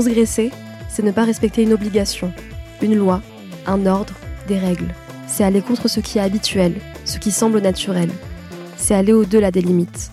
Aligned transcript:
Transgresser, 0.00 0.50
c'est 0.88 1.02
ne 1.02 1.10
pas 1.10 1.26
respecter 1.26 1.62
une 1.62 1.74
obligation, 1.74 2.32
une 2.80 2.96
loi, 2.96 3.20
un 3.66 3.84
ordre, 3.84 4.14
des 4.48 4.56
règles. 4.56 4.94
C'est 5.26 5.44
aller 5.44 5.60
contre 5.60 5.88
ce 5.88 6.00
qui 6.00 6.16
est 6.16 6.22
habituel, 6.22 6.72
ce 7.04 7.18
qui 7.18 7.30
semble 7.30 7.60
naturel. 7.60 8.08
C'est 8.78 8.94
aller 8.94 9.12
au-delà 9.12 9.50
des 9.50 9.60
limites. 9.60 10.10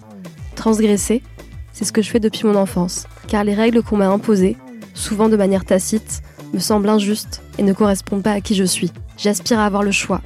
Transgresser, 0.55 1.23
c'est 1.71 1.85
ce 1.85 1.93
que 1.93 2.01
je 2.01 2.09
fais 2.09 2.19
depuis 2.19 2.45
mon 2.45 2.55
enfance, 2.55 3.07
car 3.29 3.45
les 3.45 3.53
règles 3.53 3.81
qu'on 3.81 3.95
m'a 3.95 4.09
imposées, 4.09 4.57
souvent 4.93 5.29
de 5.29 5.37
manière 5.37 5.63
tacite, 5.63 6.21
me 6.53 6.59
semblent 6.59 6.89
injustes 6.89 7.41
et 7.57 7.63
ne 7.63 7.71
correspondent 7.71 8.23
pas 8.23 8.33
à 8.33 8.41
qui 8.41 8.55
je 8.55 8.65
suis. 8.65 8.91
J'aspire 9.17 9.59
à 9.59 9.65
avoir 9.65 9.83
le 9.83 9.91
choix, 9.93 10.21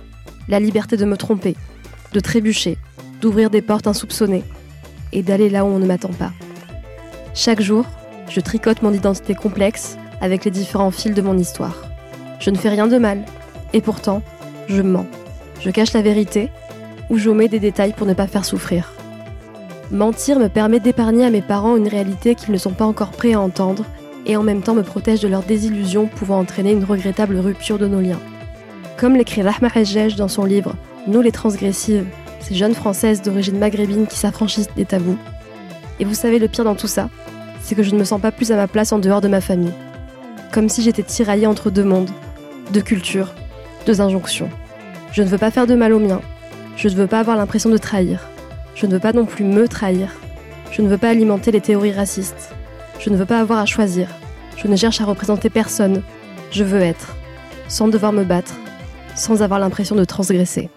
la 0.47 0.59
liberté 0.59 0.97
de 0.97 1.05
me 1.05 1.17
tromper, 1.17 1.55
de 2.13 2.19
trébucher, 2.19 2.79
d'ouvrir 3.21 3.51
des 3.51 3.61
portes 3.61 3.85
insoupçonnées 3.85 4.43
et 5.13 5.21
d'aller 5.21 5.51
là 5.51 5.65
où 5.65 5.67
on 5.67 5.77
ne 5.77 5.85
m'attend 5.85 6.13
pas. 6.13 6.31
Chaque 7.35 7.61
jour, 7.61 7.85
je 8.31 8.39
tricote 8.39 8.81
mon 8.81 8.93
identité 8.93 9.35
complexe 9.35 9.97
avec 10.21 10.45
les 10.45 10.51
différents 10.51 10.91
fils 10.91 11.13
de 11.13 11.21
mon 11.21 11.37
histoire. 11.37 11.83
Je 12.39 12.49
ne 12.49 12.57
fais 12.57 12.69
rien 12.69 12.87
de 12.87 12.97
mal, 12.97 13.23
et 13.73 13.81
pourtant, 13.81 14.21
je 14.67 14.81
mens. 14.81 15.05
Je 15.59 15.69
cache 15.69 15.93
la 15.93 16.01
vérité, 16.01 16.49
ou 17.09 17.17
j'omets 17.17 17.49
des 17.49 17.59
détails 17.59 17.93
pour 17.93 18.07
ne 18.07 18.13
pas 18.13 18.27
faire 18.27 18.45
souffrir. 18.45 18.93
Mentir 19.91 20.39
me 20.39 20.47
permet 20.47 20.79
d'épargner 20.79 21.25
à 21.25 21.29
mes 21.29 21.41
parents 21.41 21.75
une 21.75 21.89
réalité 21.89 22.35
qu'ils 22.35 22.53
ne 22.53 22.57
sont 22.57 22.71
pas 22.71 22.85
encore 22.85 23.11
prêts 23.11 23.33
à 23.33 23.41
entendre, 23.41 23.83
et 24.25 24.37
en 24.37 24.43
même 24.43 24.61
temps 24.61 24.75
me 24.75 24.83
protège 24.83 25.19
de 25.19 25.27
leurs 25.27 25.43
désillusions 25.43 26.07
pouvant 26.07 26.39
entraîner 26.39 26.71
une 26.71 26.85
regrettable 26.85 27.37
rupture 27.37 27.79
de 27.79 27.87
nos 27.87 27.99
liens. 27.99 28.19
Comme 28.97 29.15
l'écrit 29.15 29.41
Rahma 29.41 29.67
Hajjaj 29.73 30.15
dans 30.15 30.29
son 30.29 30.45
livre 30.45 30.75
Nous 31.07 31.21
les 31.21 31.31
transgressives, 31.31 32.05
ces 32.39 32.55
jeunes 32.55 32.75
françaises 32.75 33.21
d'origine 33.21 33.59
maghrébine 33.59 34.07
qui 34.07 34.17
s'affranchissent 34.17 34.73
des 34.75 34.85
tabous. 34.85 35.17
Et 35.99 36.05
vous 36.05 36.13
savez 36.13 36.39
le 36.39 36.47
pire 36.47 36.63
dans 36.63 36.75
tout 36.75 36.87
ça 36.87 37.09
c'est 37.61 37.75
que 37.75 37.83
je 37.83 37.93
ne 37.93 37.99
me 37.99 38.03
sens 38.03 38.21
pas 38.21 38.31
plus 38.31 38.51
à 38.51 38.55
ma 38.55 38.67
place 38.67 38.91
en 38.91 38.99
dehors 38.99 39.21
de 39.21 39.27
ma 39.27 39.41
famille. 39.41 39.73
Comme 40.51 40.69
si 40.69 40.81
j'étais 40.81 41.03
tiraillée 41.03 41.47
entre 41.47 41.69
deux 41.69 41.83
mondes, 41.83 42.09
deux 42.73 42.81
cultures, 42.81 43.33
deux 43.85 44.01
injonctions. 44.01 44.49
Je 45.11 45.23
ne 45.23 45.27
veux 45.27 45.37
pas 45.37 45.51
faire 45.51 45.67
de 45.67 45.75
mal 45.75 45.93
aux 45.93 45.99
miens. 45.99 46.21
Je 46.75 46.87
ne 46.87 46.95
veux 46.95 47.07
pas 47.07 47.19
avoir 47.19 47.37
l'impression 47.37 47.69
de 47.69 47.77
trahir. 47.77 48.27
Je 48.75 48.85
ne 48.85 48.91
veux 48.91 48.99
pas 48.99 49.13
non 49.13 49.25
plus 49.25 49.43
me 49.43 49.67
trahir. 49.67 50.09
Je 50.71 50.81
ne 50.81 50.87
veux 50.87 50.97
pas 50.97 51.09
alimenter 51.09 51.51
les 51.51 51.61
théories 51.61 51.91
racistes. 51.91 52.53
Je 52.99 53.09
ne 53.09 53.17
veux 53.17 53.25
pas 53.25 53.39
avoir 53.39 53.59
à 53.59 53.65
choisir. 53.65 54.07
Je 54.57 54.67
ne 54.67 54.75
cherche 54.75 55.01
à 55.01 55.05
représenter 55.05 55.49
personne. 55.49 56.01
Je 56.51 56.63
veux 56.63 56.81
être, 56.81 57.15
sans 57.67 57.87
devoir 57.87 58.13
me 58.13 58.23
battre, 58.23 58.55
sans 59.15 59.41
avoir 59.41 59.59
l'impression 59.59 59.95
de 59.95 60.05
transgresser. 60.05 60.69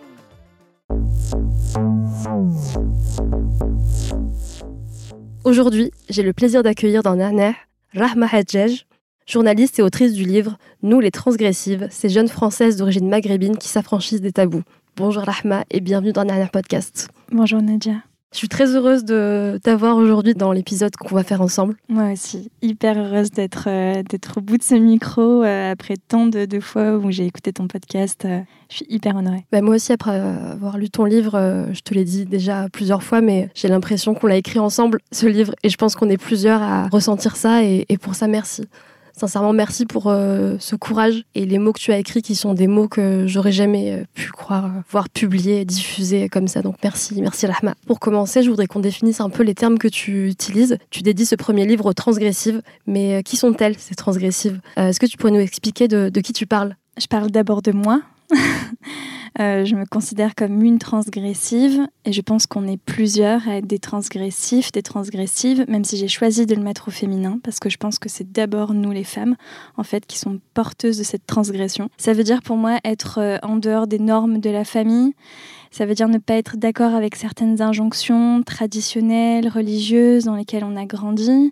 Aujourd'hui, 5.44 5.90
j'ai 6.08 6.22
le 6.22 6.32
plaisir 6.32 6.62
d'accueillir 6.62 7.02
dans 7.02 7.16
Nana 7.16 7.52
Rahma 7.94 8.26
Hadjej, 8.32 8.86
journaliste 9.26 9.78
et 9.78 9.82
autrice 9.82 10.14
du 10.14 10.24
livre 10.24 10.56
Nous 10.82 11.00
les 11.00 11.10
transgressives, 11.10 11.86
ces 11.90 12.08
jeunes 12.08 12.28
françaises 12.28 12.78
d'origine 12.78 13.10
maghrébine 13.10 13.58
qui 13.58 13.68
s'affranchissent 13.68 14.22
des 14.22 14.32
tabous. 14.32 14.62
Bonjour 14.96 15.22
Rahma 15.22 15.64
et 15.70 15.80
bienvenue 15.80 16.12
dans 16.12 16.24
Nana 16.24 16.46
Podcast. 16.46 17.08
Bonjour 17.30 17.60
Nadia. 17.60 17.96
Je 18.34 18.38
suis 18.38 18.48
très 18.48 18.74
heureuse 18.74 19.04
de 19.04 19.60
t'avoir 19.62 19.96
aujourd'hui 19.96 20.34
dans 20.34 20.50
l'épisode 20.50 20.96
qu'on 20.96 21.14
va 21.14 21.22
faire 21.22 21.40
ensemble. 21.40 21.76
Moi 21.88 22.10
aussi, 22.10 22.50
hyper 22.62 22.98
heureuse 22.98 23.30
d'être 23.30 23.68
euh, 23.68 24.02
d'être 24.02 24.38
au 24.38 24.40
bout 24.40 24.58
de 24.58 24.62
ce 24.64 24.74
micro 24.74 25.44
euh, 25.44 25.70
après 25.70 25.94
tant 26.08 26.26
de, 26.26 26.44
de, 26.44 26.58
fois 26.58 26.96
où 26.96 27.12
j'ai 27.12 27.26
écouté 27.26 27.52
ton 27.52 27.68
podcast. 27.68 28.24
Euh, 28.24 28.40
je 28.70 28.78
suis 28.78 28.86
hyper 28.88 29.14
honorée. 29.14 29.46
Bah, 29.52 29.60
moi 29.60 29.76
aussi, 29.76 29.92
après 29.92 30.18
avoir 30.18 30.78
lu 30.78 30.90
ton 30.90 31.04
livre, 31.04 31.68
je 31.72 31.80
te 31.82 31.94
l'ai 31.94 32.02
dit 32.02 32.24
déjà 32.24 32.68
plusieurs 32.72 33.04
fois, 33.04 33.20
mais 33.20 33.50
j'ai 33.54 33.68
l'impression 33.68 34.14
qu'on 34.14 34.26
l'a 34.26 34.36
écrit 34.36 34.58
ensemble, 34.58 34.98
ce 35.12 35.26
livre, 35.26 35.54
et 35.62 35.68
je 35.68 35.76
pense 35.76 35.94
qu'on 35.94 36.10
est 36.10 36.16
plusieurs 36.16 36.60
à 36.60 36.88
ressentir 36.88 37.36
ça, 37.36 37.62
et, 37.62 37.86
et 37.88 37.98
pour 37.98 38.16
ça, 38.16 38.26
merci. 38.26 38.64
Sincèrement, 39.16 39.52
merci 39.52 39.86
pour 39.86 40.08
euh, 40.08 40.56
ce 40.58 40.74
courage 40.74 41.24
et 41.36 41.46
les 41.46 41.58
mots 41.58 41.72
que 41.72 41.78
tu 41.78 41.92
as 41.92 41.98
écrits 41.98 42.20
qui 42.20 42.34
sont 42.34 42.52
des 42.52 42.66
mots 42.66 42.88
que 42.88 43.26
j'aurais 43.28 43.52
jamais 43.52 43.92
euh, 43.92 44.04
pu 44.14 44.30
croire 44.30 44.66
euh, 44.66 44.80
voir 44.90 45.08
publiés, 45.08 45.64
diffusés 45.64 46.28
comme 46.28 46.48
ça. 46.48 46.62
Donc 46.62 46.76
merci, 46.82 47.20
merci 47.22 47.46
Rahma. 47.46 47.74
Pour 47.86 48.00
commencer, 48.00 48.42
je 48.42 48.50
voudrais 48.50 48.66
qu'on 48.66 48.80
définisse 48.80 49.20
un 49.20 49.30
peu 49.30 49.44
les 49.44 49.54
termes 49.54 49.78
que 49.78 49.86
tu 49.86 50.28
utilises. 50.28 50.78
Tu 50.90 51.02
dédies 51.02 51.26
ce 51.26 51.36
premier 51.36 51.64
livre 51.64 51.86
aux 51.86 51.92
transgressives, 51.92 52.60
mais 52.88 53.22
qui 53.22 53.36
sont-elles 53.36 53.78
ces 53.78 53.94
transgressives? 53.94 54.60
Est-ce 54.76 54.98
que 54.98 55.06
tu 55.06 55.16
pourrais 55.16 55.32
nous 55.32 55.40
expliquer 55.40 55.86
de, 55.86 56.08
de 56.08 56.20
qui 56.20 56.32
tu 56.32 56.46
parles? 56.46 56.74
Je 56.98 57.06
parle 57.06 57.30
d'abord 57.30 57.62
de 57.62 57.70
moi. 57.70 58.02
Euh, 59.40 59.64
je 59.64 59.74
me 59.74 59.84
considère 59.84 60.36
comme 60.36 60.62
une 60.62 60.78
transgressive 60.78 61.84
et 62.04 62.12
je 62.12 62.20
pense 62.20 62.46
qu'on 62.46 62.68
est 62.68 62.76
plusieurs 62.76 63.48
à 63.48 63.56
être 63.56 63.66
des 63.66 63.80
transgressifs, 63.80 64.70
des 64.70 64.82
transgressives, 64.82 65.64
même 65.66 65.82
si 65.82 65.96
j'ai 65.96 66.06
choisi 66.06 66.46
de 66.46 66.54
le 66.54 66.62
mettre 66.62 66.86
au 66.86 66.90
féminin 66.92 67.40
parce 67.42 67.58
que 67.58 67.68
je 67.68 67.76
pense 67.76 67.98
que 67.98 68.08
c'est 68.08 68.30
d'abord 68.30 68.74
nous 68.74 68.92
les 68.92 69.02
femmes 69.02 69.34
en 69.76 69.82
fait 69.82 70.06
qui 70.06 70.18
sont 70.18 70.38
porteuses 70.54 70.98
de 70.98 71.02
cette 71.02 71.26
transgression. 71.26 71.88
Ça 71.96 72.12
veut 72.12 72.22
dire 72.22 72.42
pour 72.42 72.56
moi 72.56 72.78
être 72.84 73.18
euh, 73.18 73.38
en 73.42 73.56
dehors 73.56 73.88
des 73.88 73.98
normes 73.98 74.38
de 74.38 74.50
la 74.50 74.64
famille. 74.64 75.14
Ça 75.72 75.84
veut 75.84 75.94
dire 75.94 76.08
ne 76.08 76.18
pas 76.18 76.34
être 76.34 76.56
d'accord 76.56 76.94
avec 76.94 77.16
certaines 77.16 77.60
injonctions 77.60 78.40
traditionnelles, 78.44 79.48
religieuses 79.48 80.24
dans 80.24 80.36
lesquelles 80.36 80.64
on 80.64 80.76
a 80.76 80.84
grandi. 80.84 81.50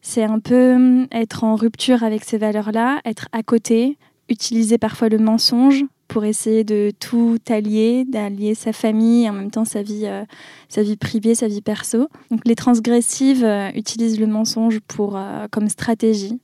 C'est 0.00 0.24
un 0.24 0.40
peu 0.40 0.74
hum, 0.74 1.06
être 1.12 1.44
en 1.44 1.54
rupture 1.54 2.02
avec 2.02 2.24
ces 2.24 2.36
valeurs-là, 2.38 3.00
être 3.04 3.28
à 3.30 3.44
côté, 3.44 3.96
utiliser 4.28 4.78
parfois 4.78 5.08
le 5.08 5.18
mensonge 5.18 5.84
pour 6.12 6.26
essayer 6.26 6.62
de 6.62 6.92
tout 7.00 7.38
allier, 7.48 8.04
d'allier 8.06 8.54
sa 8.54 8.74
famille 8.74 9.24
et 9.24 9.30
en 9.30 9.32
même 9.32 9.50
temps 9.50 9.64
sa 9.64 9.82
vie, 9.82 10.02
euh, 10.04 10.24
sa 10.68 10.82
vie 10.82 10.98
privée, 10.98 11.34
sa 11.34 11.48
vie 11.48 11.62
perso. 11.62 12.08
Donc 12.30 12.40
les 12.44 12.54
transgressives 12.54 13.42
euh, 13.42 13.70
utilisent 13.74 14.20
le 14.20 14.26
mensonge 14.26 14.80
pour, 14.80 15.16
euh, 15.16 15.46
comme 15.50 15.70
stratégie 15.70 16.38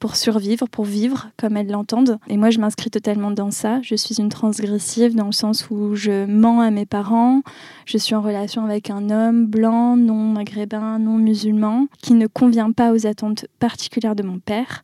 pour 0.00 0.16
survivre, 0.16 0.66
pour 0.68 0.84
vivre 0.84 1.30
comme 1.36 1.56
elles 1.56 1.70
l'entendent. 1.70 2.18
Et 2.26 2.36
moi, 2.36 2.50
je 2.50 2.58
m'inscris 2.58 2.90
totalement 2.90 3.30
dans 3.30 3.52
ça. 3.52 3.80
Je 3.82 3.94
suis 3.94 4.16
une 4.16 4.30
transgressive 4.30 5.14
dans 5.14 5.26
le 5.26 5.32
sens 5.32 5.70
où 5.70 5.94
je 5.94 6.26
mens 6.26 6.60
à 6.60 6.72
mes 6.72 6.86
parents. 6.86 7.42
Je 7.86 7.98
suis 7.98 8.16
en 8.16 8.20
relation 8.20 8.64
avec 8.64 8.90
un 8.90 9.10
homme 9.10 9.46
blanc, 9.46 9.96
non 9.96 10.16
maghrébin, 10.16 10.98
non 10.98 11.18
musulman, 11.18 11.86
qui 12.02 12.14
ne 12.14 12.26
convient 12.26 12.72
pas 12.72 12.92
aux 12.92 13.06
attentes 13.06 13.46
particulières 13.60 14.16
de 14.16 14.24
mon 14.24 14.40
père. 14.40 14.82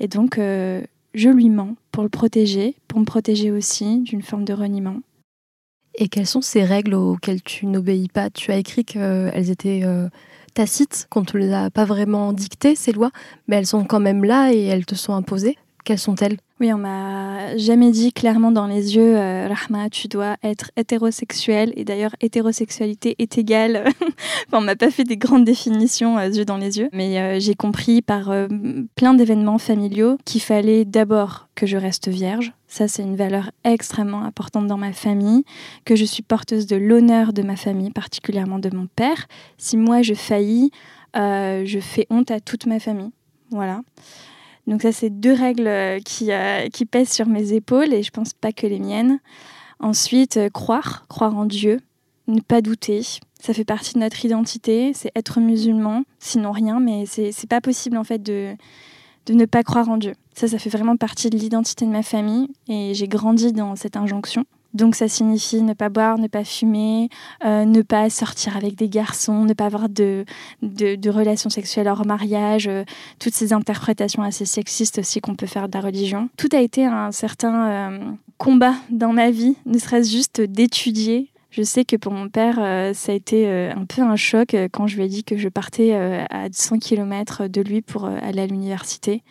Et 0.00 0.08
donc, 0.08 0.40
je 1.16 1.30
lui 1.30 1.48
mens 1.48 1.74
pour 1.92 2.02
le 2.02 2.10
protéger, 2.10 2.76
pour 2.88 3.00
me 3.00 3.06
protéger 3.06 3.50
aussi 3.50 4.00
d'une 4.00 4.20
forme 4.20 4.44
de 4.44 4.52
reniement. 4.52 5.00
Et 5.94 6.08
quelles 6.08 6.26
sont 6.26 6.42
ces 6.42 6.62
règles 6.62 6.92
auxquelles 6.92 7.42
tu 7.42 7.64
n'obéis 7.64 8.08
pas? 8.08 8.28
Tu 8.28 8.52
as 8.52 8.58
écrit 8.58 8.84
qu'elles 8.84 9.50
étaient 9.50 9.80
euh, 9.84 10.10
tacites, 10.52 11.06
qu'on 11.08 11.22
ne 11.22 11.24
te 11.24 11.38
les 11.38 11.54
a 11.54 11.70
pas 11.70 11.86
vraiment 11.86 12.34
dictées, 12.34 12.74
ces 12.74 12.92
lois, 12.92 13.12
mais 13.48 13.56
elles 13.56 13.66
sont 13.66 13.84
quand 13.84 13.98
même 13.98 14.24
là 14.24 14.52
et 14.52 14.64
elles 14.64 14.84
te 14.84 14.94
sont 14.94 15.14
imposées. 15.14 15.56
Quelles 15.86 16.00
sont-elles? 16.00 16.36
Oui, 16.58 16.72
on 16.72 16.78
m'a 16.78 17.56
jamais 17.56 17.92
dit 17.92 18.12
clairement 18.12 18.50
dans 18.50 18.66
les 18.66 18.96
yeux, 18.96 19.16
euh, 19.16 19.46
Rahma, 19.46 19.88
tu 19.88 20.08
dois 20.08 20.36
être 20.42 20.72
hétérosexuel. 20.76 21.72
Et 21.76 21.84
d'ailleurs, 21.84 22.16
hétérosexualité 22.20 23.14
est 23.20 23.38
égale. 23.38 23.84
enfin, 24.48 24.58
on 24.58 24.62
m'a 24.62 24.74
pas 24.74 24.90
fait 24.90 25.04
des 25.04 25.16
grandes 25.16 25.44
définitions 25.44 26.18
euh, 26.18 26.26
yeux 26.26 26.44
dans 26.44 26.56
les 26.56 26.80
yeux. 26.80 26.88
Mais 26.92 27.20
euh, 27.20 27.38
j'ai 27.38 27.54
compris 27.54 28.02
par 28.02 28.30
euh, 28.30 28.48
plein 28.96 29.14
d'événements 29.14 29.58
familiaux 29.58 30.18
qu'il 30.24 30.40
fallait 30.40 30.84
d'abord 30.84 31.46
que 31.54 31.66
je 31.66 31.76
reste 31.76 32.08
vierge. 32.08 32.52
Ça, 32.66 32.88
c'est 32.88 33.04
une 33.04 33.14
valeur 33.14 33.52
extrêmement 33.62 34.24
importante 34.24 34.66
dans 34.66 34.78
ma 34.78 34.92
famille, 34.92 35.44
que 35.84 35.94
je 35.94 36.04
suis 36.04 36.24
porteuse 36.24 36.66
de 36.66 36.74
l'honneur 36.74 37.32
de 37.32 37.42
ma 37.42 37.54
famille, 37.54 37.92
particulièrement 37.92 38.58
de 38.58 38.74
mon 38.74 38.88
père. 38.88 39.28
Si 39.56 39.76
moi 39.76 40.02
je 40.02 40.14
faillis, 40.14 40.72
je 41.14 41.78
fais 41.80 42.08
honte 42.10 42.32
à 42.32 42.40
toute 42.40 42.66
ma 42.66 42.80
famille. 42.80 43.12
Voilà. 43.52 43.82
Donc 44.66 44.82
ça, 44.82 44.92
c'est 44.92 45.10
deux 45.10 45.32
règles 45.32 45.68
euh, 45.68 46.00
qui, 46.00 46.32
euh, 46.32 46.68
qui 46.68 46.86
pèsent 46.86 47.12
sur 47.12 47.26
mes 47.26 47.52
épaules 47.52 47.92
et 47.92 48.02
je 48.02 48.10
pense 48.10 48.32
pas 48.32 48.52
que 48.52 48.66
les 48.66 48.80
miennes. 48.80 49.20
Ensuite, 49.78 50.36
euh, 50.38 50.48
croire, 50.48 51.06
croire 51.08 51.36
en 51.36 51.44
Dieu, 51.44 51.80
ne 52.26 52.40
pas 52.40 52.60
douter. 52.60 53.02
Ça 53.40 53.52
fait 53.52 53.64
partie 53.64 53.94
de 53.94 54.00
notre 54.00 54.24
identité, 54.24 54.92
c'est 54.92 55.12
être 55.14 55.40
musulman, 55.40 56.02
sinon 56.18 56.50
rien, 56.50 56.80
mais 56.80 57.04
c'est 57.06 57.48
pas 57.48 57.60
possible 57.60 57.96
en 57.96 58.04
fait 58.04 58.20
de, 58.20 58.54
de 59.26 59.34
ne 59.34 59.44
pas 59.44 59.62
croire 59.62 59.88
en 59.88 59.98
Dieu. 59.98 60.14
Ça, 60.34 60.48
ça 60.48 60.58
fait 60.58 60.70
vraiment 60.70 60.96
partie 60.96 61.30
de 61.30 61.36
l'identité 61.36 61.84
de 61.84 61.90
ma 61.90 62.02
famille 62.02 62.48
et 62.68 62.94
j'ai 62.94 63.06
grandi 63.06 63.52
dans 63.52 63.76
cette 63.76 63.96
injonction. 63.96 64.44
Donc 64.76 64.94
ça 64.94 65.08
signifie 65.08 65.62
ne 65.62 65.72
pas 65.72 65.88
boire, 65.88 66.18
ne 66.18 66.28
pas 66.28 66.44
fumer, 66.44 67.08
euh, 67.44 67.64
ne 67.64 67.80
pas 67.80 68.10
sortir 68.10 68.58
avec 68.58 68.74
des 68.74 68.90
garçons, 68.90 69.44
ne 69.44 69.54
pas 69.54 69.64
avoir 69.64 69.88
de, 69.88 70.26
de, 70.62 71.10
relations 71.10 71.48
sexuelles 71.48 71.88
hors 71.88 72.04
mariage, 72.04 72.68
euh, 72.68 72.84
toutes 73.18 73.32
ces 73.32 73.54
interprétations 73.54 74.22
assez 74.22 74.44
sexistes 74.44 74.98
aussi 74.98 75.20
qu'on 75.22 75.34
peut 75.34 75.46
faire 75.46 75.68
de 75.68 75.74
la 75.74 75.80
religion. 75.80 76.28
Tout 76.36 76.50
a 76.52 76.60
été 76.60 76.84
un 76.84 77.10
certain 77.10 77.68
euh, 77.68 77.98
combat 78.36 78.74
dans 78.90 79.14
ma 79.14 79.30
vie, 79.30 79.56
ne 79.64 79.78
serait-ce 79.78 80.10
juste 80.10 80.40
d'étudier. 80.42 81.30
Je 81.50 81.62
sais 81.62 81.86
que 81.86 81.96
pour 81.96 82.12
mon 82.12 82.28
père, 82.28 82.56
ça 82.94 83.12
a 83.12 83.14
été 83.14 83.48
un 83.48 83.86
peu 83.86 84.02
un 84.02 84.16
choc 84.16 84.54
quand 84.72 84.86
je 84.86 84.96
lui 84.96 85.04
ai 85.04 85.08
dit 85.08 85.24
que 85.24 85.38
je 85.38 85.48
partais 85.48 85.94
à 85.94 86.48
100 86.52 86.80
km 86.80 87.46
de 87.46 87.62
lui 87.62 87.80
pour 87.80 88.04
aller 88.04 88.42
à 88.42 88.46
l'université. 88.46 89.22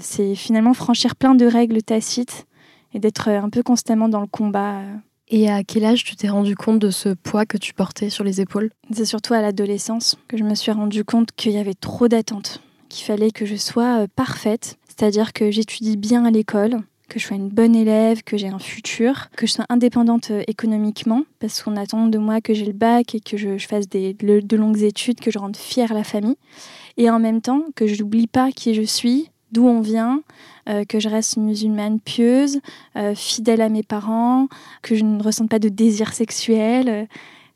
C'est 0.00 0.34
finalement 0.34 0.74
franchir 0.74 1.14
plein 1.14 1.36
de 1.36 1.46
règles 1.46 1.80
tacites 1.80 2.48
et 2.94 3.00
d'être 3.00 3.28
un 3.28 3.50
peu 3.50 3.62
constamment 3.62 4.08
dans 4.08 4.20
le 4.20 4.26
combat. 4.26 4.80
Et 5.28 5.50
à 5.50 5.64
quel 5.64 5.84
âge 5.84 6.04
tu 6.04 6.16
t'es 6.16 6.28
rendu 6.28 6.54
compte 6.54 6.78
de 6.78 6.90
ce 6.90 7.10
poids 7.10 7.46
que 7.46 7.56
tu 7.56 7.74
portais 7.74 8.10
sur 8.10 8.24
les 8.24 8.40
épaules? 8.40 8.70
C'est 8.92 9.04
surtout 9.04 9.34
à 9.34 9.40
l'adolescence 9.40 10.16
que 10.28 10.36
je 10.36 10.44
me 10.44 10.54
suis 10.54 10.72
rendu 10.72 11.04
compte 11.04 11.30
qu'il 11.34 11.52
y 11.52 11.58
avait 11.58 11.74
trop 11.74 12.08
d'attentes, 12.08 12.60
qu'il 12.88 13.04
fallait 13.04 13.30
que 13.30 13.46
je 13.46 13.56
sois 13.56 14.02
euh, 14.02 14.06
parfaite, 14.14 14.78
c'est-à-dire 14.86 15.32
que 15.32 15.50
j'étudie 15.50 15.96
bien 15.96 16.24
à 16.24 16.30
l'école, 16.30 16.80
que 17.08 17.18
je 17.18 17.26
sois 17.26 17.36
une 17.36 17.48
bonne 17.48 17.74
élève, 17.74 18.22
que 18.22 18.36
j'ai 18.36 18.48
un 18.48 18.58
futur, 18.58 19.28
que 19.36 19.46
je 19.46 19.52
sois 19.52 19.66
indépendante 19.70 20.30
euh, 20.30 20.42
économiquement, 20.46 21.24
parce 21.40 21.62
qu'on 21.62 21.76
attend 21.76 22.06
de 22.06 22.18
moi 22.18 22.40
que 22.40 22.52
j'ai 22.52 22.66
le 22.66 22.72
bac 22.72 23.14
et 23.14 23.20
que 23.20 23.36
je, 23.36 23.58
fasse 23.58 23.88
des, 23.88 24.12
de 24.14 24.56
longues 24.56 24.82
études, 24.82 25.20
que 25.20 25.30
je 25.30 25.38
rende 25.38 25.56
fière 25.56 25.94
la 25.94 26.04
famille, 26.04 26.36
et 26.96 27.10
en 27.10 27.18
même 27.18 27.40
temps 27.40 27.64
que 27.74 27.86
je 27.86 28.02
n'oublie 28.02 28.26
pas 28.26 28.52
qui 28.52 28.74
je 28.74 28.82
suis, 28.82 29.30
d'où 29.54 29.66
on 29.66 29.80
vient, 29.80 30.20
euh, 30.68 30.84
que 30.84 30.98
je 30.98 31.08
reste 31.08 31.36
musulmane 31.36 32.00
pieuse, 32.00 32.58
euh, 32.96 33.14
fidèle 33.14 33.60
à 33.60 33.68
mes 33.68 33.82
parents, 33.82 34.48
que 34.82 34.94
je 34.94 35.04
ne 35.04 35.22
ressente 35.22 35.48
pas 35.48 35.60
de 35.60 35.68
désir 35.68 36.12
sexuel, 36.12 36.88
euh, 36.88 37.04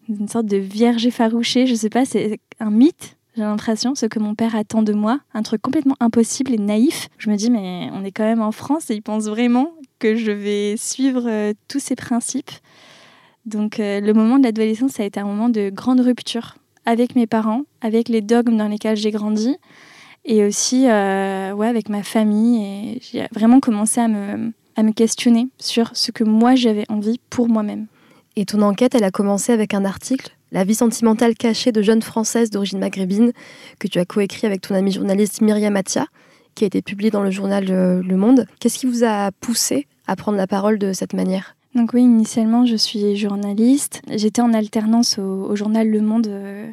une 0.08 0.28
sorte 0.28 0.46
de 0.46 0.56
vierge 0.56 1.04
effarouchée, 1.04 1.66
je 1.66 1.74
sais 1.74 1.90
pas, 1.90 2.04
c'est 2.04 2.38
un 2.60 2.70
mythe. 2.70 3.16
J'ai 3.36 3.42
l'impression, 3.42 3.94
ce 3.94 4.06
que 4.06 4.18
mon 4.18 4.34
père 4.34 4.56
attend 4.56 4.82
de 4.82 4.92
moi, 4.92 5.20
un 5.34 5.42
truc 5.42 5.60
complètement 5.60 5.96
impossible 6.00 6.54
et 6.54 6.58
naïf. 6.58 7.08
Je 7.18 7.30
me 7.30 7.36
dis, 7.36 7.50
mais 7.50 7.88
on 7.92 8.04
est 8.04 8.10
quand 8.10 8.24
même 8.24 8.42
en 8.42 8.52
France 8.52 8.90
et 8.90 8.94
il 8.94 9.02
pense 9.02 9.24
vraiment 9.24 9.70
que 9.98 10.16
je 10.16 10.32
vais 10.32 10.76
suivre 10.76 11.52
tous 11.68 11.78
ces 11.78 11.94
principes. 11.94 12.50
Donc 13.46 13.76
le 13.78 14.12
moment 14.12 14.38
de 14.38 14.44
l'adolescence, 14.44 14.98
a 14.98 15.04
été 15.04 15.20
un 15.20 15.24
moment 15.24 15.50
de 15.50 15.70
grande 15.70 16.00
rupture 16.00 16.56
avec 16.84 17.14
mes 17.14 17.28
parents, 17.28 17.62
avec 17.80 18.08
les 18.08 18.22
dogmes 18.22 18.56
dans 18.56 18.66
lesquels 18.66 18.96
j'ai 18.96 19.12
grandi, 19.12 19.56
et 20.24 20.44
aussi 20.44 20.88
euh, 20.88 21.52
ouais, 21.52 21.68
avec 21.68 21.88
ma 21.88 22.02
famille. 22.02 22.64
Et 22.64 23.00
j'ai 23.00 23.26
vraiment 23.32 23.60
commencé 23.60 24.00
à 24.00 24.08
me, 24.08 24.52
à 24.76 24.82
me 24.82 24.92
questionner 24.92 25.48
sur 25.58 25.90
ce 25.94 26.12
que 26.12 26.24
moi 26.24 26.54
j'avais 26.54 26.84
envie 26.88 27.20
pour 27.30 27.48
moi-même. 27.48 27.86
Et 28.36 28.44
ton 28.44 28.62
enquête, 28.62 28.94
elle 28.94 29.04
a 29.04 29.10
commencé 29.10 29.52
avec 29.52 29.74
un 29.74 29.84
article, 29.84 30.36
La 30.52 30.62
vie 30.62 30.76
sentimentale 30.76 31.34
cachée 31.34 31.72
de 31.72 31.82
jeunes 31.82 32.02
françaises 32.02 32.50
d'origine 32.50 32.78
maghrébine, 32.78 33.32
que 33.80 33.88
tu 33.88 33.98
as 33.98 34.04
coécrit 34.04 34.46
avec 34.46 34.60
ton 34.60 34.76
amie 34.76 34.92
journaliste 34.92 35.40
Myriam 35.40 35.74
Atia, 35.74 36.06
qui 36.54 36.64
a 36.64 36.68
été 36.68 36.80
publié 36.80 37.10
dans 37.10 37.22
le 37.22 37.30
journal 37.30 37.66
euh, 37.70 38.02
Le 38.02 38.16
Monde. 38.16 38.46
Qu'est-ce 38.60 38.78
qui 38.78 38.86
vous 38.86 39.04
a 39.04 39.30
poussé 39.40 39.86
à 40.06 40.14
prendre 40.14 40.38
la 40.38 40.46
parole 40.46 40.78
de 40.78 40.92
cette 40.92 41.14
manière? 41.14 41.56
Donc 41.74 41.92
oui, 41.92 42.02
initialement, 42.02 42.64
je 42.64 42.76
suis 42.76 43.16
journaliste. 43.16 44.02
J'étais 44.08 44.40
en 44.40 44.54
alternance 44.54 45.18
au, 45.18 45.54
journal 45.54 45.88
Le 45.88 46.00
Monde 46.00 46.28
euh, 46.28 46.68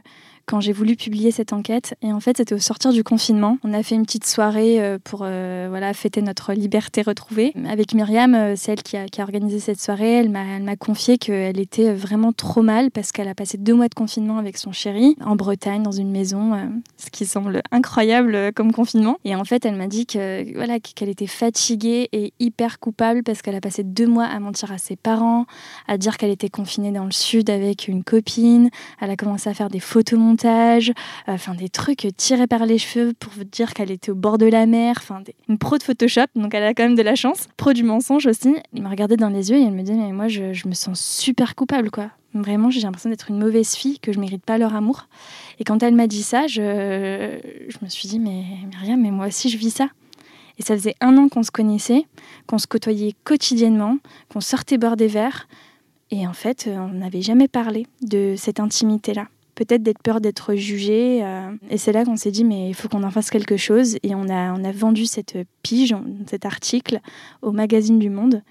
quand 0.46 0.62
j'ai 0.62 0.74
voulu 0.74 0.96
publier 0.96 1.32
cette 1.32 1.54
enquête. 1.54 1.96
Et 2.02 2.12
en 2.12 2.20
fait, 2.20 2.38
c'était 2.38 2.56
au 2.56 2.60
sortir 2.60 2.94
du 2.94 3.04
confinement. 3.04 3.58
On 3.64 3.74
a 3.74 3.84
fait 3.84 3.96
une 3.96 4.06
petite 4.06 4.26
soirée 4.26 4.82
euh, 4.82 4.98
pour 5.04 5.22
euh, 5.24 5.68
voilà, 5.70 5.94
fêter 5.94 6.22
notre 6.22 6.54
liberté 6.54 7.02
retrouvée. 7.02 7.54
Avec 7.68 7.94
Myriam, 7.94 8.36
euh, 8.36 8.56
celle 8.56 8.84
qui 8.84 8.98
a, 8.98 9.06
organisé 9.20 9.60
cette 9.60 9.82
soirée, 9.82 10.14
elle 10.14 10.30
m'a 10.30 10.76
confié 10.76 11.18
qu'elle 11.18 11.60
était 11.60 11.94
vraiment 11.94 12.32
trop 12.32 12.62
mal 12.62 12.92
parce 12.92 13.12
qu'elle 13.12 13.28
a 13.28 13.34
passé 13.34 13.58
deux 13.58 13.74
mois 13.74 13.88
de 13.88 13.96
confinement 13.96 14.38
avec 14.38 14.58
son 14.58 14.72
chéri 14.72 15.16
en 15.26 15.36
Bretagne, 15.36 15.84
dans 15.84 15.92
une 15.92 16.12
maison, 16.12 16.52
ce 16.98 17.10
qui 17.10 17.26
semble 17.26 17.62
incroyable 17.72 18.52
comme 18.54 18.72
confinement. 18.72 19.18
Et 19.24 19.36
en 19.36 19.46
fait, 19.46 19.66
elle 19.66 19.76
m'a 19.76 19.88
dit 19.88 20.06
que 20.06 20.54
voilà 20.56 20.80
qu'elle 20.80 21.10
était 21.10 21.28
fatiguée 21.28 22.10
et 22.12 22.34
hyper 22.40 22.80
coupable 22.80 23.24
parce 23.24 23.42
qu'elle 23.42 23.56
a 23.56 23.62
passé 23.62 23.84
deux 23.84 24.08
mois 24.08 24.26
à 24.26 24.40
mentir 24.40 24.72
à 24.72 24.78
ses 24.78 24.96
parents, 24.96 25.46
à 25.88 25.98
dire 25.98 26.18
qu'elle 26.18 26.30
était 26.30 26.50
confinée 26.50 26.92
dans 26.92 27.06
le 27.06 27.12
sud 27.12 27.50
avec 27.50 27.88
une 27.88 28.04
copine. 28.04 28.70
Elle 29.02 29.10
a 29.10 29.16
commencé 29.16 29.50
à 29.50 29.54
faire 29.54 29.70
des 29.70 29.80
photos 29.80 30.20
euh, 30.44 30.82
enfin 31.28 31.56
des 31.56 31.70
trucs 31.70 32.08
tirés 32.18 32.48
par 32.48 32.66
les 32.66 32.78
cheveux 32.78 33.14
pour 33.14 33.32
vous 33.34 33.44
dire 33.44 33.74
qu'elle 33.74 33.92
était 33.92 34.12
au 34.12 34.16
bord 34.16 34.38
de 34.38 34.46
la 34.46 34.66
mer, 34.66 34.96
enfin 34.98 35.22
une 35.48 35.58
pro 35.58 35.78
de 35.78 35.84
Photoshop, 35.84 36.26
donc 36.36 36.54
elle 36.54 36.64
a 36.64 36.74
quand 36.74 36.84
même 36.84 36.96
de 36.96 37.02
la 37.02 37.16
chance. 37.16 37.48
Pro 37.58 37.74
du 37.74 37.84
mensonge 37.84 38.26
aussi. 38.26 38.56
Elle 38.74 38.82
me 38.82 38.90
regardait 38.90 39.18
dans 39.18 39.30
les 39.30 39.52
yeux 39.52 39.58
et 39.58 39.64
elle 39.64 39.74
me 39.74 39.84
dit 39.84 39.94
mais 39.94 40.12
moi 40.12 40.28
je, 40.28 40.68
me 40.68 40.74
sens 40.74 41.00
super 41.00 41.56
coupable 41.56 41.92
quoi. 41.92 42.10
Vraiment, 42.34 42.70
j'ai 42.70 42.82
l'impression 42.82 43.10
d'être 43.10 43.30
une 43.30 43.40
mauvaise 43.40 43.76
fille, 43.76 43.98
que 44.00 44.12
je 44.12 44.20
mérite 44.20 44.44
pas 44.44 44.58
leur 44.58 44.76
amour. 44.76 45.08
Et 45.58 45.64
quand 45.64 45.82
elle 45.84 45.96
m'a 45.96 46.08
dit 46.08 46.24
ça, 46.24 46.48
je, 46.48 46.62
me 47.82 47.88
suis 47.88 48.10
dit 48.10 48.20
mais 48.20 48.44
Myriam, 48.70 49.02
mais 49.02 49.12
moi 49.12 49.28
aussi 49.28 49.50
je 49.50 49.58
vis 49.58 49.72
ça. 49.72 49.88
Et 50.58 50.64
ça 50.64 50.76
faisait 50.76 50.96
un 51.00 51.18
an 51.18 51.30
qu'on 51.30 51.44
se 51.44 51.52
connaissait, 51.52 52.06
qu'on 52.48 52.58
se 52.58 52.68
côtoyait 52.68 53.14
quotidiennement, 53.24 53.98
qu'on 54.30 54.42
sortait 54.42 54.78
boire 54.78 54.98
des 54.98 55.08
verres. 55.08 55.48
Et 56.12 56.28
en 56.28 56.34
fait, 56.34 56.70
on 56.72 56.90
n'avait 56.90 57.22
jamais 57.22 57.48
parlé 57.48 57.88
de 58.02 58.36
cette 58.38 58.60
intimité-là 58.60 59.28
peut-être 59.56 59.82
d'être 59.82 60.02
peur 60.02 60.22
d'être 60.22 60.56
jugé. 60.56 61.24
Euh, 61.24 61.52
et 61.70 61.78
c'est 61.78 61.92
là 61.92 62.06
qu'on 62.06 62.18
s'est 62.18 62.32
dit, 62.32 62.44
mais 62.44 62.70
il 62.70 62.74
faut 62.74 62.88
qu'on 62.88 63.04
en 63.04 63.12
fasse 63.12 63.30
quelque 63.30 63.58
chose. 63.58 63.98
Et 64.04 64.14
on 64.14 64.30
a, 64.30 64.54
on 64.54 64.64
a 64.64 64.72
vendu 64.72 65.06
cette 65.06 65.38
pige, 65.64 65.96
cet 66.28 66.46
article, 66.46 67.00
au 67.42 67.52
magazine 67.52 67.98
du 67.98 68.10
Monde. 68.10 68.44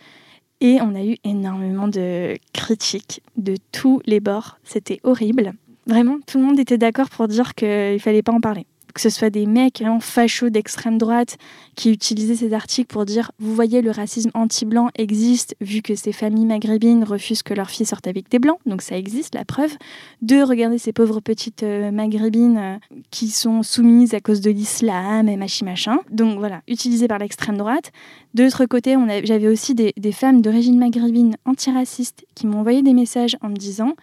Et 0.60 0.78
on 0.80 0.94
a 0.94 1.04
eu 1.04 1.16
énormément 1.24 1.88
de 1.88 2.36
critiques 2.52 3.22
de 3.36 3.56
tous 3.70 4.00
les 4.06 4.20
bords. 4.20 4.58
C'était 4.64 4.98
horrible. 5.02 5.52
Vraiment, 5.86 6.16
tout 6.26 6.38
le 6.38 6.44
monde 6.44 6.58
était 6.58 6.78
d'accord 6.78 7.10
pour 7.10 7.28
dire 7.28 7.54
qu'il 7.54 7.68
ne 7.68 7.98
fallait 7.98 8.22
pas 8.22 8.32
en 8.32 8.40
parler 8.40 8.66
que 8.94 9.00
ce 9.00 9.10
soit 9.10 9.30
des 9.30 9.46
mecs 9.46 9.82
hein, 9.82 9.98
fachos 10.00 10.50
d'extrême 10.50 10.98
droite 10.98 11.36
qui 11.74 11.90
utilisaient 11.90 12.36
ces 12.36 12.52
articles 12.54 12.92
pour 12.92 13.04
dire 13.04 13.32
vous 13.38 13.54
voyez 13.54 13.82
le 13.82 13.90
racisme 13.90 14.30
anti-blanc 14.34 14.88
existe 14.94 15.56
vu 15.60 15.82
que 15.82 15.94
ces 15.94 16.12
familles 16.12 16.46
maghrébines 16.46 17.04
refusent 17.04 17.42
que 17.42 17.54
leurs 17.54 17.70
filles 17.70 17.86
sortent 17.86 18.06
avec 18.06 18.30
des 18.30 18.38
blancs 18.38 18.58
donc 18.66 18.82
ça 18.82 18.96
existe 18.96 19.34
la 19.34 19.44
preuve. 19.44 19.76
De 20.22 20.42
regarder 20.42 20.78
ces 20.78 20.92
pauvres 20.92 21.20
petites 21.20 21.62
euh, 21.62 21.90
maghrébines 21.90 22.58
euh, 22.58 22.96
qui 23.10 23.28
sont 23.28 23.62
soumises 23.62 24.14
à 24.14 24.20
cause 24.20 24.40
de 24.40 24.50
l'islam 24.50 25.28
et 25.28 25.36
machin 25.36 25.66
machin. 25.66 25.98
Donc 26.10 26.38
voilà 26.38 26.62
utilisé 26.68 27.08
par 27.08 27.18
l'extrême 27.18 27.56
droite. 27.56 27.90
De 28.34 28.44
l'autre 28.44 28.64
côté 28.66 28.96
j'avais 29.24 29.48
aussi 29.48 29.74
des, 29.74 29.92
des 29.96 30.12
femmes 30.12 30.40
d'origine 30.40 30.78
maghrébine 30.78 31.36
antiracistes 31.44 32.24
qui 32.34 32.46
m'ont 32.46 32.60
envoyé 32.60 32.82
des 32.82 32.94
messages 32.94 33.36
en 33.42 33.48
me 33.48 33.56
disant 33.56 33.94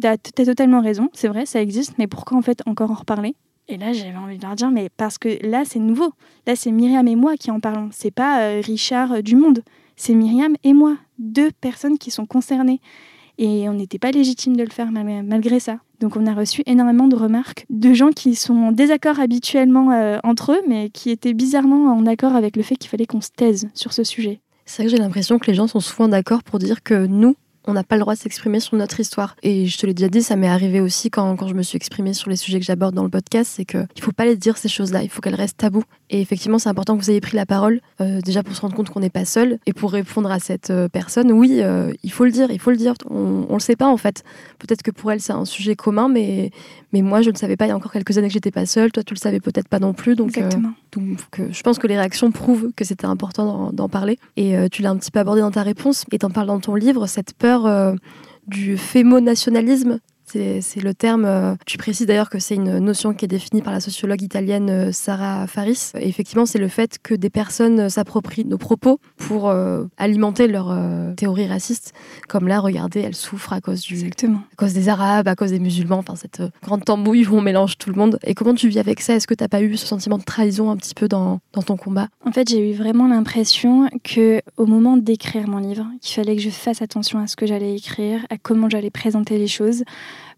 T'as 0.00 0.18
totalement 0.18 0.82
raison, 0.82 1.08
c'est 1.14 1.28
vrai, 1.28 1.46
ça 1.46 1.62
existe, 1.62 1.94
mais 1.96 2.06
pourquoi 2.06 2.36
en 2.36 2.42
fait 2.42 2.62
encore 2.66 2.90
en 2.90 2.94
reparler? 2.94 3.34
Et 3.68 3.76
là, 3.76 3.92
j'avais 3.92 4.16
envie 4.16 4.38
de 4.38 4.42
leur 4.42 4.54
dire, 4.54 4.70
mais 4.70 4.88
parce 4.96 5.18
que 5.18 5.44
là, 5.44 5.64
c'est 5.64 5.78
nouveau. 5.78 6.12
Là, 6.46 6.54
c'est 6.54 6.70
Myriam 6.70 7.06
et 7.08 7.16
moi 7.16 7.36
qui 7.36 7.50
en 7.50 7.58
parlons. 7.58 7.88
C'est 7.92 8.12
pas 8.12 8.42
euh, 8.42 8.62
Richard 8.64 9.12
euh, 9.12 9.22
du 9.22 9.34
Monde. 9.34 9.62
C'est 9.96 10.14
Myriam 10.14 10.54
et 10.62 10.72
moi, 10.72 10.96
deux 11.18 11.50
personnes 11.60 11.98
qui 11.98 12.10
sont 12.10 12.26
concernées. 12.26 12.80
Et 13.38 13.68
on 13.68 13.74
n'était 13.74 13.98
pas 13.98 14.12
légitime 14.12 14.56
de 14.56 14.62
le 14.62 14.70
faire 14.70 14.90
malgré 14.90 15.60
ça. 15.60 15.78
Donc 16.00 16.16
on 16.16 16.26
a 16.26 16.34
reçu 16.34 16.62
énormément 16.66 17.06
de 17.06 17.16
remarques 17.16 17.66
de 17.68 17.92
gens 17.92 18.10
qui 18.10 18.34
sont 18.34 18.54
en 18.54 18.72
désaccord 18.72 19.20
habituellement 19.20 19.90
euh, 19.90 20.18
entre 20.24 20.52
eux, 20.52 20.60
mais 20.66 20.90
qui 20.90 21.10
étaient 21.10 21.34
bizarrement 21.34 21.92
en 21.92 22.06
accord 22.06 22.34
avec 22.34 22.56
le 22.56 22.62
fait 22.62 22.76
qu'il 22.76 22.88
fallait 22.88 23.06
qu'on 23.06 23.20
se 23.20 23.30
taise 23.34 23.68
sur 23.74 23.92
ce 23.92 24.04
sujet. 24.04 24.40
C'est 24.64 24.82
vrai 24.82 24.90
que 24.90 24.96
j'ai 24.96 25.02
l'impression 25.02 25.38
que 25.38 25.46
les 25.46 25.54
gens 25.54 25.66
sont 25.66 25.80
souvent 25.80 26.08
d'accord 26.08 26.42
pour 26.42 26.58
dire 26.58 26.82
que 26.82 27.06
nous, 27.06 27.36
on 27.66 27.72
n'a 27.72 27.84
pas 27.84 27.96
le 27.96 28.00
droit 28.00 28.14
de 28.14 28.18
s'exprimer 28.18 28.60
sur 28.60 28.76
notre 28.76 29.00
histoire. 29.00 29.36
Et 29.42 29.66
je 29.66 29.78
te 29.78 29.86
l'ai 29.86 29.94
déjà 29.94 30.08
dit, 30.08 30.22
ça 30.22 30.36
m'est 30.36 30.48
arrivé 30.48 30.80
aussi 30.80 31.10
quand, 31.10 31.36
quand 31.36 31.48
je 31.48 31.54
me 31.54 31.62
suis 31.62 31.76
exprimée 31.76 32.14
sur 32.14 32.30
les 32.30 32.36
sujets 32.36 32.60
que 32.60 32.66
j'aborde 32.66 32.94
dans 32.94 33.04
le 33.04 33.10
podcast, 33.10 33.52
c'est 33.56 33.64
qu'il 33.64 33.80
ne 33.80 34.02
faut 34.02 34.12
pas 34.12 34.24
les 34.24 34.36
dire 34.36 34.56
ces 34.56 34.68
choses-là, 34.68 35.02
il 35.02 35.08
faut 35.08 35.20
qu'elles 35.20 35.34
restent 35.34 35.58
taboues. 35.58 35.84
Et 36.08 36.20
effectivement, 36.20 36.58
c'est 36.58 36.68
important 36.68 36.96
que 36.96 37.02
vous 37.02 37.10
ayez 37.10 37.20
pris 37.20 37.36
la 37.36 37.46
parole, 37.46 37.80
euh, 38.00 38.20
déjà 38.20 38.42
pour 38.42 38.54
se 38.54 38.60
rendre 38.60 38.74
compte 38.74 38.90
qu'on 38.90 39.00
n'est 39.00 39.10
pas 39.10 39.24
seul, 39.24 39.58
et 39.66 39.72
pour 39.72 39.90
répondre 39.90 40.30
à 40.30 40.38
cette 40.38 40.70
euh, 40.70 40.88
personne, 40.88 41.32
oui, 41.32 41.58
euh, 41.60 41.92
il 42.04 42.12
faut 42.12 42.24
le 42.24 42.30
dire, 42.30 42.50
il 42.50 42.60
faut 42.60 42.70
le 42.70 42.76
dire. 42.76 42.94
On 43.10 43.46
ne 43.48 43.52
le 43.52 43.58
sait 43.58 43.76
pas 43.76 43.88
en 43.88 43.96
fait. 43.96 44.22
Peut-être 44.58 44.82
que 44.82 44.92
pour 44.92 45.10
elle, 45.10 45.20
c'est 45.20 45.32
un 45.32 45.44
sujet 45.44 45.74
commun, 45.74 46.08
mais, 46.08 46.52
mais 46.92 47.02
moi, 47.02 47.22
je 47.22 47.30
ne 47.30 47.36
savais 47.36 47.56
pas 47.56 47.66
il 47.66 47.70
y 47.70 47.72
a 47.72 47.76
encore 47.76 47.92
quelques 47.92 48.16
années 48.18 48.28
que 48.28 48.34
j'étais 48.34 48.52
pas 48.52 48.66
seule, 48.66 48.92
toi, 48.92 49.02
tu 49.02 49.14
le 49.14 49.18
savais 49.18 49.40
peut-être 49.40 49.68
pas 49.68 49.80
non 49.80 49.94
plus. 49.94 50.14
Donc, 50.14 50.36
Exactement. 50.36 50.72
donc 50.92 51.40
je 51.50 51.62
pense 51.62 51.78
que 51.78 51.86
les 51.88 51.96
réactions 51.96 52.30
prouvent 52.30 52.70
que 52.76 52.84
c'était 52.84 53.06
important 53.06 53.72
d'en 53.72 53.88
parler. 53.88 54.18
Et 54.36 54.54
tu 54.70 54.82
l'as 54.82 54.90
un 54.90 54.96
petit 54.96 55.10
peu 55.10 55.18
abordé 55.18 55.40
dans 55.40 55.50
ta 55.50 55.62
réponse, 55.62 56.04
et 56.12 56.18
t'en 56.18 56.30
parles 56.30 56.46
dans 56.46 56.60
ton 56.60 56.76
livre, 56.76 57.06
cette 57.06 57.34
peur 57.34 57.55
du 58.46 58.76
fémo-nationalisme 58.76 60.00
C'est 60.26 60.80
le 60.82 60.92
terme, 60.92 61.24
euh, 61.24 61.54
tu 61.66 61.78
précises 61.78 62.06
d'ailleurs 62.06 62.30
que 62.30 62.40
c'est 62.40 62.56
une 62.56 62.78
notion 62.78 63.14
qui 63.14 63.24
est 63.24 63.28
définie 63.28 63.62
par 63.62 63.72
la 63.72 63.80
sociologue 63.80 64.22
italienne 64.22 64.68
euh, 64.70 64.92
Sarah 64.92 65.46
Faris. 65.46 65.92
Et 65.98 66.08
effectivement, 66.08 66.46
c'est 66.46 66.58
le 66.58 66.68
fait 66.68 66.98
que 67.00 67.14
des 67.14 67.30
personnes 67.30 67.80
euh, 67.80 67.88
s'approprient 67.88 68.44
nos 68.44 68.58
propos 68.58 68.98
pour 69.16 69.52
alimenter 69.96 70.46
leur 70.46 70.76
théorie 71.16 71.46
raciste. 71.46 71.92
Comme 72.28 72.48
là, 72.48 72.60
regardez, 72.60 73.00
elle 73.00 73.14
souffre 73.14 73.52
à 73.52 73.60
cause, 73.60 73.80
du, 73.80 73.94
Exactement. 73.94 74.40
à 74.52 74.56
cause 74.56 74.72
des 74.72 74.88
Arabes, 74.88 75.28
à 75.28 75.34
cause 75.34 75.50
des 75.50 75.58
musulmans, 75.58 75.98
enfin 75.98 76.14
cette 76.16 76.42
grande 76.62 76.84
tambouille 76.84 77.26
où 77.26 77.34
on 77.34 77.40
mélange 77.40 77.78
tout 77.78 77.90
le 77.90 77.96
monde. 77.96 78.18
Et 78.24 78.34
comment 78.34 78.54
tu 78.54 78.68
vis 78.68 78.78
avec 78.78 79.00
ça? 79.00 79.14
Est-ce 79.14 79.26
que 79.26 79.34
tu 79.34 79.42
n'as 79.42 79.48
pas 79.48 79.62
eu 79.62 79.76
ce 79.76 79.86
sentiment 79.86 80.18
de 80.18 80.24
trahison 80.24 80.70
un 80.70 80.76
petit 80.76 80.94
peu 80.94 81.08
dans, 81.08 81.40
dans 81.52 81.62
ton 81.62 81.76
combat? 81.76 82.08
En 82.24 82.32
fait, 82.32 82.48
j'ai 82.48 82.70
eu 82.70 82.74
vraiment 82.74 83.08
l'impression 83.08 83.88
que 84.04 84.40
au 84.56 84.66
moment 84.66 84.96
d'écrire 84.96 85.48
mon 85.48 85.58
livre, 85.58 85.86
qu'il 86.00 86.14
fallait 86.14 86.36
que 86.36 86.42
je 86.42 86.50
fasse 86.50 86.82
attention 86.82 87.18
à 87.18 87.26
ce 87.26 87.36
que 87.36 87.46
j'allais 87.46 87.74
écrire, 87.74 88.24
à 88.30 88.36
comment 88.38 88.68
j'allais 88.68 88.90
présenter 88.90 89.38
les 89.38 89.48
choses 89.48 89.84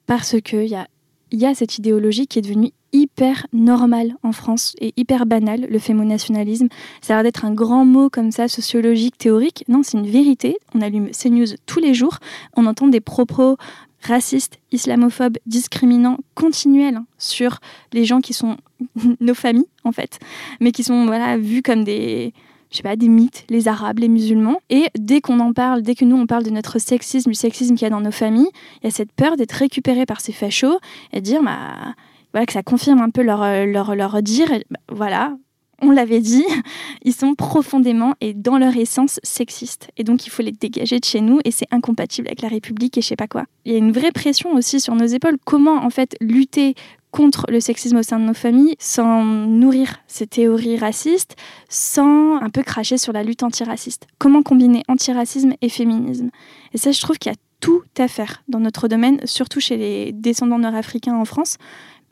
parce 0.09 0.41
qu'il 0.41 0.65
y 0.65 0.75
a, 0.75 0.89
y 1.31 1.45
a 1.45 1.55
cette 1.55 1.77
idéologie 1.77 2.27
qui 2.27 2.39
est 2.39 2.43
devenue 2.43 2.73
hyper 2.95 3.47
normale 3.53 4.17
en 4.23 4.33
France 4.33 4.75
et 4.81 4.95
hyper 4.97 5.27
banale, 5.27 5.67
le 5.69 5.79
fémonationalisme. 5.79 6.69
Ça 7.03 7.13
a 7.13 7.17
l'air 7.17 7.25
d'être 7.25 7.45
un 7.45 7.53
grand 7.53 7.85
mot 7.85 8.09
comme 8.09 8.33
ça, 8.33 8.49
sociologique, 8.49 9.19
théorique. 9.19 9.65
Non, 9.69 9.83
c'est 9.83 9.99
une 9.99 10.07
vérité. 10.07 10.57
On 10.75 10.81
allume 10.81 11.11
CNews 11.11 11.59
tous 11.67 11.79
les 11.79 11.93
jours. 11.93 12.21
On 12.57 12.65
entend 12.65 12.89
des 12.89 13.03
propos 13.03 13.59
racistes, 14.01 14.59
islamophobes, 14.73 15.37
discriminants, 15.45 16.17
continuels 16.35 16.97
hein, 16.97 17.07
sur 17.19 17.59
les 17.93 18.07
gens 18.07 18.23
qui 18.23 18.33
sont 18.33 18.57
nos 19.21 19.35
familles, 19.35 19.69
en 19.85 19.93
fait, 19.93 20.19
mais 20.61 20.73
qui 20.73 20.85
sont 20.85 21.05
voilà, 21.05 21.37
vus 21.37 21.63
comme 21.63 21.85
des, 21.85 22.33
je 22.71 22.77
sais 22.79 22.83
pas, 22.83 22.97
des 22.97 23.09
mythes, 23.09 23.45
les 23.49 23.69
arabes, 23.69 23.99
les 23.99 24.09
musulmans. 24.09 24.61
Et 24.71 24.87
dès 24.99 25.21
qu'on 25.21 25.41
en 25.41 25.53
parle, 25.53 25.83
dès 25.83 25.95
que 25.95 26.05
nous 26.05 26.17
on 26.17 26.27
parle 26.27 26.45
de 26.45 26.51
notre 26.51 26.79
sexisme, 26.79 27.31
du 27.31 27.37
sexisme 27.37 27.75
qu'il 27.75 27.85
y 27.85 27.87
a 27.87 27.91
dans 27.91 28.01
nos 28.01 28.11
familles, 28.11 28.51
il 28.83 28.85
y 28.85 28.89
a 28.89 28.91
cette 28.91 29.13
peur 29.13 29.37
d'être 29.37 29.53
récupéré 29.53 30.07
par 30.07 30.21
ces 30.21 30.33
fachos 30.33 30.79
et 31.13 31.21
dire, 31.21 31.43
bah, 31.43 31.95
voilà, 32.33 32.47
que 32.47 32.53
ça 32.53 32.63
confirme 32.63 33.01
un 33.01 33.11
peu 33.11 33.23
leur, 33.23 33.41
leur, 33.67 33.95
leur 33.95 34.23
dire, 34.23 34.49
bah, 34.71 34.79
voilà, 34.91 35.37
on 35.81 35.91
l'avait 35.91 36.21
dit, 36.21 36.45
ils 37.05 37.15
sont 37.15 37.35
profondément 37.35 38.15
et 38.21 38.35
dans 38.35 38.59
leur 38.59 38.77
essence 38.77 39.21
sexistes. 39.23 39.91
Et 39.97 40.05
donc 40.05 40.27
il 40.27 40.31
faut 40.31 40.43
les 40.43 40.53
dégager 40.53 40.99
de 40.99 41.05
chez 41.05 41.21
nous 41.21 41.41
et 41.45 41.51
c'est 41.51 41.67
incompatible 41.71 42.29
avec 42.29 42.43
la 42.43 42.49
République 42.49 42.99
et 42.99 43.01
je 43.01 43.07
sais 43.07 43.17
pas 43.17 43.29
quoi. 43.29 43.45
Il 43.65 43.73
y 43.73 43.75
a 43.75 43.79
une 43.79 43.93
vraie 43.93 44.13
pression 44.13 44.53
aussi 44.55 44.81
sur 44.81 44.95
nos 44.95 45.07
épaules. 45.07 45.37
Comment 45.45 45.85
en 45.85 45.91
fait 45.91 46.17
lutter 46.21 46.75
contre 47.11 47.47
le 47.49 47.61
sexisme 47.61 47.97
au 47.97 48.03
sein 48.03 48.19
de 48.19 48.25
nos 48.25 48.35
familles 48.35 48.77
sans 48.79 49.25
nourrir 49.25 49.97
ces 50.07 50.27
théories 50.27 50.77
racistes, 50.77 51.37
sans 51.69 52.37
un 52.37 52.51
peu 52.51 52.63
cracher 52.63 52.99
sur 52.99 53.13
la 53.13 53.23
lutte 53.23 53.43
antiraciste. 53.43 54.07
Comment 54.19 54.43
combiner 54.43 54.83
antiracisme 54.89 55.55
et 55.61 55.69
féminisme? 55.69 56.31
Et 56.73 56.79
ça, 56.79 56.93
je 56.93 57.01
trouve 57.01 57.19
qu'il 57.19 57.33
y 57.33 57.35
a 57.35 57.39
tout 57.61 57.83
à 57.99 58.09
faire 58.09 58.43
dans 58.49 58.61
notre 58.61 58.89
domaine, 58.89 59.21
surtout 59.25 59.61
chez 59.61 59.77
les 59.77 60.13
descendants 60.13 60.59
nord-africains 60.59 61.17
en 61.17 61.25
France. 61.25 61.57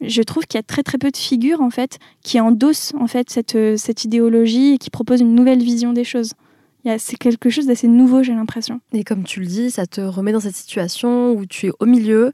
Je 0.00 0.22
trouve 0.22 0.44
qu'il 0.44 0.58
y 0.58 0.60
a 0.60 0.64
très 0.64 0.82
très 0.82 0.98
peu 0.98 1.10
de 1.10 1.16
figures 1.16 1.60
en 1.60 1.70
fait 1.70 1.98
qui 2.22 2.38
endossent 2.40 2.92
en 2.98 3.06
fait 3.06 3.30
cette, 3.30 3.56
cette 3.76 4.04
idéologie 4.04 4.74
et 4.74 4.78
qui 4.78 4.90
proposent 4.90 5.20
une 5.20 5.34
nouvelle 5.34 5.62
vision 5.62 5.92
des 5.92 6.04
choses. 6.04 6.32
C'est 6.98 7.16
quelque 7.16 7.50
chose 7.50 7.66
d'assez 7.66 7.88
nouveau, 7.88 8.22
j'ai 8.22 8.32
l'impression. 8.32 8.80
Et 8.92 9.02
comme 9.02 9.24
tu 9.24 9.40
le 9.40 9.46
dis, 9.46 9.70
ça 9.72 9.86
te 9.86 10.00
remet 10.00 10.30
dans 10.30 10.40
cette 10.40 10.54
situation 10.54 11.32
où 11.32 11.44
tu 11.44 11.66
es 11.66 11.70
au 11.80 11.86
milieu 11.86 12.32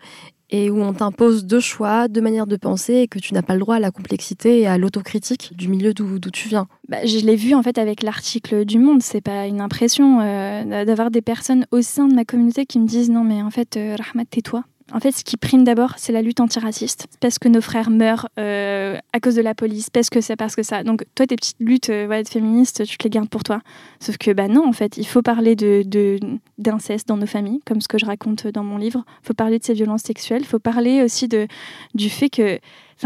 et 0.52 0.70
où 0.70 0.80
on 0.80 0.92
t'impose 0.92 1.46
deux 1.46 1.60
choix, 1.60 2.06
deux 2.06 2.20
manières 2.20 2.46
de 2.46 2.56
penser 2.56 2.94
et 2.96 3.08
que 3.08 3.18
tu 3.18 3.32
n'as 3.34 3.42
pas 3.42 3.54
le 3.54 3.60
droit 3.60 3.76
à 3.76 3.80
la 3.80 3.90
complexité 3.90 4.60
et 4.60 4.66
à 4.66 4.78
l'autocritique 4.78 5.56
du 5.56 5.68
milieu 5.68 5.94
d'où 5.94 6.18
tu 6.30 6.48
viens. 6.48 6.68
Bah, 6.88 7.04
je 7.04 7.18
l'ai 7.24 7.36
vu 7.36 7.54
en 7.54 7.62
fait 7.62 7.78
avec 7.78 8.02
l'article 8.02 8.64
du 8.66 8.78
Monde, 8.78 9.02
c'est 9.02 9.22
pas 9.22 9.46
une 9.46 9.62
impression 9.62 10.20
euh, 10.20 10.84
d'avoir 10.84 11.10
des 11.10 11.22
personnes 11.22 11.66
au 11.72 11.80
sein 11.80 12.06
de 12.06 12.14
ma 12.14 12.24
communauté 12.24 12.66
qui 12.66 12.78
me 12.78 12.86
disent 12.86 13.10
non 13.10 13.24
mais 13.24 13.42
en 13.42 13.50
fait 13.50 13.76
euh, 13.76 13.96
Rahmat 13.98 14.26
tais-toi. 14.26 14.64
En 14.94 15.00
fait, 15.00 15.12
ce 15.12 15.24
qui 15.24 15.38
prime 15.38 15.64
d'abord, 15.64 15.94
c'est 15.96 16.12
la 16.12 16.20
lutte 16.20 16.40
antiraciste. 16.40 17.06
Parce 17.20 17.38
que 17.38 17.48
nos 17.48 17.62
frères 17.62 17.88
meurent 17.88 18.28
euh, 18.38 18.98
à 19.14 19.20
cause 19.20 19.34
de 19.34 19.40
la 19.40 19.54
police, 19.54 19.88
parce 19.88 20.10
que 20.10 20.20
c'est 20.20 20.36
parce 20.36 20.54
que 20.54 20.62
ça. 20.62 20.84
Donc, 20.84 21.04
toi, 21.14 21.26
tes 21.26 21.36
petites 21.36 21.56
luttes 21.60 21.88
euh, 21.88 22.22
féministes, 22.24 22.84
tu 22.84 22.98
te 22.98 23.04
les 23.04 23.10
gardes 23.10 23.30
pour 23.30 23.42
toi. 23.42 23.60
Sauf 24.00 24.18
que, 24.18 24.30
bah 24.32 24.48
non, 24.48 24.68
en 24.68 24.72
fait, 24.72 24.98
il 24.98 25.06
faut 25.06 25.22
parler 25.22 25.56
d'inceste 25.56 27.08
de, 27.08 27.12
dans 27.12 27.16
nos 27.16 27.26
familles, 27.26 27.60
comme 27.66 27.80
ce 27.80 27.88
que 27.88 27.98
je 27.98 28.04
raconte 28.04 28.46
dans 28.48 28.64
mon 28.64 28.76
livre. 28.76 29.04
Il 29.22 29.28
faut 29.28 29.34
parler 29.34 29.58
de 29.58 29.64
ces 29.64 29.72
violences 29.72 30.02
sexuelles. 30.02 30.42
Il 30.42 30.46
faut 30.46 30.58
parler 30.58 31.02
aussi 31.02 31.26
de, 31.26 31.46
du 31.94 32.10
fait 32.10 32.28
que 32.28 32.58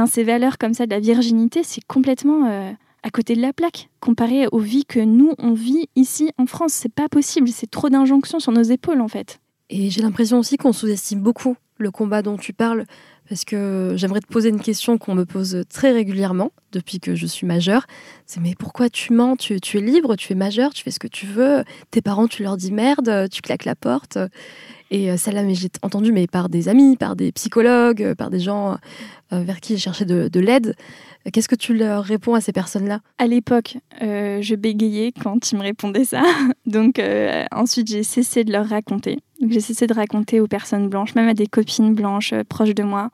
ces 0.06 0.24
valeurs 0.24 0.58
comme 0.58 0.74
ça 0.74 0.86
de 0.86 0.90
la 0.90 1.00
virginité, 1.00 1.62
c'est 1.62 1.84
complètement. 1.84 2.46
Euh, 2.46 2.72
à 3.02 3.10
côté 3.10 3.36
de 3.36 3.40
la 3.40 3.52
plaque, 3.52 3.88
comparé 4.00 4.48
aux 4.50 4.58
vies 4.58 4.84
que 4.84 4.98
nous, 4.98 5.32
on 5.38 5.52
vit 5.52 5.88
ici 5.94 6.32
en 6.38 6.46
France. 6.46 6.72
C'est 6.72 6.92
pas 6.92 7.08
possible, 7.08 7.46
c'est 7.48 7.70
trop 7.70 7.88
d'injonctions 7.88 8.40
sur 8.40 8.50
nos 8.50 8.64
épaules 8.64 9.00
en 9.00 9.06
fait. 9.06 9.38
Et 9.70 9.90
j'ai 9.90 10.02
l'impression 10.02 10.40
aussi 10.40 10.56
qu'on 10.56 10.72
sous-estime 10.72 11.20
beaucoup 11.20 11.56
le 11.78 11.90
combat 11.90 12.22
dont 12.22 12.36
tu 12.36 12.52
parles, 12.52 12.84
parce 13.28 13.44
que 13.44 13.94
j'aimerais 13.96 14.20
te 14.20 14.26
poser 14.26 14.48
une 14.48 14.60
question 14.60 14.98
qu'on 14.98 15.14
me 15.14 15.24
pose 15.24 15.64
très 15.68 15.92
régulièrement 15.92 16.52
depuis 16.76 17.00
que 17.00 17.14
je 17.14 17.26
suis 17.26 17.46
majeure. 17.46 17.86
C'est 18.26 18.40
mais 18.40 18.54
pourquoi 18.58 18.88
tu 18.88 19.12
mens? 19.12 19.36
Tu, 19.36 19.54
es 19.54 19.80
libre, 19.80 20.16
tu 20.16 20.32
es 20.32 20.36
majeure, 20.36 20.72
tu 20.74 20.82
fais 20.82 20.90
ce 20.90 20.98
que 20.98 21.08
tu 21.08 21.26
veux. 21.26 21.64
Tes 21.90 22.02
parents, 22.02 22.28
tu 22.28 22.42
leur 22.42 22.56
dis 22.56 22.72
merde, 22.72 23.28
tu 23.30 23.42
claques 23.42 23.64
la 23.64 23.74
porte. 23.74 24.18
Et 24.90 25.10
euh, 25.10 25.16
celle-là, 25.16 25.42
j'ai 25.52 25.68
entendu 25.82 26.12
mais 26.12 26.26
par 26.26 26.48
des 26.48 26.68
amis, 26.68 26.96
par 26.96 27.16
des 27.16 27.32
psychologues, 27.32 28.14
par 28.14 28.30
des 28.30 28.38
gens 28.38 28.76
euh, 29.32 29.42
vers 29.42 29.60
qui 29.60 29.74
j'ai 29.74 29.80
cherché 29.80 30.04
de 30.04 30.40
l'aide. 30.40 30.74
Qu'est-ce 31.32 31.48
que 31.48 31.56
tu 31.56 31.74
leur 31.74 32.04
réponds 32.04 32.34
à 32.34 32.40
ces 32.40 32.52
personnes-là? 32.52 33.00
À 33.18 33.26
l'époque, 33.26 33.78
euh, 34.00 34.40
je 34.42 34.54
bégayais 34.54 35.12
quand 35.12 35.50
ils 35.50 35.56
me 35.56 35.62
répondaient 35.62 36.04
ça. 36.04 36.22
Donc 36.66 36.98
euh, 36.98 37.44
ensuite, 37.50 37.88
j'ai 37.88 38.04
cessé 38.04 38.44
de 38.44 38.52
leur 38.52 38.68
raconter. 38.68 39.18
J'ai 39.48 39.60
cessé 39.60 39.86
de 39.86 39.94
raconter 39.94 40.40
aux 40.40 40.46
personnes 40.46 40.88
blanches, 40.88 41.14
même 41.14 41.28
à 41.28 41.34
des 41.34 41.46
copines 41.46 41.94
blanches 41.94 42.32
euh, 42.32 42.44
proches 42.48 42.74
de 42.74 42.84
moi. 42.84 43.10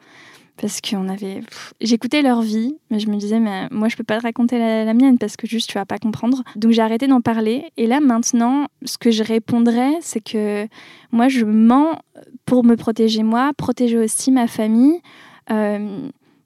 Parce 0.61 0.80
qu'on 0.80 1.09
avait. 1.09 1.40
J'écoutais 1.80 2.23
leur 2.23 2.42
vie, 2.42 2.76
mais 2.90 3.00
je 3.00 3.09
me 3.09 3.16
disais, 3.16 3.40
mais 3.40 3.68
moi, 3.71 3.88
je 3.88 3.97
peux 3.97 4.04
pas 4.04 4.18
te 4.18 4.23
raconter 4.23 4.59
la, 4.59 4.94
mienne 4.94 5.18
parce 5.18 5.37
que 5.37 5.47
juste, 5.47 5.71
tu 5.71 5.78
vas 5.78 5.87
pas 5.87 5.99
comprendre. 5.99 6.42
Donc 6.56 6.73
j'ai 6.73 6.82
arrêté 6.82 7.06
d'en 7.06 7.21
parler. 7.21 7.73
Et 7.76 7.87
là, 7.87 8.00
maintenant, 8.00 8.66
ce 8.85 8.99
que 8.99 9.11
je 9.11 9.23
répondrais, 9.23 9.94
c'est 10.00 10.23
que 10.23 10.68
moi, 11.11 11.28
je 11.28 11.44
mens 11.44 11.99
pour 12.44 12.64
me 12.64 12.76
protéger 12.76 13.23
moi, 13.23 13.52
protéger 13.56 13.99
aussi 13.99 14.30
ma 14.30 14.47
famille 14.47 15.00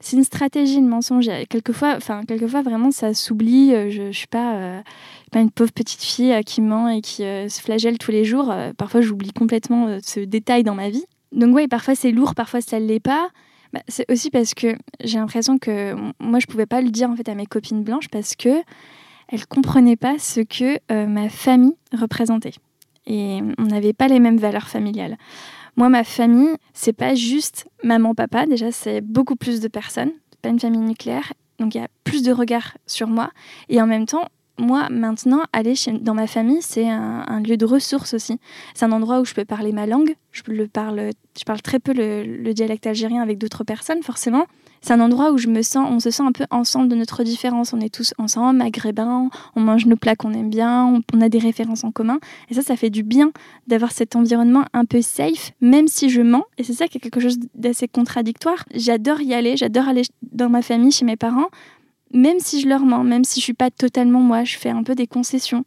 c'est 0.06 0.16
une 0.16 0.25
stratégie 0.25 0.80
de 0.80 0.86
mensonge. 0.86 1.28
Quelquefois, 1.48 1.94
enfin, 1.96 2.22
quelquefois 2.25 2.62
vraiment, 2.62 2.90
ça 2.90 3.14
s'oublie. 3.14 3.75
Euh, 3.75 3.90
je, 3.90 4.02
ne 4.02 4.12
suis 4.12 4.26
pas, 4.26 4.54
euh, 4.54 4.80
une 5.34 5.50
pauvre 5.50 5.72
petite 5.72 6.02
fille 6.02 6.32
euh, 6.32 6.42
qui 6.42 6.60
ment 6.60 6.88
et 6.88 7.00
qui 7.00 7.22
se 7.22 7.60
flagelle 7.60 7.98
tous 7.98 8.10
les 8.10 8.25
jours. 8.25 8.54
parfois, 8.76 9.00
j'oublie 9.00 9.32
complètement 9.32 9.98
ce 10.02 10.20
détail 10.20 10.62
dans 10.62 10.75
ma 10.75 10.90
vie. 10.90 11.04
Donc, 11.32 11.54
oui, 11.54 11.66
parfois 11.66 11.94
c'est 11.94 12.12
lourd, 12.12 12.34
parfois 12.34 12.60
ça 12.60 12.78
ne 12.78 12.86
l'est 12.86 13.00
pas. 13.00 13.28
Bah, 13.73 13.80
c'est 13.88 14.11
aussi 14.11 14.30
parce 14.30 14.54
que 14.54 14.76
j'ai 15.02 15.18
l'impression 15.18 15.58
que 15.58 15.94
moi, 16.20 16.38
je 16.38 16.46
pouvais 16.46 16.66
pas 16.66 16.80
le 16.80 16.90
dire 16.90 17.11
en 17.11 17.16
fait 17.16 17.28
à 17.28 17.35
mes 17.35 17.46
copines 17.46 17.82
blanches 17.82 18.08
parce 18.08 18.35
que 18.37 18.62
elles 19.28 19.46
comprenaient 19.46 19.96
pas 19.96 20.18
ce 20.18 20.40
que 20.40 20.78
ma 21.06 21.28
famille 21.28 21.76
représentait. 21.92 22.54
Et 23.06 23.40
on 23.58 23.64
n'avait 23.64 23.92
pas 23.92 24.08
les 24.08 24.20
mêmes 24.20 24.38
valeurs 24.38 24.68
familiales. 24.68 25.16
Moi, 25.76 25.88
ma 25.88 26.04
famille, 26.04 26.56
c'est 26.73 26.92
pas 26.92 27.14
juste 27.14 27.68
maman, 27.85 28.14
papa. 28.14 28.46
Déjà, 28.46 28.73
c'est 28.73 29.00
beaucoup 29.00 29.37
plus 29.37 29.61
de 29.61 29.68
personnes. 29.68 30.12
pas 30.42 30.49
une 30.49 30.61
famille 30.61 30.80
nucléaire. 30.80 31.32
Donc, 31.58 31.75
il 31.75 31.78
y 31.78 31.85
a 31.85 31.88
plus 32.04 32.23
de 32.23 32.32
regards 32.32 32.76
sur 32.87 33.08
moi. 33.08 33.30
Et 33.68 33.80
en 33.80 33.87
même 33.87 34.06
temps, 34.06 34.25
moi, 34.58 34.88
maintenant, 34.90 35.42
aller 35.52 35.75
dans 36.00 36.14
ma 36.14 36.26
famille, 36.26 36.62
c'est 36.62 36.88
un, 36.88 37.40
lieu 37.40 37.56
de 37.56 37.64
ressources 37.64 38.14
aussi. 38.14 38.38
C'est 38.75 38.84
un 38.84 38.92
endroit 38.92 39.20
où 39.20 39.25
je 39.25 39.34
peux 39.34 39.44
parler 39.44 39.72
ma 39.72 39.86
langue. 39.86 40.14
Je, 40.32 40.42
le 40.48 40.66
parle, 40.66 41.10
je 41.38 41.44
parle 41.44 41.62
très 41.62 41.78
peu 41.78 41.92
le 41.92 42.52
dialecte 42.52 42.86
algérien 42.86 43.22
avec 43.22 43.38
d'autres 43.38 43.64
personnes, 43.64 44.02
forcément 44.02 44.46
c'est 44.86 44.92
un 44.92 45.00
endroit 45.00 45.32
où 45.32 45.38
je 45.38 45.48
me 45.48 45.62
sens, 45.62 45.88
on 45.90 45.98
se 45.98 46.10
sent 46.10 46.22
un 46.22 46.30
peu 46.30 46.44
ensemble 46.50 46.88
de 46.88 46.94
notre 46.94 47.25
différence. 47.25 47.72
On 47.72 47.80
est 47.80 47.92
tous 47.92 48.14
ensemble, 48.18 48.58
maghrébins, 48.58 49.30
on 49.56 49.60
mange 49.60 49.86
nos 49.86 49.96
plats 49.96 50.14
qu'on 50.14 50.32
aime 50.32 50.48
bien, 50.48 51.02
on, 51.12 51.20
a 51.20 51.28
des 51.28 51.40
références 51.40 51.82
en 51.82 51.90
commun. 51.90 52.20
Et 52.50 52.54
ça, 52.54 52.62
ça 52.62 52.76
fait 52.76 52.90
du 52.90 53.02
bien 53.02 53.32
d'avoir 53.66 53.90
cet 53.90 54.14
environnement 54.14 54.64
un 54.72 54.84
peu 54.84 55.02
safe, 55.02 55.50
même 55.60 55.88
si 55.88 56.08
je 56.08 56.22
mens. 56.22 56.44
Et 56.56 56.62
c'est 56.62 56.72
ça 56.72 56.86
qui 56.86 56.98
est 56.98 57.00
quelque 57.00 57.18
chose 57.18 57.38
d'assez 57.56 57.88
contradictoire. 57.88 58.64
J'adore 58.75 59.20
y 59.20 59.34
aller, 59.34 59.56
j'adore 59.56 59.88
aller 59.88 60.02
dans 60.22 60.48
ma 60.48 60.62
famille, 60.62 60.92
chez 60.92 61.04
mes 61.04 61.16
parents, 61.16 61.48
même 62.16 62.40
si 62.40 62.61
je 62.61 62.68
leur 62.68 62.80
mens, 62.80 63.04
même 63.04 63.25
si 63.25 63.40
je 63.40 63.44
suis 63.44 63.54
pas 63.54 63.70
totalement 63.70 64.20
moi, 64.20 64.44
je 64.44 64.56
fais 64.56 64.70
un 64.70 64.82
peu 64.82 64.94
des 64.94 65.06
concessions 65.06 65.64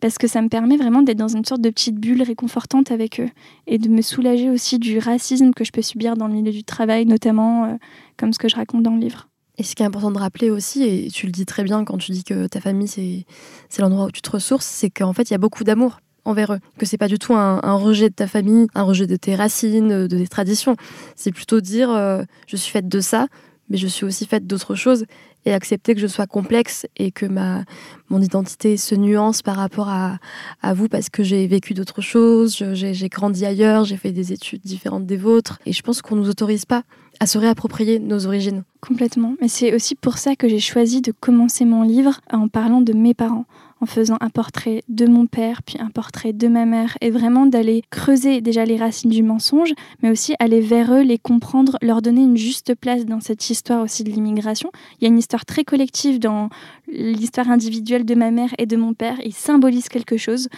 parce 0.00 0.18
que 0.18 0.26
ça 0.26 0.42
me 0.42 0.48
permet 0.48 0.76
vraiment 0.76 1.02
d'être 1.02 1.16
dans 1.16 1.28
une 1.28 1.44
sorte 1.44 1.60
de 1.60 1.70
petite 1.70 1.94
bulle 1.94 2.22
réconfortante 2.22 2.90
avec 2.90 3.20
eux 3.20 3.28
et 3.68 3.78
de 3.78 3.88
me 3.88 4.02
soulager 4.02 4.50
aussi 4.50 4.78
du 4.78 4.98
racisme 4.98 5.52
que 5.52 5.64
je 5.64 5.70
peux 5.70 5.82
subir 5.82 6.16
dans 6.16 6.26
le 6.26 6.34
milieu 6.34 6.50
du 6.50 6.64
travail, 6.64 7.06
notamment 7.06 7.64
euh, 7.64 7.74
comme 8.16 8.32
ce 8.32 8.38
que 8.38 8.48
je 8.48 8.56
raconte 8.56 8.82
dans 8.82 8.94
le 8.94 9.00
livre. 9.00 9.28
Et 9.58 9.62
ce 9.62 9.76
qui 9.76 9.82
est 9.82 9.86
important 9.86 10.10
de 10.10 10.18
rappeler 10.18 10.50
aussi, 10.50 10.82
et 10.82 11.08
tu 11.10 11.26
le 11.26 11.32
dis 11.32 11.46
très 11.46 11.62
bien 11.62 11.84
quand 11.84 11.98
tu 11.98 12.10
dis 12.10 12.24
que 12.24 12.46
ta 12.48 12.60
famille 12.60 12.88
c'est 12.88 13.82
l'endroit 13.82 14.06
où 14.06 14.10
tu 14.10 14.22
te 14.22 14.30
ressources, 14.30 14.66
c'est 14.66 14.90
qu'en 14.90 15.12
fait 15.12 15.30
il 15.30 15.32
y 15.32 15.34
a 15.34 15.38
beaucoup 15.38 15.62
d'amour 15.62 16.00
envers 16.24 16.54
eux, 16.54 16.58
que 16.78 16.86
c'est 16.86 16.98
pas 16.98 17.08
du 17.08 17.18
tout 17.18 17.34
un, 17.34 17.60
rejet 17.74 18.08
de 18.08 18.14
ta 18.14 18.26
famille, 18.26 18.66
un 18.74 18.82
rejet 18.82 19.06
de 19.06 19.16
tes 19.16 19.34
racines, 19.34 20.06
de 20.06 20.18
tes 20.18 20.28
traditions. 20.28 20.76
C'est 21.16 21.32
plutôt 21.32 21.60
dire 21.60 21.90
euh, 21.90 22.22
je 22.46 22.56
suis 22.56 22.72
faite 22.72 22.88
de 22.88 23.00
ça, 23.00 23.26
mais 23.68 23.76
je 23.76 23.86
suis 23.86 24.04
aussi 24.04 24.26
faite 24.26 24.46
d'autres 24.46 24.74
choses 24.74 25.04
et 25.44 25.52
accepter 25.52 25.94
que 25.94 26.00
je 26.00 26.06
sois 26.06 26.26
complexe 26.26 26.86
et 26.96 27.10
que 27.10 27.26
ma 27.26 27.64
mon 28.08 28.20
identité 28.20 28.76
se 28.76 28.94
nuance 28.94 29.40
par 29.40 29.56
rapport 29.56 29.88
à, 29.88 30.18
à 30.60 30.74
vous 30.74 30.88
parce 30.88 31.08
que 31.08 31.22
j'ai 31.22 31.46
vécu 31.46 31.72
d'autres 31.72 32.02
choses, 32.02 32.62
j'ai 32.74 33.08
grandi 33.08 33.46
ailleurs, 33.46 33.84
j'ai 33.84 33.96
fait 33.96 34.12
des 34.12 34.32
études 34.32 34.60
différentes 34.62 35.06
des 35.06 35.16
vôtres 35.16 35.58
et 35.64 35.72
je 35.72 35.82
pense 35.82 36.02
qu'on 36.02 36.16
nous 36.16 36.28
autorise 36.28 36.66
pas 36.66 36.82
à 37.20 37.26
se 37.26 37.38
réapproprier 37.38 37.98
nos 37.98 38.26
origines. 38.26 38.64
Complètement. 38.80 39.36
Mais 39.40 39.48
c'est 39.48 39.74
aussi 39.74 39.94
pour 39.94 40.18
ça 40.18 40.34
que 40.34 40.48
j'ai 40.48 40.58
choisi 40.58 41.00
de 41.00 41.12
commencer 41.12 41.64
mon 41.64 41.82
livre 41.82 42.20
en 42.32 42.48
parlant 42.48 42.80
de 42.80 42.92
mes 42.92 43.14
parents, 43.14 43.46
en 43.82 43.86
faisant 43.86 44.16
un 44.20 44.30
portrait 44.30 44.82
de 44.88 45.06
mon 45.06 45.26
père, 45.26 45.62
puis 45.64 45.76
un 45.80 45.90
portrait 45.90 46.32
de 46.32 46.46
ma 46.46 46.64
mère, 46.64 46.96
et 47.00 47.10
vraiment 47.10 47.46
d'aller 47.46 47.82
creuser 47.90 48.40
déjà 48.40 48.64
les 48.64 48.76
racines 48.76 49.10
du 49.10 49.24
mensonge, 49.24 49.72
mais 50.02 50.10
aussi 50.10 50.34
aller 50.38 50.60
vers 50.60 50.94
eux, 50.94 51.02
les 51.02 51.18
comprendre, 51.18 51.76
leur 51.82 52.00
donner 52.00 52.22
une 52.22 52.36
juste 52.36 52.76
place 52.76 53.04
dans 53.04 53.20
cette 53.20 53.50
histoire 53.50 53.82
aussi 53.82 54.04
de 54.04 54.10
l'immigration. 54.10 54.70
Il 55.00 55.04
y 55.04 55.06
a 55.06 55.08
une 55.08 55.18
histoire 55.18 55.44
très 55.44 55.64
collective 55.64 56.20
dans 56.20 56.48
l'histoire 56.86 57.50
individuelle 57.50 58.04
de 58.04 58.14
ma 58.14 58.30
mère 58.30 58.54
et 58.56 58.66
de 58.66 58.76
mon 58.76 58.94
père. 58.94 59.16
Ils 59.24 59.34
symbolisent 59.34 59.88
quelque 59.88 60.16
chose. 60.16 60.48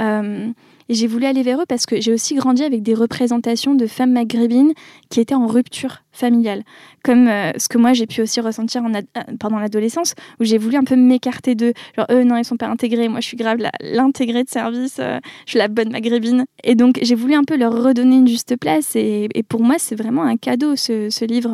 Euh, 0.00 0.50
et 0.90 0.94
j'ai 0.94 1.06
voulu 1.06 1.24
aller 1.24 1.42
vers 1.42 1.60
eux 1.60 1.66
parce 1.66 1.86
que 1.86 1.98
j'ai 2.00 2.12
aussi 2.12 2.34
grandi 2.34 2.62
avec 2.62 2.82
des 2.82 2.94
représentations 2.94 3.74
de 3.74 3.86
femmes 3.86 4.12
maghrébines 4.12 4.74
qui 5.08 5.20
étaient 5.20 5.34
en 5.34 5.46
rupture 5.46 6.03
familiale, 6.14 6.62
comme 7.02 7.28
euh, 7.28 7.52
ce 7.56 7.68
que 7.68 7.78
moi 7.78 7.92
j'ai 7.92 8.06
pu 8.06 8.22
aussi 8.22 8.40
ressentir 8.40 8.82
en 8.82 8.94
euh, 8.94 9.00
pendant 9.38 9.58
l'adolescence, 9.58 10.14
où 10.40 10.44
j'ai 10.44 10.58
voulu 10.58 10.76
un 10.76 10.84
peu 10.84 10.96
m'écarter 10.96 11.54
d'eux. 11.54 11.72
Genre, 11.96 12.06
eux, 12.10 12.24
non, 12.24 12.36
ils 12.36 12.44
sont 12.44 12.56
pas 12.56 12.68
intégrés, 12.68 13.08
moi 13.08 13.20
je 13.20 13.26
suis 13.26 13.36
grave 13.36 13.58
l'intégrée 13.80 14.44
de 14.44 14.48
service, 14.48 14.96
euh, 15.00 15.18
je 15.46 15.50
suis 15.50 15.58
la 15.58 15.68
bonne 15.68 15.90
maghrébine. 15.90 16.44
Et 16.62 16.74
donc 16.74 16.98
j'ai 17.02 17.14
voulu 17.14 17.34
un 17.34 17.44
peu 17.44 17.56
leur 17.56 17.72
redonner 17.72 18.16
une 18.16 18.28
juste 18.28 18.56
place. 18.56 18.96
Et, 18.96 19.28
pour 19.48 19.62
moi, 19.62 19.76
c'est 19.78 19.94
vraiment 19.94 20.22
un 20.22 20.36
cadeau 20.36 20.74
ce, 20.76 21.24
livre, 21.24 21.50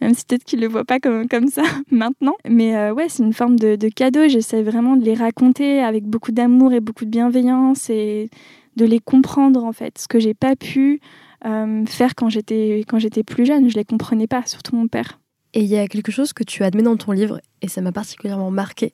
même 0.00 0.14
si 0.14 0.24
peut-être 0.24 0.44
qu'ils 0.44 0.60
le 0.60 0.68
voient 0.68 0.84
pas 0.84 1.00
comme, 1.00 1.28
comme 1.28 1.48
ça 1.48 1.62
maintenant. 1.90 2.34
Mais 2.48 2.90
ouais, 2.90 3.06
c'est 3.08 3.22
une 3.22 3.32
forme 3.32 3.58
de, 3.58 3.76
de 3.76 3.88
cadeau. 3.88 4.28
J'essaie 4.28 4.62
vraiment 4.62 4.96
de 4.96 5.04
les 5.04 5.14
raconter 5.14 5.80
avec 5.80 6.04
beaucoup 6.04 6.32
d'amour 6.32 6.72
et 6.72 6.80
beaucoup 6.80 7.04
de 7.04 7.10
bienveillance 7.10 7.90
et 7.90 8.30
de 8.76 8.84
les 8.84 9.00
comprendre 9.00 9.64
en 9.64 9.72
fait, 9.72 9.98
ce 9.98 10.06
que 10.06 10.20
j'ai 10.20 10.34
pas 10.34 10.54
pu 10.54 11.00
faire 11.42 12.14
quand 12.14 12.28
j'étais 12.28 12.84
quand 12.88 12.98
j'étais 12.98 13.22
plus 13.22 13.46
jeune. 13.46 13.68
Je 13.68 13.74
les 13.74 13.84
comprenais 13.84 14.26
pas, 14.26 14.42
surtout 14.46 14.76
mon 14.76 14.88
père. 14.88 15.20
Et 15.54 15.60
il 15.60 15.68
y 15.68 15.78
a 15.78 15.88
quelque 15.88 16.12
chose 16.12 16.34
que 16.34 16.44
tu 16.44 16.64
admets 16.64 16.82
dans 16.82 16.98
ton 16.98 17.12
livre, 17.12 17.40
et 17.62 17.68
ça 17.68 17.80
m'a 17.80 17.90
particulièrement 17.90 18.50
marqué, 18.50 18.92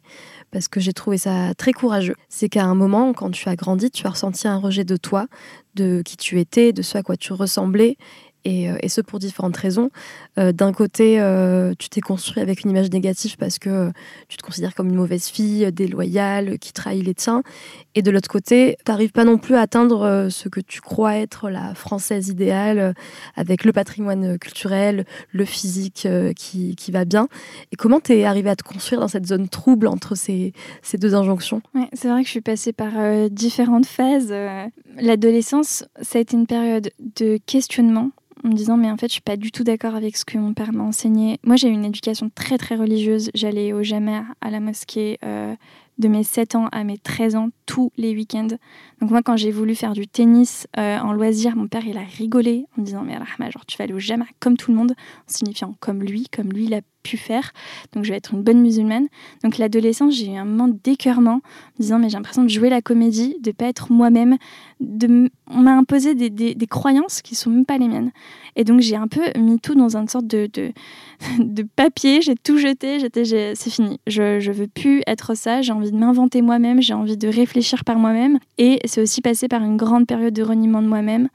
parce 0.53 0.69
que 0.69 0.79
j'ai 0.79 0.93
trouvé 0.93 1.19
ça 1.19 1.55
très 1.55 1.73
courageux. 1.73 2.15
C'est 2.29 2.49
qu'à 2.49 2.65
un 2.65 2.77
moment, 2.77 3.13
quand 3.15 3.33
tu 3.33 3.49
as 3.49 3.57
grandi, 3.57 3.91
tu 3.91 4.07
as 4.07 4.11
ressenti 4.11 4.47
un 4.47 4.59
rejet 4.59 4.85
de 4.85 4.97
toi, 4.97 5.27
de 5.75 6.03
qui 6.05 6.17
tu 6.17 6.39
étais, 6.39 6.73
de 6.73 6.83
ce 6.83 6.97
à 6.97 7.03
quoi 7.03 7.17
tu 7.17 7.33
ressemblais, 7.33 7.97
euh, 8.47 8.77
et, 8.81 8.89
ce 8.89 9.01
pour 9.01 9.19
différentes 9.19 9.57
raisons. 9.57 9.91
Euh, 10.39 10.53
d'un 10.53 10.73
côté, 10.73 11.21
euh, 11.21 11.75
tu 11.79 11.89
t'es 11.89 12.01
construit 12.01 12.43
avec 12.43 12.63
une 12.65 12.71
image 12.71 12.91
négative 12.91 13.37
parce 13.37 13.59
que 13.59 13.91
tu 14.29 14.37
te 14.37 14.43
considères 14.43 14.75
comme 14.75 14.89
une 14.89 14.97
mauvaise 14.97 15.27
fille, 15.27 15.71
déloyale, 15.73 16.59
qui 16.59 16.73
trahit 16.73 17.05
les 17.05 17.15
tiens. 17.15 17.43
Et 17.95 18.03
de 18.03 18.11
l'autre 18.11 18.29
côté, 18.29 18.77
tu 18.85 18.91
n'arrives 18.91 19.13
pas 19.13 19.25
non 19.25 19.39
plus 19.39 19.55
à 19.55 19.61
atteindre 19.61 20.29
ce 20.31 20.49
que 20.49 20.61
tu 20.61 20.81
crois 20.81 21.17
être 21.17 21.51
la 21.51 21.75
française 21.75 22.29
idéale, 22.29 22.95
avec 23.37 23.65
le 23.65 23.73
patrimoine 23.73 24.39
culturel, 24.39 25.05
le 25.31 25.45
physique 25.45 26.09
qui, 26.37 26.75
qui, 26.77 26.93
va 26.93 27.05
bien. 27.05 27.29
Et 27.71 27.77
comment 27.77 28.01
tu 28.01 28.13
es 28.13 28.25
arrivé 28.25 28.51
à 28.51 28.57
te 28.57 28.63
construire 28.63 29.01
dans 29.01 29.09
cette 29.09 29.27
zone 29.27 29.49
trouble 29.49 29.87
entre 29.87 30.15
ces, 30.15 30.53
ces 30.83 30.99
deux 30.99 31.15
injonctions? 31.15 31.63
Ouais, 31.75 31.89
C'est 31.93 32.09
vrai 32.09 32.23
que 32.23 32.27
je 32.27 32.33
suis 32.33 32.41
passée 32.41 32.73
par 32.73 32.93
différentes 33.31 33.87
phases. 33.87 34.35
L'adolescence, 34.97 35.85
ça 36.01 36.19
a 36.19 36.23
été 36.23 36.37
une 36.37 36.47
période 36.47 36.91
de 37.17 37.39
questionnement 37.47 38.11
en 38.45 38.49
me 38.49 38.55
disant 38.55 38.77
mais 38.77 38.91
en 38.91 38.97
fait 38.97 39.09
je 39.09 39.15
suis 39.15 39.21
pas 39.21 39.37
du 39.37 39.51
tout 39.51 39.65
d'accord 39.65 39.95
avec 39.95 40.17
ce 40.17 40.25
que 40.25 40.39
mon 40.39 40.55
père 40.55 40.73
m'a 40.73 40.85
enseigné. 40.85 41.39
Moi 41.45 41.57
j'ai 41.57 41.69
eu 41.69 41.73
une 41.73 41.85
éducation 41.85 42.31
très 42.35 42.59
très 42.59 42.77
religieuse. 42.77 43.31
J'allais 43.35 43.73
au 43.73 43.83
jamais 43.83 44.21
à 44.41 44.51
la 44.51 44.61
mosquée 44.61 45.19
euh, 45.25 45.55
de 45.99 46.09
mes 46.09 46.25
7 46.25 46.57
ans 46.57 46.69
à 46.73 46.85
mes 46.85 46.99
13 46.99 47.37
ans 47.37 47.49
tous 47.73 47.91
les 47.97 48.15
week-ends. 48.15 48.49
Donc 49.01 49.11
moi 49.11 49.23
quand 49.23 49.39
j'ai 49.39 49.51
voulu 49.51 49.75
faire 49.75 49.95
du 49.95 50.07
tennis 50.07 50.67
euh, 50.77 50.99
en 50.99 51.15
loisir, 51.15 51.57
mon 51.57 51.69
père 51.69 51.87
il 51.87 51.97
a 51.97 52.03
rigolé 52.03 52.67
en 52.77 52.83
me 52.83 52.87
disant 52.87 53.03
mais 53.03 53.17
Rahma 53.17 53.49
genre 53.49 53.65
tu 53.65 53.79
vas 53.79 53.85
aller 53.85 53.95
au 53.95 53.99
jamais 53.99 54.27
comme 54.41 54.59
tout 54.59 54.71
le 54.71 54.77
monde, 54.77 54.93
en 54.93 55.33
signifiant 55.33 55.75
comme 55.81 56.03
lui, 56.03 56.27
comme 56.31 56.53
lui 56.53 56.67
il 56.67 56.75
a 56.75 56.83
pu 57.03 57.17
faire. 57.17 57.53
Donc 57.95 58.05
je 58.05 58.11
vais 58.11 58.17
être 58.17 58.35
une 58.35 58.43
bonne 58.43 58.61
musulmane. 58.61 59.09
Donc 59.43 59.57
l'adolescence, 59.57 60.15
j'ai 60.15 60.33
eu 60.33 60.37
un 60.37 60.45
moment 60.45 60.69
d'écœurement, 60.85 61.41
en 61.41 61.81
disant 61.81 61.99
mais 61.99 62.11
j'ai 62.11 62.17
l'impression 62.17 62.43
de 62.43 62.49
jouer 62.49 62.69
la 62.69 62.83
comédie, 62.83 63.37
de 63.41 63.53
pas 63.53 63.67
être 63.67 63.91
moi-même. 63.91 64.37
De... 64.81 65.31
On 65.51 65.61
m'a 65.61 65.73
imposé 65.73 66.15
des, 66.15 66.67
croyances 66.67 67.23
qui 67.23 67.35
sont 67.35 67.51
même 67.51 67.65
pas 67.65 67.79
les 67.79 67.89
miennes. 67.89 68.13
Et 68.55 68.65
donc 68.65 68.81
j'ai 68.81 68.97
un 68.97 69.09
peu 69.09 69.23
mis 69.39 69.59
tout 69.61 69.75
dans 69.75 69.97
une 69.97 70.09
sorte 70.09 70.27
de, 70.27 70.49
papier, 71.77 72.21
j'ai 72.21 72.35
tout 72.35 72.59
jeté, 72.59 73.01
j'étais 73.01 73.55
c'est 73.55 73.71
fini. 73.71 73.99
Je 74.07 74.53
veux 74.53 74.69
plus 74.69 75.03
être 75.07 75.35
ça, 75.35 75.63
j'ai 75.63 75.73
envie 75.73 75.91
de 75.91 75.97
m'inventer 75.97 76.43
moi-même, 76.43 76.83
j'ai 76.83 76.95
envie 76.95 77.17
de 77.17 77.29
réfléchir 77.29 77.62
par 77.85 77.97
moi-même. 77.97 78.39
Et 78.59 78.81
c'est 78.85 79.01
aussi 79.01 79.21
passé 79.21 79.49
par 79.49 79.63
une 79.63 79.77
grande 79.77 80.07
période 80.07 80.35
de 80.35 80.43
reniement 80.43 80.83
de 80.83 80.89
moi-même. 80.89 81.29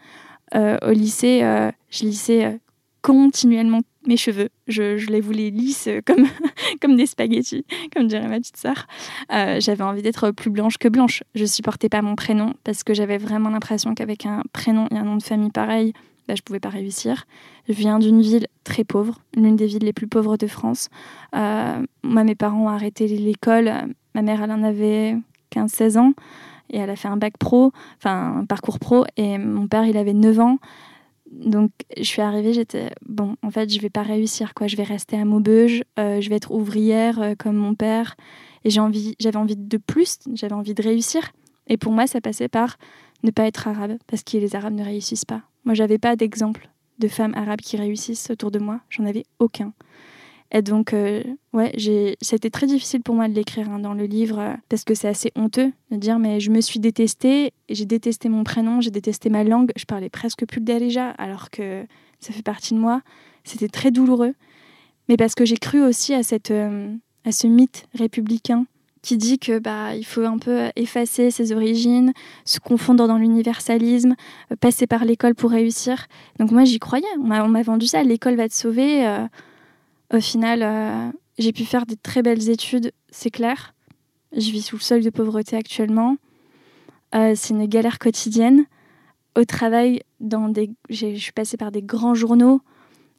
Euh, 0.56 0.78
au 0.82 0.92
lycée, 0.92 1.42
euh, 1.44 1.72
je 1.90 2.06
lissais 2.06 2.46
euh, 2.46 2.58
continuellement 3.02 3.82
mes 4.08 4.18
cheveux. 4.18 4.50
Je, 4.68 5.06
les 5.10 5.20
voulais 5.20 5.50
lisses 5.50 5.90
comme, 6.06 6.28
comme 6.82 6.96
des 6.96 7.06
spaghettis, 7.06 7.66
comme 7.94 8.08
dirait 8.08 8.28
ma 8.28 8.38
petite 8.38 8.58
sœur. 8.58 8.88
J'avais 9.30 9.84
envie 9.84 10.02
d'être 10.02 10.32
plus 10.32 10.50
blanche 10.50 10.78
que 10.78 10.88
blanche. 10.88 11.24
Je 11.36 11.46
supportais 11.46 11.90
pas 11.90 12.02
mon 12.02 12.16
prénom 12.16 12.54
parce 12.64 12.84
que 12.84 12.94
j'avais 12.94 13.18
vraiment 13.18 13.50
l'impression 13.50 13.94
qu'avec 13.94 14.26
un 14.26 14.44
prénom 14.54 14.88
et 14.92 14.98
un 14.98 15.04
nom 15.04 15.18
de 15.18 15.24
famille 15.24 15.52
pareil, 15.52 15.92
bah, 16.28 16.36
je 16.36 16.42
pouvais 16.42 16.60
pas 16.62 16.70
réussir. 16.70 17.26
Je 17.68 17.74
viens 17.74 18.00
d'une 18.00 18.22
ville 18.22 18.48
très 18.64 18.86
pauvre, 18.86 19.20
l'une 19.36 19.58
des 19.58 19.68
villes 19.68 19.84
les 19.84 19.94
plus 19.94 20.08
pauvres 20.08 20.38
de 20.38 20.48
France. 20.48 20.90
Moi, 21.34 22.24
mes 22.24 22.36
parents 22.36 22.66
ont 22.66 22.70
arrêté 22.70 23.08
l'école. 23.08 23.74
Ma 24.16 24.22
mère, 24.22 24.42
elle 24.42 24.52
en 24.52 24.64
avait 24.64 25.18
15-16 25.54 25.98
ans 25.98 26.14
et 26.70 26.78
elle 26.78 26.90
a 26.90 26.96
fait 26.96 27.08
un 27.08 27.18
bac 27.18 27.38
pro, 27.38 27.72
enfin 27.98 28.40
un 28.40 28.46
parcours 28.46 28.80
pro. 28.80 29.06
Et 29.16 29.38
mon 29.38 29.68
père, 29.68 29.86
il 29.86 29.98
avait 29.98 30.14
9 30.14 30.40
ans. 30.40 30.60
Donc, 31.32 31.72
je 31.98 32.04
suis 32.04 32.22
arrivée, 32.22 32.54
j'étais 32.54 32.90
bon, 33.06 33.36
en 33.44 33.52
fait, 33.52 33.70
je 33.70 33.80
vais 33.82 33.90
pas 33.90 34.04
réussir, 34.04 34.54
quoi. 34.54 34.68
Je 34.68 34.78
vais 34.78 34.84
rester 34.84 35.18
à 35.18 35.26
Maubeuge, 35.26 35.84
euh, 36.00 36.22
je 36.22 36.30
vais 36.30 36.38
être 36.38 36.52
ouvrière 36.52 37.22
euh, 37.22 37.36
comme 37.38 37.58
mon 37.58 37.76
père. 37.76 38.16
Et 38.64 38.80
envie, 38.80 39.16
j'avais 39.20 39.38
envie 39.38 39.56
de 39.58 39.78
plus, 39.78 40.20
j'avais 40.34 40.54
envie 40.54 40.74
de 40.74 40.84
réussir. 40.84 41.32
Et 41.68 41.78
pour 41.78 41.92
moi, 41.92 42.08
ça 42.08 42.22
passait 42.22 42.48
par 42.48 42.78
ne 43.24 43.32
pas 43.32 43.46
être 43.46 43.68
arabe, 43.68 43.98
parce 44.08 44.24
que 44.24 44.38
les 44.38 44.56
arabes 44.56 44.74
ne 44.74 44.84
réussissent 44.84 45.26
pas. 45.26 45.42
Moi, 45.66 45.74
j'avais 45.74 45.98
pas 45.98 46.16
d'exemple 46.16 46.70
de 47.00 47.08
femmes 47.08 47.34
arabes 47.36 47.62
qui 47.62 47.78
réussissent 47.78 48.30
autour 48.30 48.52
de 48.52 48.60
moi, 48.60 48.80
j'en 48.90 49.06
avais 49.06 49.26
aucun. 49.40 49.74
Et 50.52 50.62
donc, 50.62 50.94
euh, 50.94 51.22
ouais, 51.54 51.74
c'était 52.22 52.50
très 52.50 52.68
difficile 52.68 53.02
pour 53.02 53.16
moi 53.16 53.28
de 53.28 53.34
l'écrire 53.34 53.70
hein, 53.70 53.80
dans 53.80 53.94
le 53.94 54.06
livre 54.06 54.40
euh, 54.40 54.54
parce 54.70 54.86
que 54.86 54.96
c'est 54.96 55.10
assez 55.10 55.32
honteux 55.36 55.74
de 55.92 55.98
dire, 55.98 56.20
mais 56.20 56.40
je 56.40 56.52
me 56.52 56.62
suis 56.62 56.80
détestée, 56.80 57.52
j'ai 57.70 57.86
détesté 57.86 58.30
mon 58.30 58.44
prénom, 58.44 58.80
j'ai 58.80 58.92
détesté 58.92 59.30
ma 59.30 59.44
langue, 59.44 59.72
je 59.76 59.86
parlais 59.86 60.10
presque 60.10 60.46
plus 60.46 60.62
le 60.62 61.14
alors 61.18 61.50
que 61.50 61.86
ça 62.20 62.32
fait 62.32 62.44
partie 62.44 62.74
de 62.74 62.80
moi. 62.80 63.02
C'était 63.44 63.68
très 63.68 63.92
douloureux. 63.92 64.34
Mais 65.10 65.18
parce 65.18 65.36
que 65.36 65.46
j'ai 65.46 65.58
cru 65.58 65.82
aussi 65.82 66.14
à, 66.14 66.24
cette, 66.24 66.52
euh, 66.52 66.94
à 67.26 67.32
ce 67.32 67.48
mythe 67.48 67.88
républicain 67.94 68.66
qui 69.02 69.16
dit 69.16 69.40
que 69.40 69.60
bah 69.60 69.96
il 69.96 70.04
faut 70.04 70.24
un 70.24 70.38
peu 70.38 70.70
effacer 70.76 71.32
ses 71.32 71.54
origines, 71.54 72.12
se 72.44 72.60
confondre 72.60 73.08
dans 73.08 73.18
l'universalisme, 73.18 74.16
passer 74.60 74.86
par 74.86 75.06
l'école 75.06 75.34
pour 75.34 75.52
réussir. 75.52 76.08
Donc 76.40 76.52
moi 76.52 76.66
j'y 76.66 76.80
croyais. 76.80 77.06
On 77.18 77.48
m'a 77.48 77.62
vendu 77.62 77.88
ça. 77.88 78.04
L'école 78.04 78.36
va 78.36 78.50
te 78.50 78.54
sauver. 78.54 79.06
Au 80.14 80.20
final, 80.20 80.64
euh, 80.64 81.12
j'ai 81.38 81.52
pu 81.52 81.66
faire 81.66 81.86
des 81.86 81.98
très 81.98 82.22
belles 82.22 82.50
études, 82.50 82.92
c'est 83.10 83.30
clair. 83.30 83.74
Je 84.32 84.52
vis 84.52 84.62
sous 84.62 84.78
le 84.78 84.82
seuil 84.82 85.04
de 85.04 85.10
pauvreté 85.10 85.56
actuellement. 85.56 86.18
Euh, 87.16 87.34
c'est 87.36 87.54
une 87.54 87.66
galère 87.66 88.00
quotidienne. 88.00 88.66
Au 89.36 89.46
travail, 89.46 90.02
dans 90.20 90.50
des... 90.50 90.70
je 90.90 91.16
suis 91.16 91.32
passée 91.32 91.58
par 91.58 91.72
des 91.72 91.82
grands 91.82 92.16
journaux 92.16 92.62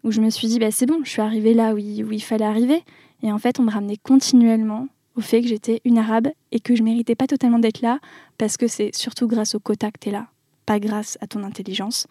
où 0.05 0.11
je 0.11 0.21
me 0.21 0.31
suis 0.31 0.49
dit, 0.49 0.59
bah, 0.59 0.71
c'est 0.71 0.87
bon, 0.87 1.01
je 1.05 1.11
suis 1.11 1.23
arrivée 1.23 1.55
là 1.55 1.75
où 1.75 1.79
il, 1.79 2.13
il 2.13 2.23
fallait 2.23 2.45
arriver. 2.45 2.83
Et 3.23 3.33
en 3.33 3.39
fait, 3.39 3.61
on 3.61 3.65
me 3.65 3.71
ramenait 3.71 3.97
continuellement 3.97 4.89
au 5.19 5.21
fait 5.21 5.43
que 5.43 5.49
j'étais 5.49 5.81
une 5.85 5.99
arabe 5.99 6.29
et 6.53 6.61
que 6.61 6.77
je 6.77 6.83
méritais 6.83 7.17
pas 7.17 7.27
totalement 7.27 7.59
d'être 7.59 7.83
là 7.83 7.99
parce 8.39 8.57
que 8.57 8.69
c'est 8.69 8.95
surtout 8.95 9.27
grâce 9.27 9.57
au 9.57 9.59
quota 9.59 9.91
que 9.91 9.99
tu 10.01 10.09
es 10.11 10.13
là, 10.13 10.29
pas 10.65 10.79
grâce 10.79 11.19
à 11.21 11.27
ton 11.27 11.43
intelligence. 11.43 12.07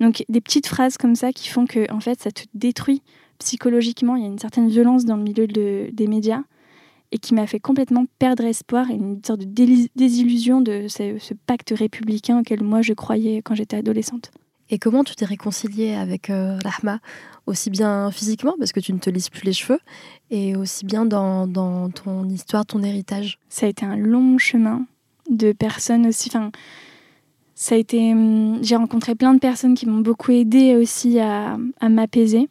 Donc 0.00 0.22
des 0.28 0.42
petites 0.42 0.66
phrases 0.66 0.98
comme 0.98 1.14
ça 1.14 1.32
qui 1.32 1.48
font 1.48 1.66
que 1.66 1.90
en 1.90 2.00
fait 2.00 2.20
ça 2.20 2.30
te 2.30 2.42
détruit 2.52 3.02
psychologiquement, 3.42 4.16
il 4.16 4.22
y 4.22 4.26
a 4.26 4.28
une 4.28 4.38
certaine 4.38 4.68
violence 4.68 5.04
dans 5.04 5.16
le 5.16 5.22
milieu 5.22 5.46
des 5.46 6.06
médias 6.06 6.42
et 7.12 7.18
qui 7.18 7.34
m'a 7.34 7.46
fait 7.46 7.60
complètement 7.60 8.06
perdre 8.18 8.44
espoir 8.44 8.90
et 8.90 8.94
une 8.94 9.22
sorte 9.24 9.40
de 9.40 9.88
désillusion 9.94 10.62
de 10.62 10.86
ce, 10.88 11.34
pacte 11.46 11.74
républicain 11.76 12.40
auquel 12.40 12.62
moi 12.62 12.80
je 12.80 12.94
croyais 12.94 13.42
quand 13.42 13.54
j'étais 13.54 13.76
adolescente. 13.76 14.30
Et 14.70 14.78
comment 14.78 15.04
tu 15.04 15.14
t'es 15.14 15.26
réconciliée 15.26 15.92
avec 15.92 16.30
euh, 16.30 16.56
Rahma 16.64 17.00
Aussi 17.46 17.68
bien 17.68 18.10
physiquement, 18.10 18.54
parce 18.58 18.72
que 18.72 18.80
tu 18.80 18.94
ne 18.94 18.98
te 18.98 19.10
lises 19.10 19.28
plus 19.28 19.44
les 19.44 19.52
cheveux, 19.52 19.80
et 20.30 20.56
aussi 20.56 20.86
bien 20.86 21.04
dans, 21.04 21.46
dans 21.46 21.90
ton 21.90 22.26
histoire, 22.30 22.64
ton 22.64 22.82
héritage? 22.82 23.38
Ça 23.50 23.66
a 23.66 23.68
été 23.68 23.84
un 23.84 23.96
long 23.96 24.38
chemin 24.38 24.86
de 25.28 25.52
personnes 25.52 26.06
aussi. 26.06 26.30
Enfin, 26.30 26.50
ça 27.54 27.74
a 27.74 27.78
été. 27.78 28.12
Hum, 28.12 28.60
j'ai 28.62 28.76
rencontré 28.76 29.14
plein 29.14 29.34
de 29.34 29.40
personnes 29.40 29.74
qui 29.74 29.84
m'ont 29.84 30.00
beaucoup 30.00 30.30
aidé 30.30 30.74
aussi 30.76 31.18
à, 31.18 31.58
à 31.80 31.88
m'apaiser 31.90 32.48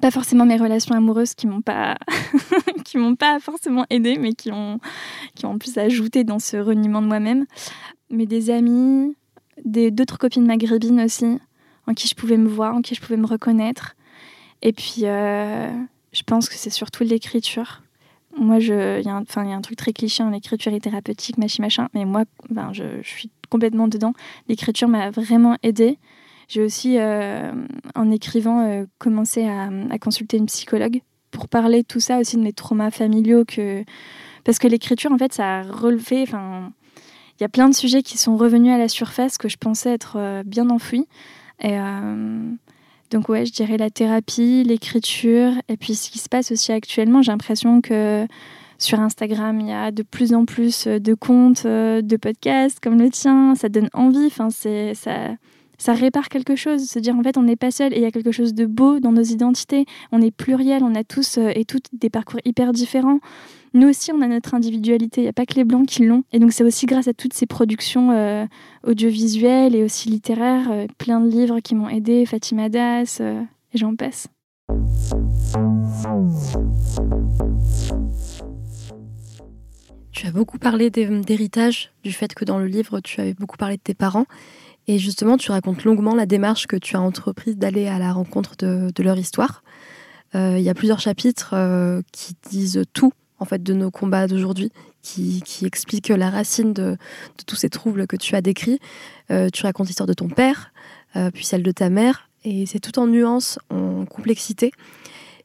pas 0.00 0.10
forcément 0.10 0.44
mes 0.44 0.56
relations 0.56 0.94
amoureuses 0.94 1.34
qui 1.34 1.46
m'ont 1.46 1.60
pas 1.60 1.96
qui 2.84 2.98
m'ont 2.98 3.16
pas 3.16 3.40
forcément 3.40 3.86
aidé 3.90 4.16
mais 4.18 4.32
qui 4.32 4.52
ont 4.52 4.78
qui 5.34 5.46
ont 5.46 5.58
plus 5.58 5.78
ajouté 5.78 6.24
dans 6.24 6.38
ce 6.38 6.56
reniement 6.56 7.02
de 7.02 7.06
moi-même. 7.06 7.46
Mais 8.10 8.26
des 8.26 8.50
amis 8.50 9.16
des 9.64 9.90
d'autres 9.90 10.18
copines 10.18 10.46
maghrébines 10.46 11.00
aussi 11.00 11.38
en 11.86 11.94
qui 11.94 12.08
je 12.08 12.14
pouvais 12.14 12.36
me 12.36 12.48
voir 12.48 12.74
en 12.74 12.82
qui 12.82 12.94
je 12.94 13.00
pouvais 13.00 13.16
me 13.16 13.26
reconnaître. 13.26 13.94
Et 14.62 14.72
puis 14.72 15.02
euh, 15.04 15.70
je 16.12 16.22
pense 16.22 16.48
que 16.48 16.54
c'est 16.54 16.70
surtout 16.70 17.04
l'écriture. 17.04 17.82
Moi 18.36 18.58
je 18.58 19.00
il 19.00 19.06
y 19.06 19.08
a 19.08 19.16
un, 19.16 19.60
truc 19.60 19.76
très 19.76 19.92
cliché 19.92 20.22
en 20.22 20.32
écriture 20.32 20.72
et 20.72 20.80
thérapeutique 20.80 21.38
machin 21.38 21.62
machin 21.62 21.88
mais 21.94 22.04
moi 22.04 22.24
ben, 22.50 22.72
je, 22.72 22.84
je 23.02 23.08
suis 23.08 23.30
complètement 23.50 23.88
dedans. 23.88 24.12
L'écriture 24.48 24.88
m'a 24.88 25.10
vraiment 25.10 25.56
aidée 25.62 25.98
j'ai 26.48 26.62
aussi, 26.62 26.98
euh, 26.98 27.52
en 27.94 28.10
écrivant, 28.10 28.66
euh, 28.66 28.84
commencé 28.98 29.46
à, 29.46 29.68
consulter 29.98 30.36
une 30.36 30.46
psychologue 30.46 31.00
pour 31.30 31.48
parler 31.48 31.82
de 31.82 31.86
tout 31.86 32.00
ça, 32.00 32.18
aussi 32.18 32.36
de 32.36 32.42
mes 32.42 32.52
traumas 32.52 32.90
familiaux. 32.90 33.44
Parce 34.44 34.58
que 34.58 34.68
l'écriture, 34.68 35.12
en 35.12 35.18
fait, 35.18 35.32
ça 35.32 35.60
a 35.60 35.62
relevé. 35.62 36.24
Il 36.24 37.40
y 37.40 37.44
a 37.44 37.48
plein 37.48 37.68
de 37.68 37.74
sujets 37.74 38.02
qui 38.02 38.18
sont 38.18 38.36
revenus 38.36 38.72
à 38.72 38.78
la 38.78 38.88
surface 38.88 39.38
que 39.38 39.48
je 39.48 39.56
pensais 39.56 39.90
être 39.90 40.16
euh, 40.16 40.42
bien 40.44 40.70
enfouis. 40.70 41.06
Donc, 43.10 43.28
ouais, 43.28 43.46
je 43.46 43.52
dirais 43.52 43.76
la 43.76 43.90
thérapie, 43.90 44.64
l'écriture. 44.64 45.52
Et 45.68 45.76
puis, 45.76 45.94
ce 45.94 46.10
qui 46.10 46.18
se 46.18 46.28
passe 46.28 46.50
aussi 46.50 46.72
actuellement, 46.72 47.22
j'ai 47.22 47.30
l'impression 47.30 47.80
que 47.80 48.26
sur 48.78 48.98
Instagram, 48.98 49.60
il 49.60 49.68
y 49.68 49.72
a 49.72 49.92
de 49.92 50.02
plus 50.02 50.34
en 50.34 50.44
plus 50.44 50.88
de 50.88 51.14
comptes, 51.14 51.64
de 51.64 52.16
podcasts 52.16 52.80
comme 52.80 52.98
le 52.98 53.10
tien. 53.10 53.54
Ça 53.54 53.68
donne 53.68 53.88
envie. 53.92 54.26
Enfin, 54.26 54.50
c'est 54.50 54.94
ça 54.94 55.36
ça 55.84 55.92
répare 55.92 56.30
quelque 56.30 56.56
chose, 56.56 56.88
se 56.88 56.98
dire 56.98 57.14
en 57.14 57.22
fait 57.22 57.36
on 57.36 57.42
n'est 57.42 57.56
pas 57.56 57.70
seul 57.70 57.92
et 57.92 57.96
il 57.96 58.02
y 58.02 58.06
a 58.06 58.10
quelque 58.10 58.32
chose 58.32 58.54
de 58.54 58.64
beau 58.64 59.00
dans 59.00 59.12
nos 59.12 59.22
identités, 59.22 59.84
on 60.12 60.22
est 60.22 60.30
pluriel, 60.30 60.82
on 60.82 60.94
a 60.94 61.04
tous 61.04 61.36
euh, 61.36 61.50
et 61.54 61.66
toutes 61.66 61.88
des 61.92 62.08
parcours 62.08 62.40
hyper 62.46 62.72
différents. 62.72 63.18
Nous 63.74 63.90
aussi 63.90 64.10
on 64.10 64.22
a 64.22 64.26
notre 64.26 64.54
individualité, 64.54 65.20
il 65.20 65.24
n'y 65.24 65.28
a 65.28 65.34
pas 65.34 65.44
que 65.44 65.56
les 65.56 65.64
blancs 65.64 65.86
qui 65.86 66.06
l'ont. 66.06 66.24
Et 66.32 66.38
donc 66.38 66.54
c'est 66.54 66.64
aussi 66.64 66.86
grâce 66.86 67.06
à 67.06 67.12
toutes 67.12 67.34
ces 67.34 67.44
productions 67.44 68.12
euh, 68.12 68.46
audiovisuelles 68.82 69.74
et 69.74 69.84
aussi 69.84 70.08
littéraires, 70.08 70.70
euh, 70.70 70.86
plein 70.96 71.20
de 71.20 71.28
livres 71.28 71.60
qui 71.60 71.74
m'ont 71.74 71.90
aidé, 71.90 72.24
Fatima 72.24 72.70
Das, 72.70 73.20
et 73.20 73.76
j'en 73.76 73.94
passe. 73.94 74.28
Tu 80.12 80.26
as 80.26 80.32
beaucoup 80.32 80.58
parlé 80.58 80.88
d'héritage, 80.88 81.92
du 82.04 82.12
fait 82.12 82.32
que 82.32 82.46
dans 82.46 82.58
le 82.58 82.68
livre 82.68 83.00
tu 83.00 83.20
avais 83.20 83.34
beaucoup 83.34 83.58
parlé 83.58 83.76
de 83.76 83.82
tes 83.82 83.92
parents. 83.92 84.24
Et 84.86 84.98
justement, 84.98 85.36
tu 85.36 85.50
racontes 85.50 85.84
longuement 85.84 86.14
la 86.14 86.26
démarche 86.26 86.66
que 86.66 86.76
tu 86.76 86.96
as 86.96 87.00
entreprise 87.00 87.56
d'aller 87.56 87.86
à 87.86 87.98
la 87.98 88.12
rencontre 88.12 88.54
de, 88.56 89.02
leur 89.02 89.18
histoire. 89.18 89.62
Euh, 90.34 90.56
il 90.58 90.64
y 90.64 90.68
a 90.68 90.74
plusieurs 90.74 91.00
chapitres 91.00 91.50
euh, 91.54 92.02
qui 92.12 92.34
disent 92.50 92.82
tout 92.92 93.12
en 93.38 93.46
fait 93.46 93.62
de 93.62 93.74
nos 93.74 93.90
combats 93.90 94.26
d'aujourd'hui, 94.26 94.70
qui, 95.02 95.42
expliquent 95.64 96.08
la 96.08 96.30
racine 96.30 96.72
de, 96.72 96.96
tous 97.46 97.56
ces 97.56 97.68
troubles 97.68 98.06
que 98.06 98.16
tu 98.16 98.36
as 98.36 98.40
décrits. 98.40 98.78
Euh, 99.30 99.48
tu 99.52 99.62
racontes 99.64 99.88
l'histoire 99.88 100.06
de 100.06 100.14
ton 100.14 100.28
père, 100.28 100.72
puis 101.32 101.44
celle 101.44 101.62
de 101.62 101.70
ta 101.70 101.90
mère, 101.90 102.28
et 102.44 102.66
c'est 102.66 102.80
tout 102.80 102.98
en 102.98 103.06
nuances, 103.06 103.58
en 103.70 104.04
complexité. 104.04 104.72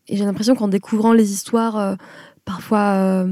Et 0.08 0.18
j'ai 0.18 0.26
l'impression 0.26 0.56
qu'en 0.56 0.68
découvrant 0.68 1.14
les 1.14 1.32
histoires 1.34 1.98
parfois 2.46 3.28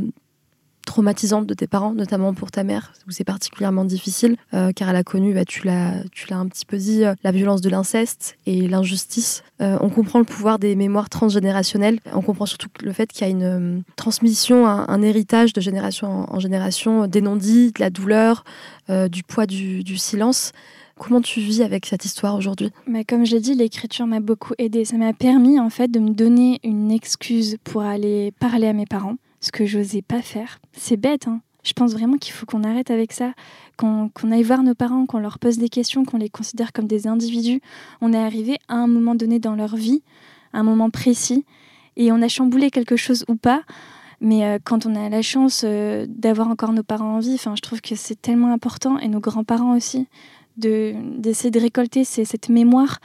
traumatisante 0.87 1.45
de 1.45 1.53
tes 1.53 1.67
parents, 1.67 1.93
notamment 1.93 2.33
pour 2.33 2.49
ta 2.49 2.63
mère, 2.63 2.93
où 3.07 3.11
c'est 3.11 3.25
particulièrement 3.25 3.85
difficile, 3.85 4.37
euh, 4.53 4.71
car 4.71 4.89
elle 4.89 4.95
a 4.95 5.03
connu, 5.03 5.33
bah, 5.33 5.45
tu 5.45 5.67
l'as 5.67 6.01
un 6.31 6.47
petit 6.47 6.65
peu 6.65 6.77
dit, 6.77 7.03
euh, 7.03 7.13
la 7.23 7.31
violence 7.31 7.61
de 7.61 7.69
l'inceste 7.69 8.37
et 8.47 8.67
l'injustice. 8.67 9.43
Euh, 9.61 9.77
on 9.81 9.89
comprend 9.89 10.19
le 10.19 10.25
pouvoir 10.25 10.57
des 10.57 10.75
mémoires 10.75 11.09
transgénérationnelles. 11.09 11.99
On 12.13 12.21
comprend 12.21 12.45
surtout 12.45 12.69
le 12.81 12.93
fait 12.93 13.11
qu'il 13.11 13.21
y 13.21 13.29
a 13.29 13.29
une 13.29 13.83
transmission, 13.97 14.65
un, 14.65 15.01
héritage 15.01 15.53
de 15.53 15.61
génération 15.61 16.25
en, 16.33 16.39
génération, 16.39 17.05
des 17.05 17.21
non-dits, 17.21 17.71
de 17.73 17.79
la 17.79 17.89
douleur, 17.89 18.43
du 18.89 19.23
poids 19.23 19.45
du, 19.45 19.83
du 19.83 19.97
silence. 19.97 20.53
Comment 20.97 21.21
tu 21.21 21.39
vis 21.39 21.61
avec 21.61 21.85
cette 21.85 22.05
histoire 22.05 22.35
aujourd'hui? 22.35 22.71
Mais 22.87 23.03
Comme 23.03 23.25
je 23.25 23.35
l'ai 23.35 23.41
dit, 23.41 23.53
l'écriture 23.53 24.07
m'a 24.07 24.19
beaucoup 24.19 24.53
aidée. 24.57 24.85
Ça 24.85 24.97
m'a 24.97 25.13
permis 25.13 25.59
en 25.59 25.69
fait 25.69 25.89
de 25.89 25.99
me 25.99 26.09
donner 26.09 26.59
une 26.63 26.91
excuse 26.91 27.57
pour 27.63 27.83
aller 27.83 28.31
parler 28.39 28.67
à 28.67 28.73
mes 28.73 28.85
parents 28.85 29.17
ce 29.47 29.51
que 29.51 29.65
j'osais 29.65 30.01
pas 30.01 30.21
faire. 30.21 30.59
C'est 30.73 30.97
bête, 30.97 31.27
hein 31.27 31.41
je 31.67 31.73
pense 31.73 31.91
vraiment 31.91 32.17
qu'il 32.17 32.33
faut 32.33 32.45
qu'on 32.45 32.63
arrête 32.63 32.91
avec 32.91 33.11
ça, 33.11 33.33
qu'on 33.77 34.09
aille 34.31 34.43
voir 34.43 34.63
nos 34.63 34.73
parents, 34.73 35.05
qu'on 35.05 35.19
leur 35.19 35.37
pose 35.37 35.57
des 35.57 35.67
questions, 35.67 36.05
qu'on 36.05 36.17
les 36.17 36.29
considère 36.29 36.71
comme 36.71 36.87
des 36.87 37.07
individus. 37.07 37.61
On 37.99 38.13
est 38.13 38.17
arrivé 38.17 38.57
à 38.69 38.75
un 38.75 38.87
moment 38.87 39.15
donné 39.15 39.39
dans 39.39 39.55
leur 39.55 39.75
vie, 39.75 40.01
un 40.53 40.63
moment 40.63 40.89
précis, 40.89 41.45
et 41.97 42.11
on 42.11 42.21
a 42.21 42.29
chamboulé 42.29 42.71
quelque 42.71 42.95
chose 42.95 43.25
ou 43.27 43.35
pas. 43.35 43.63
Mais 44.21 44.45
euh, 44.45 44.59
quand 44.63 44.85
on 44.85 44.95
a 44.95 45.09
la 45.09 45.21
chance 45.21 45.63
euh, 45.65 46.05
d'avoir 46.07 46.47
encore 46.47 46.71
nos 46.71 46.83
parents 46.83 47.17
en 47.17 47.19
vie, 47.19 47.37
je 47.37 47.61
trouve 47.61 47.81
que 47.81 47.95
c'est 47.95 48.19
tellement 48.19 48.53
important, 48.53 48.97
et 48.99 49.09
nos 49.09 49.19
grands-parents 49.19 49.75
aussi, 49.75 50.07
d'essayer 50.55 51.51
de, 51.51 51.59
récolter 51.59 52.03
cette 52.05 52.49
mémoire 52.49 52.99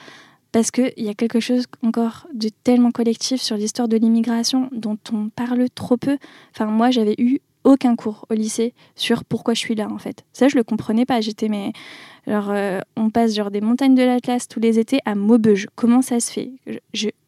parce 0.52 0.70
qu'il 0.70 0.92
y 0.98 1.08
a 1.08 1.14
quelque 1.14 1.40
chose 1.40 1.64
encore 1.82 2.28
de 2.34 2.50
tellement 2.62 2.90
collectif 2.90 3.40
sur 3.40 3.56
l'histoire 3.56 3.88
de 3.88 3.96
l'immigration 3.96 4.68
dont 4.72 4.98
on 5.12 5.30
parle 5.30 5.68
trop 5.70 5.96
peu. 5.96 6.18
Enfin, 6.54 6.66
moi, 6.66 6.90
j'avais 6.90 7.14
eu 7.18 7.40
aucun 7.64 7.96
cours 7.96 8.26
au 8.28 8.34
lycée 8.34 8.74
sur 8.94 9.24
pourquoi 9.24 9.54
je 9.54 9.60
suis 9.60 9.74
là, 9.74 9.88
en 9.90 9.98
fait. 9.98 10.24
Ça, 10.32 10.48
je 10.48 10.56
le 10.56 10.64
comprenais 10.64 11.06
pas. 11.06 11.20
J'étais, 11.20 11.48
mais. 11.48 11.72
Alors, 12.26 12.50
euh, 12.50 12.80
on 12.96 13.10
passe 13.10 13.34
genre 13.34 13.50
des 13.50 13.60
montagnes 13.60 13.94
de 13.94 14.02
l'Atlas 14.02 14.46
tous 14.46 14.60
les 14.60 14.78
étés 14.78 14.98
à 15.04 15.14
Maubeuge. 15.14 15.66
Comment 15.74 16.02
ça 16.02 16.20
se 16.20 16.30
fait? 16.30 16.52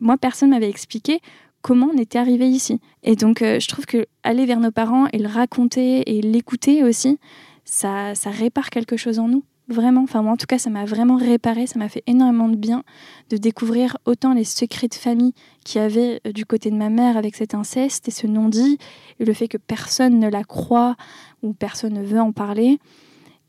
Moi, 0.00 0.16
personne 0.18 0.50
m'avait 0.50 0.68
expliqué 0.68 1.20
comment 1.62 1.90
on 1.92 1.98
était 1.98 2.18
arrivé 2.18 2.46
ici. 2.46 2.78
Et 3.02 3.16
donc, 3.16 3.42
euh, 3.42 3.58
je 3.58 3.66
trouve 3.66 3.86
que 3.86 4.06
aller 4.22 4.44
vers 4.44 4.60
nos 4.60 4.70
parents 4.70 5.06
et 5.12 5.18
le 5.18 5.28
raconter 5.28 6.16
et 6.16 6.20
l'écouter 6.20 6.84
aussi, 6.84 7.18
ça, 7.64 8.14
ça 8.14 8.30
répare 8.30 8.70
quelque 8.70 8.96
chose 8.96 9.18
en 9.18 9.28
nous 9.28 9.44
vraiment. 9.68 10.02
Enfin, 10.02 10.22
moi, 10.22 10.32
en 10.32 10.36
tout 10.36 10.46
cas, 10.46 10.58
ça 10.58 10.70
m'a 10.70 10.84
vraiment 10.84 11.16
réparé, 11.16 11.66
ça 11.66 11.78
m'a 11.78 11.88
fait 11.88 12.02
énormément 12.06 12.48
de 12.48 12.56
bien 12.56 12.84
de 13.30 13.36
découvrir 13.36 13.96
autant 14.04 14.34
les 14.34 14.44
secrets 14.44 14.88
de 14.88 14.94
famille 14.94 15.32
qu'il 15.64 15.80
y 15.80 15.84
avait 15.84 16.20
euh, 16.26 16.32
du 16.32 16.44
côté 16.44 16.70
de 16.70 16.76
ma 16.76 16.90
mère 16.90 17.16
avec 17.16 17.36
cet 17.36 17.54
inceste 17.54 18.08
et 18.08 18.10
ce 18.10 18.26
non-dit, 18.26 18.78
et 19.20 19.24
le 19.24 19.32
fait 19.32 19.48
que 19.48 19.58
personne 19.58 20.18
ne 20.18 20.28
la 20.28 20.44
croit 20.44 20.96
ou 21.42 21.52
personne 21.52 21.94
ne 21.94 22.02
veut 22.02 22.20
en 22.20 22.32
parler. 22.32 22.78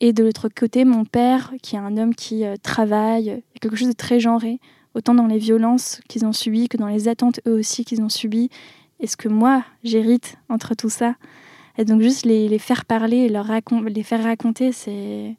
Et 0.01 0.13
de 0.13 0.23
l'autre 0.23 0.49
côté, 0.49 0.83
mon 0.85 1.05
père, 1.05 1.53
qui 1.61 1.75
est 1.75 1.79
un 1.79 1.97
homme 1.97 2.15
qui 2.15 2.45
euh, 2.45 2.55
travaille, 2.61 3.43
quelque 3.61 3.75
chose 3.75 3.89
de 3.89 3.93
très 3.93 4.19
genré, 4.19 4.59
autant 4.93 5.13
dans 5.13 5.27
les 5.27 5.37
violences 5.37 6.01
qu'ils 6.07 6.25
ont 6.25 6.33
subies 6.33 6.69
que 6.69 6.77
dans 6.77 6.87
les 6.87 7.07
attentes 7.07 7.39
eux 7.47 7.53
aussi 7.53 7.85
qu'ils 7.85 8.01
ont 8.01 8.09
subies. 8.09 8.49
Et 8.99 9.07
ce 9.07 9.17
que 9.17 9.27
moi, 9.27 9.63
j'hérite 9.83 10.37
entre 10.49 10.73
tout 10.73 10.89
ça. 10.89 11.15
Et 11.77 11.83
donc 11.83 12.01
juste 12.01 12.25
les, 12.25 12.57
faire 12.59 12.85
parler, 12.85 13.27
leur 13.27 13.47
les 13.85 14.03
faire 14.03 14.23
raconter, 14.23 14.71
c'est 14.71 15.35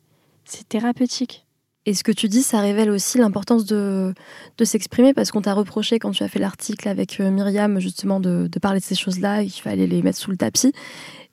c'est 0.47 0.69
thérapeutique. 0.69 1.47
Et 1.89 1.95
ce 1.95 2.03
que 2.03 2.11
tu 2.11 2.29
dis, 2.29 2.43
ça 2.43 2.61
révèle 2.61 2.91
aussi 2.91 3.17
l'importance 3.19 3.65
de, 3.65 4.13
de 4.59 4.65
s'exprimer 4.65 5.15
parce 5.15 5.31
qu'on 5.31 5.41
t'a 5.41 5.55
reproché 5.55 6.01
quand 6.01 6.11
tu 6.11 6.25
as 6.25 6.29
fait 6.29 6.41
l'article 6.41 6.89
avec 6.89 7.21
euh, 7.21 7.31
Myriam 7.31 7.79
justement 7.79 8.19
de, 8.19 8.49
de 8.51 8.59
parler 8.59 8.81
de 8.81 8.85
ces 8.85 8.97
choses-là, 8.97 9.43
il 9.43 9.51
fallait 9.51 9.87
les 9.87 10.03
mettre 10.03 10.19
sous 10.19 10.33
le 10.33 10.37
tapis. 10.37 10.73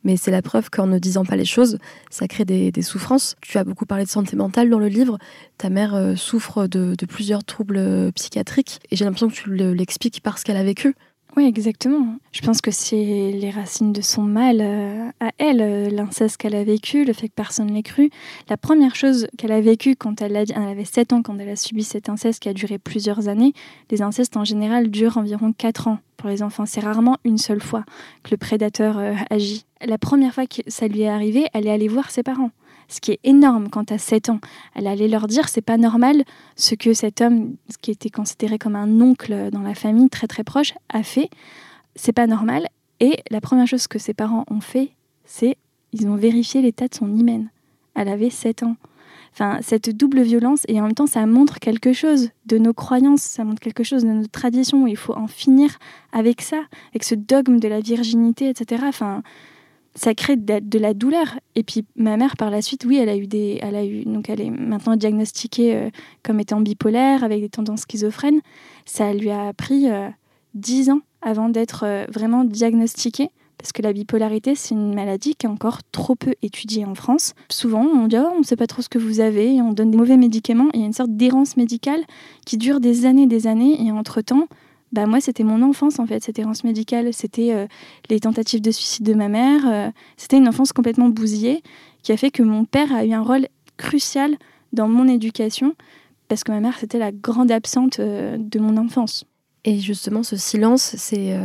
Mais 0.04 0.15
c'est 0.15 0.32
la 0.32 0.43
preuve 0.43 0.69
qu'en 0.69 0.86
ne 0.86 0.99
disant 0.99 1.26
pas 1.26 1.38
les 1.38 1.45
choses, 1.45 1.80
ça 2.12 2.28
crée 2.28 2.45
des, 2.45 2.71
des, 2.71 2.82
souffrances. 2.84 3.36
Tu 3.41 3.58
as 3.58 3.63
beaucoup 3.63 3.86
parlé 3.86 4.04
de 4.04 4.10
santé 4.10 4.36
mentale 4.36 4.69
dans 4.69 4.78
le 4.78 4.89
livre. 4.89 5.17
Ta 5.58 5.69
mère 5.69 5.95
euh, 5.95 6.15
souffre 6.15 6.67
de, 6.67 6.93
de, 6.95 7.06
plusieurs 7.08 7.43
troubles 7.43 7.78
euh, 7.78 8.12
psychiatriques 8.12 8.80
et 8.91 8.95
j'ai 8.95 9.06
l'impression 9.06 9.30
que 9.30 9.34
tu 9.34 9.56
l'expliques 9.73 10.21
parce 10.21 10.43
qu'elle 10.43 10.58
a 10.58 10.63
vécu. 10.63 10.93
Oui, 11.36 11.46
exactement. 11.46 12.17
Je 12.32 12.41
pense 12.41 12.62
que 12.62 12.69
c'est 12.69 12.96
les 12.96 13.50
racines 13.50 13.91
de 13.91 14.02
son 14.02 14.22
mal 14.22 14.62
euh, 14.62 15.10
à 15.19 15.32
elle, 15.39 15.62
euh, 15.62 15.89
l'inceste 15.89 16.38
qu'elle 16.38 16.54
a 16.54 16.63
vécu, 16.63 17.06
le 17.06 17.13
fait 17.13 17.28
que 17.28 17.34
personne 17.34 17.67
ne 17.67 17.74
l'ait 17.74 17.82
cru. 17.82 18.12
La 18.50 18.58
première 18.58 18.96
chose 18.96 19.28
qu'elle 19.36 19.52
a 19.52 19.60
vécue 19.60 19.96
quand 19.96 20.22
elle, 20.22 20.36
elle 20.36 20.52
avait 20.56 20.86
7 20.86 21.12
ans, 21.12 21.24
quand 21.24 21.39
elle 21.39 21.50
a 21.50 21.56
subi 21.56 21.84
cet 21.84 22.08
inceste 22.08 22.39
qui 22.39 22.50
a 22.50 22.54
duré 22.54 22.78
plusieurs 22.78 23.30
années, 23.30 23.54
les 23.89 24.04
incestes 24.04 24.38
en 24.38 24.43
général 24.43 24.91
durent 24.91 25.17
environ 25.17 25.54
4 25.54 25.88
ans 25.88 25.98
pour 26.17 26.30
les 26.30 26.43
enfants. 26.43 26.67
C'est 26.67 26.82
rarement 26.82 27.17
une 27.26 27.39
seule 27.39 27.62
fois 27.62 27.84
que 28.22 28.30
le 28.30 28.38
prédateur 28.38 29.00
euh, 29.00 29.13
agit. 29.32 29.65
La 29.84 29.98
première 29.98 30.36
fois 30.36 30.46
que 30.46 30.62
ça 30.67 30.88
lui 30.88 31.02
est 31.02 31.10
arrivé, 31.10 31.48
elle 31.54 31.65
est 31.65 31.72
allée 31.72 31.88
voir 31.88 32.12
ses 32.12 32.22
parents 32.22 32.52
ce 32.93 33.01
qui 33.01 33.12
est 33.12 33.19
énorme 33.23 33.69
quand 33.69 33.91
à 33.91 33.97
7 33.97 34.29
ans. 34.29 34.39
Elle 34.75 34.88
allait 34.88 35.08
leur 35.08 35.27
dire 35.27 35.49
c'est 35.49 35.62
pas 35.62 35.77
normal 35.77 36.23
ce 36.56 36.75
que 36.75 36.93
cet 36.93 37.21
homme, 37.21 37.56
ce 37.69 37.77
qui 37.77 37.91
était 37.91 38.10
considéré 38.10 38.58
comme 38.58 38.75
un 38.75 39.01
oncle 39.01 39.49
dans 39.51 39.62
la 39.62 39.75
famille 39.75 40.10
très 40.10 40.27
très 40.27 40.43
proche, 40.43 40.73
a 40.89 41.03
fait. 41.03 41.29
C'est 41.95 42.13
pas 42.13 42.27
normal. 42.27 42.67
Et 42.99 43.17
la 43.29 43.41
première 43.41 43.67
chose 43.67 43.88
que 43.88 43.99
ses 43.99 44.13
parents 44.13 44.45
ont 44.49 44.62
fait, 44.62 44.91
c'est 45.25 45.58
ils 45.91 46.08
ont 46.08 46.15
vérifié 46.15 46.62
l'état 46.62 46.88
de 46.88 46.95
son 46.95 47.13
hymen. 47.15 47.49
Elle 47.95 48.08
avait 48.08 48.29
7 48.29 48.63
ans. 48.63 48.75
Enfin, 49.34 49.60
cette 49.62 49.89
double 49.89 50.21
violence, 50.21 50.62
et 50.67 50.79
en 50.79 50.84
même 50.84 50.93
temps, 50.93 51.08
ça 51.08 51.25
montre 51.25 51.60
quelque 51.60 51.91
chose 51.91 52.29
de 52.45 52.60
nos 52.60 52.73
croyances, 52.73 53.23
ça 53.23 53.43
montre 53.43 53.62
quelque 53.62 53.84
chose 53.84 54.03
de 54.03 54.10
notre 54.10 54.29
tradition, 54.29 54.86
il 54.86 54.95
faut 54.95 55.15
en 55.15 55.25
finir 55.25 55.79
avec 56.12 56.41
ça, 56.41 56.62
avec 56.91 57.03
ce 57.03 57.15
dogme 57.15 57.60
de 57.60 57.67
la 57.67 57.79
virginité, 57.79 58.47
etc. 58.47 58.84
Enfin, 58.88 59.23
ça 59.95 60.13
crée 60.13 60.36
de, 60.36 60.79
la 60.79 60.93
douleur. 60.93 61.39
Et 61.56 61.63
puis 61.63 61.86
ma 61.95 62.17
mère, 62.17 62.36
par 62.38 62.49
la 62.49 62.62
suite, 62.62 62.86
oui, 62.86 62.97
elle 62.97 63.10
a 63.10 63.15
eu 63.15 63.27
des, 63.27 63.60
elle 63.62 63.75
a 63.75 63.86
eu, 63.86 64.03
donc 64.06 64.29
elle 64.29 64.41
est 64.41 64.49
maintenant 64.49 64.95
diagnostiquée 64.95 65.75
euh, 65.75 65.89
comme 66.23 66.39
étant 66.39 66.62
bipolaire 66.62 67.23
avec 67.23 67.41
des 67.41 67.49
tendances 67.49 67.82
schizophrènes. 67.82 68.41
Ça 68.86 69.13
lui 69.13 69.29
a 69.29 69.47
appris, 69.47 69.89
euh, 69.89 70.10
dix 70.53 70.89
ans 70.89 71.01
avant 71.21 71.49
d'être 71.49 71.84
euh, 71.86 72.06
vraiment 72.10 72.43
diagnostiquée 72.43 73.29
parce 73.58 73.71
que 73.71 73.82
la 73.82 73.93
bipolarité, 73.93 74.56
c'est 74.56 74.75
une 74.75 74.93
maladie 74.93 75.36
qui 75.36 75.45
est 75.45 75.49
encore 75.49 75.79
trop 75.93 76.15
peu 76.15 76.34
étudiée 76.41 76.84
en 76.84 76.95
France. 76.95 77.34
Souvent, 77.49 77.86
on 77.86 78.08
dit 78.08 78.17
oh, 78.19 78.27
on 78.36 78.39
ne 78.39 78.43
sait 78.43 78.58
pas 78.58 78.67
trop 78.67 78.82
ce 78.82 78.89
que 78.89 78.97
vous 78.97 79.21
avez, 79.21 79.56
et 79.56 79.62
on 79.62 79.71
donne 79.71 79.89
des 79.89 79.97
mauvais 79.97 80.17
médicaments, 80.17 80.67
il 80.73 80.82
y 80.82 80.84
a 80.84 80.86
une 80.86 80.91
sorte 80.91 81.15
d'errance 81.15 81.56
médicale 81.56 82.01
qui 82.45 82.58
dure 82.58 82.82
des 82.82 83.06
années, 83.06 83.25
des 83.25 83.47
années, 83.47 83.82
et 83.82 83.89
entre-temps, 83.93 84.47
bah 84.93 85.08
moi, 85.08 85.19
c'était 85.19 85.43
mon 85.43 85.63
enfance 85.63 85.97
en 85.97 86.06
fait, 86.06 86.23
cette 86.23 86.38
errance 86.38 86.63
médicale. 86.63 87.12
C'était 87.13 87.51
euh, 87.51 87.65
les 88.10 88.19
tentatives 88.19 88.62
de 88.62 88.69
suicide 88.69 89.03
de 89.03 89.15
ma 89.15 89.27
mère. 89.27 89.62
Euh, 89.65 89.89
c'était 90.17 90.38
une 90.38 90.47
enfance 90.47 90.71
complètement 90.71 91.10
bousillée 91.10 91.63
qui 92.03 92.12
a 92.12 92.17
fait 92.17 92.29
que 92.29 92.43
mon 92.43 92.63
père 92.63 92.93
a 92.93 93.03
eu 93.03 93.12
un 93.12 93.23
rôle 93.23 93.47
crucial 93.77 94.36
dans 94.71 94.88
mon 94.88 95.08
éducation 95.08 95.73
parce 96.27 96.43
que 96.43 96.51
ma 96.51 96.60
mère, 96.60 96.77
c'était 96.79 96.99
la 96.99 97.12
grande 97.12 97.51
absente 97.51 97.99
euh, 97.99 98.38
de 98.38 98.60
mon 98.60 98.77
enfance. 98.77 99.25
Et 99.65 99.79
justement, 99.79 100.21
ce 100.21 100.36
silence, 100.36 100.95
c'est 100.97 101.39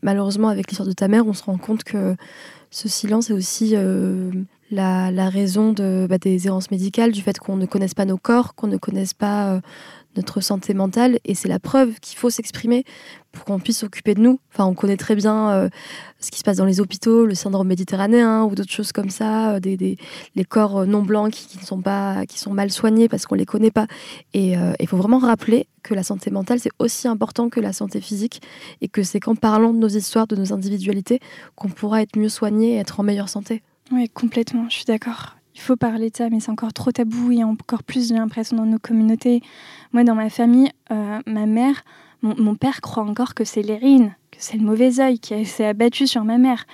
malheureusement 0.00 0.48
avec 0.48 0.68
l'histoire 0.68 0.86
de 0.88 0.92
ta 0.92 1.08
mère, 1.08 1.26
on 1.26 1.32
se 1.32 1.42
rend 1.42 1.58
compte 1.58 1.82
que 1.82 2.14
ce 2.70 2.88
silence 2.88 3.30
est 3.30 3.32
aussi 3.32 3.74
la, 4.70 5.28
raison 5.28 5.72
bah, 5.72 6.18
des 6.18 6.46
errances 6.46 6.70
médicales, 6.70 7.10
du 7.10 7.20
fait 7.20 7.36
qu'on 7.36 7.56
ne 7.56 7.66
connaisse 7.66 7.94
pas 7.94 8.04
nos 8.04 8.16
corps, 8.16 8.54
qu'on 8.54 8.68
ne 8.68 8.76
connaisse 8.76 9.12
pas 9.12 9.60
notre 10.16 10.40
santé 10.40 10.74
mentale 10.74 11.18
et 11.24 11.34
c'est 11.34 11.48
la 11.48 11.58
preuve 11.58 11.98
qu'il 12.00 12.18
faut 12.18 12.30
s'exprimer 12.30 12.84
pour 13.32 13.44
qu'on 13.44 13.58
puisse 13.58 13.78
s'occuper 13.78 14.14
de 14.14 14.20
nous. 14.20 14.38
Enfin, 14.52 14.64
on 14.64 14.74
connaît 14.74 14.96
très 14.96 15.14
bien 15.16 15.50
euh, 15.50 15.68
ce 16.20 16.30
qui 16.30 16.38
se 16.38 16.44
passe 16.44 16.56
dans 16.56 16.64
les 16.64 16.80
hôpitaux, 16.80 17.26
le 17.26 17.34
syndrome 17.34 17.66
méditerranéen 17.66 18.44
ou 18.44 18.54
d'autres 18.54 18.72
choses 18.72 18.92
comme 18.92 19.10
ça, 19.10 19.54
euh, 19.54 19.60
des, 19.60 19.76
des, 19.76 19.96
les 20.36 20.44
corps 20.44 20.78
euh, 20.78 20.86
non 20.86 21.02
blancs 21.02 21.32
qui, 21.32 21.58
ne 21.58 21.64
sont 21.64 21.80
pas, 21.80 22.26
qui 22.26 22.38
sont 22.38 22.52
mal 22.52 22.70
soignés 22.70 23.08
parce 23.08 23.26
qu'on 23.26 23.34
les 23.34 23.46
connaît 23.46 23.72
pas. 23.72 23.86
Et 24.32 24.54
il 24.80 24.88
faut 24.88 24.96
vraiment 24.96 25.18
rappeler 25.18 25.66
que 25.82 25.94
la 25.94 26.02
santé 26.02 26.30
mentale 26.30 26.58
c'est 26.60 26.70
aussi 26.78 27.08
important 27.08 27.48
que 27.48 27.60
la 27.60 27.72
santé 27.72 28.00
physique 28.00 28.40
et 28.80 28.88
que 28.88 29.02
c'est 29.02 29.20
qu'en 29.20 29.34
parlant 29.34 29.72
de 29.72 29.78
nos 29.78 29.88
histoires, 29.88 30.26
de 30.26 30.36
nos 30.36 30.52
individualités, 30.52 31.20
qu'on 31.56 31.68
pourra 31.68 32.02
être 32.02 32.16
mieux 32.16 32.28
soigné 32.28 32.74
et 32.74 32.76
être 32.76 33.00
en 33.00 33.02
meilleure 33.02 33.28
santé. 33.28 33.62
Oui, 33.92 34.08
complètement. 34.08 34.66
Je 34.68 34.76
suis 34.76 34.84
d'accord 34.84 35.36
il 35.54 35.60
faut 35.60 35.76
parler 35.76 36.10
de 36.10 36.16
ça, 36.16 36.28
mais 36.30 36.40
c'est 36.40 36.50
encore 36.50 36.72
trop 36.72 36.90
tabou 36.90 37.30
et 37.30 37.44
encore 37.44 37.82
plus, 37.82 38.08
j'ai 38.08 38.14
l'impression, 38.14 38.56
dans 38.56 38.66
nos 38.66 38.78
communautés. 38.78 39.40
Moi, 39.92 40.04
dans 40.04 40.14
ma 40.14 40.28
famille, 40.28 40.70
euh, 40.90 41.20
ma 41.26 41.46
mère, 41.46 41.84
mon, 42.22 42.54
père 42.54 42.80
croit 42.80 43.04
encore 43.04 43.34
que 43.34 43.44
c'est 43.44 43.62
l'érine, 43.62 44.14
que 44.30 44.38
c'est 44.40 44.56
le 44.56 44.64
mauvais 44.64 45.00
œil 45.00 45.18
qui 45.18 45.44
s'est 45.44 45.66
abattu 45.66 46.06
sur 46.06 46.24
ma 46.24 46.38
mère. 46.38 46.66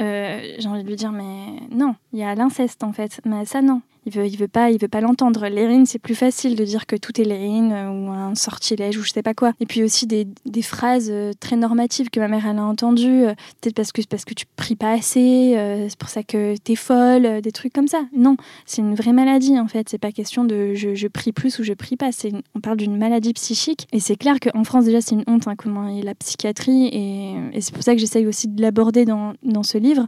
Euh, 0.00 0.54
j'ai 0.58 0.68
envie 0.68 0.82
de 0.82 0.88
lui 0.88 0.96
dire, 0.96 1.12
mais 1.12 1.60
non, 1.70 1.94
il 2.12 2.18
y 2.18 2.22
a 2.22 2.34
l'inceste 2.34 2.82
en 2.84 2.92
fait. 2.92 3.20
Mais 3.24 3.44
ça, 3.44 3.62
non 3.62 3.82
il 4.06 4.12
veut, 4.12 4.26
il 4.26 4.36
veut 4.36 4.48
pas, 4.48 4.70
il 4.70 4.80
veut 4.80 4.88
pas 4.88 5.00
l'entendre. 5.00 5.46
L'érine, 5.48 5.86
c'est 5.86 5.98
plus 5.98 6.14
facile 6.14 6.56
de 6.56 6.64
dire 6.64 6.86
que 6.86 6.96
tout 6.96 7.20
est 7.20 7.24
l'érine 7.24 7.72
euh, 7.72 7.90
ou 7.90 8.10
un 8.10 8.34
sortilège 8.34 8.96
ou 8.96 9.02
je 9.02 9.10
sais 9.10 9.22
pas 9.22 9.34
quoi. 9.34 9.52
Et 9.60 9.66
puis 9.66 9.82
aussi 9.82 10.06
des, 10.06 10.26
phrases 10.62 11.08
euh, 11.10 11.32
très 11.38 11.56
normatives 11.56 12.10
que 12.10 12.20
ma 12.20 12.28
mère 12.28 12.46
a 12.46 12.50
entendues, 12.50 13.24
euh, 13.24 13.34
peut-être 13.60 13.74
parce 13.74 13.92
que 13.92 14.02
parce 14.08 14.24
que 14.24 14.34
tu 14.34 14.46
pries 14.56 14.76
pas 14.76 14.92
assez, 14.92 15.54
c'est 15.88 15.98
pour 15.98 16.08
ça 16.08 16.22
que 16.22 16.54
tu 16.56 16.72
es 16.72 16.74
folle, 16.74 17.40
des 17.42 17.52
trucs 17.52 17.72
comme 17.72 17.88
ça. 17.88 18.02
Non, 18.14 18.36
c'est 18.66 18.82
une 18.82 18.94
vraie 18.94 19.12
maladie 19.12 19.58
en 19.58 19.68
fait. 19.68 19.88
C'est 19.88 19.98
pas 19.98 20.12
question 20.12 20.44
de 20.44 20.74
je, 20.74 20.94
je, 20.94 21.08
prie 21.08 21.32
plus 21.32 21.58
ou 21.58 21.62
je 21.62 21.72
prie 21.72 21.96
pas. 21.96 22.12
C'est 22.12 22.32
on 22.54 22.60
parle 22.60 22.76
d'une 22.76 22.96
maladie 22.96 23.32
psychique 23.34 23.86
et 23.92 24.00
c'est 24.00 24.16
clair 24.16 24.36
qu'en 24.40 24.64
France 24.64 24.84
déjà 24.84 25.00
c'est 25.00 25.14
une 25.14 25.24
honte 25.26 25.48
hein, 25.48 25.54
comment 25.56 25.88
est 25.88 26.02
la 26.02 26.14
psychiatrie 26.14 26.86
et, 26.86 27.34
et 27.52 27.60
c'est 27.60 27.74
pour 27.74 27.82
ça 27.82 27.94
que 27.94 28.00
j'essaye 28.00 28.26
aussi 28.26 28.48
de 28.48 28.60
l'aborder 28.62 29.04
dans, 29.04 29.34
dans 29.42 29.62
ce 29.62 29.78
livre. 29.78 30.06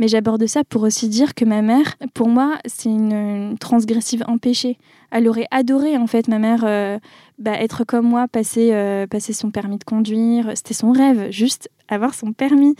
Mais 0.00 0.08
j'aborde 0.08 0.46
ça 0.46 0.64
pour 0.64 0.82
aussi 0.82 1.10
dire 1.10 1.34
que 1.34 1.44
ma 1.44 1.60
mère, 1.60 1.96
pour 2.14 2.28
moi, 2.28 2.56
c'est 2.64 2.88
une, 2.88 3.56
transgressive 3.60 4.24
empêchée. 4.26 4.78
Elle 5.10 5.28
aurait 5.28 5.46
adoré, 5.50 5.98
en 5.98 6.06
fait, 6.06 6.26
ma 6.26 6.38
mère, 6.38 6.62
euh, 6.64 6.98
bah, 7.38 7.52
être 7.60 7.84
comme 7.84 8.08
moi, 8.08 8.26
passer, 8.26 8.70
euh, 8.72 9.06
passer 9.06 9.34
son 9.34 9.50
permis 9.50 9.76
de 9.76 9.84
conduire. 9.84 10.52
C'était 10.54 10.72
son 10.72 10.92
rêve, 10.92 11.30
juste 11.30 11.68
avoir 11.88 12.14
son 12.14 12.32
permis, 12.32 12.76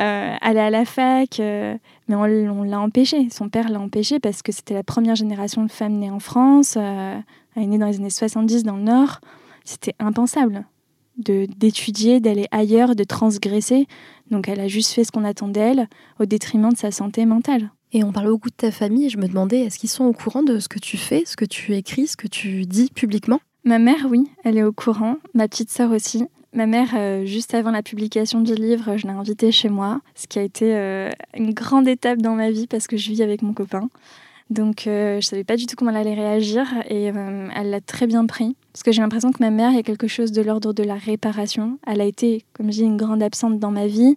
euh, 0.00 0.34
aller 0.40 0.60
à 0.60 0.70
la 0.70 0.86
fac. 0.86 1.38
mais 1.38 1.78
on, 2.08 2.62
l'a 2.62 2.80
empêché. 2.80 3.28
Son 3.30 3.50
père 3.50 3.68
l'a 3.68 3.78
empêché 3.78 4.18
parce 4.18 4.40
que 4.40 4.50
c'était 4.50 4.72
la 4.72 4.84
première 4.84 5.16
génération 5.16 5.64
de 5.64 5.70
femmes 5.70 5.98
nées 5.98 6.10
en 6.10 6.20
France. 6.20 6.78
elle 6.78 7.62
est 7.62 7.66
née 7.66 7.76
dans 7.76 7.88
les 7.88 7.96
années 7.96 8.08
70 8.08 8.62
dans 8.62 8.76
le 8.76 8.84
Nord. 8.84 9.20
C'était 9.66 9.94
impensable 9.98 10.64
d'étudier, 11.16 12.20
d'aller 12.20 12.46
ailleurs, 12.50 12.96
de 12.96 13.04
transgresser. 13.04 13.86
Donc 14.30 14.48
elle 14.48 14.60
a 14.60 14.68
juste 14.68 14.92
fait 14.92 15.04
ce 15.04 15.12
qu'on 15.12 15.24
attend 15.24 15.48
d'elle 15.48 15.88
au 16.18 16.24
détriment 16.24 16.72
de 16.72 16.76
sa 16.76 16.90
santé 16.90 17.26
mentale. 17.26 17.70
Et 17.92 18.02
on 18.02 18.12
parle 18.12 18.28
beaucoup 18.28 18.50
de 18.50 18.54
ta 18.54 18.72
famille 18.72 19.06
et 19.06 19.08
je 19.08 19.18
me 19.18 19.28
demandais, 19.28 19.60
est-ce 19.60 19.78
qu'ils 19.78 19.90
sont 19.90 20.04
au 20.04 20.12
courant 20.12 20.42
de 20.42 20.58
ce 20.58 20.68
que 20.68 20.80
tu 20.80 20.96
fais, 20.96 21.22
ce 21.26 21.36
que 21.36 21.44
tu 21.44 21.74
écris, 21.74 22.08
ce 22.08 22.16
que 22.16 22.26
tu 22.26 22.66
dis 22.66 22.90
publiquement? 22.92 23.40
Ma 23.64 23.78
mère, 23.78 24.06
oui, 24.10 24.24
elle 24.42 24.58
est 24.58 24.64
au 24.64 24.72
courant. 24.72 25.16
Ma 25.32 25.46
petite 25.48 25.70
sœur 25.70 25.90
aussi. 25.92 26.24
Ma 26.52 26.66
mère, 26.66 26.90
euh, 26.94 27.24
juste 27.24 27.54
avant 27.54 27.70
la 27.70 27.82
publication 27.82 28.40
du 28.40 28.54
livre, 28.54 28.96
je 28.96 29.06
l'ai 29.06 29.12
invitée 29.12 29.50
chez 29.50 29.68
moi, 29.68 30.00
ce 30.14 30.26
qui 30.26 30.38
a 30.38 30.42
été 30.42 30.76
euh, 30.76 31.10
une 31.36 31.52
grande 31.52 31.88
étape 31.88 32.18
dans 32.18 32.34
ma 32.34 32.50
vie 32.50 32.66
parce 32.66 32.86
que 32.86 32.96
je 32.96 33.10
vis 33.10 33.22
avec 33.22 33.42
mon 33.42 33.54
copain. 33.54 33.88
Donc 34.50 34.86
euh, 34.86 35.20
je 35.20 35.26
savais 35.26 35.44
pas 35.44 35.56
du 35.56 35.66
tout 35.66 35.74
comment 35.76 35.90
elle 35.90 35.96
allait 35.96 36.14
réagir 36.14 36.66
et 36.88 37.04
elle 37.04 37.70
l'a 37.70 37.80
très 37.80 38.06
bien 38.06 38.26
pris. 38.26 38.56
Parce 38.74 38.82
que 38.82 38.90
j'ai 38.90 39.02
l'impression 39.02 39.30
que 39.30 39.38
ma 39.38 39.50
mère, 39.50 39.70
il 39.70 39.76
y 39.76 39.78
a 39.78 39.84
quelque 39.84 40.08
chose 40.08 40.32
de 40.32 40.42
l'ordre 40.42 40.72
de 40.72 40.82
la 40.82 40.96
réparation. 40.96 41.78
Elle 41.86 42.00
a 42.00 42.04
été, 42.04 42.44
comme 42.54 42.72
je 42.72 42.78
dis, 42.78 42.82
une 42.82 42.96
grande 42.96 43.22
absente 43.22 43.60
dans 43.60 43.70
ma 43.70 43.86
vie. 43.86 44.16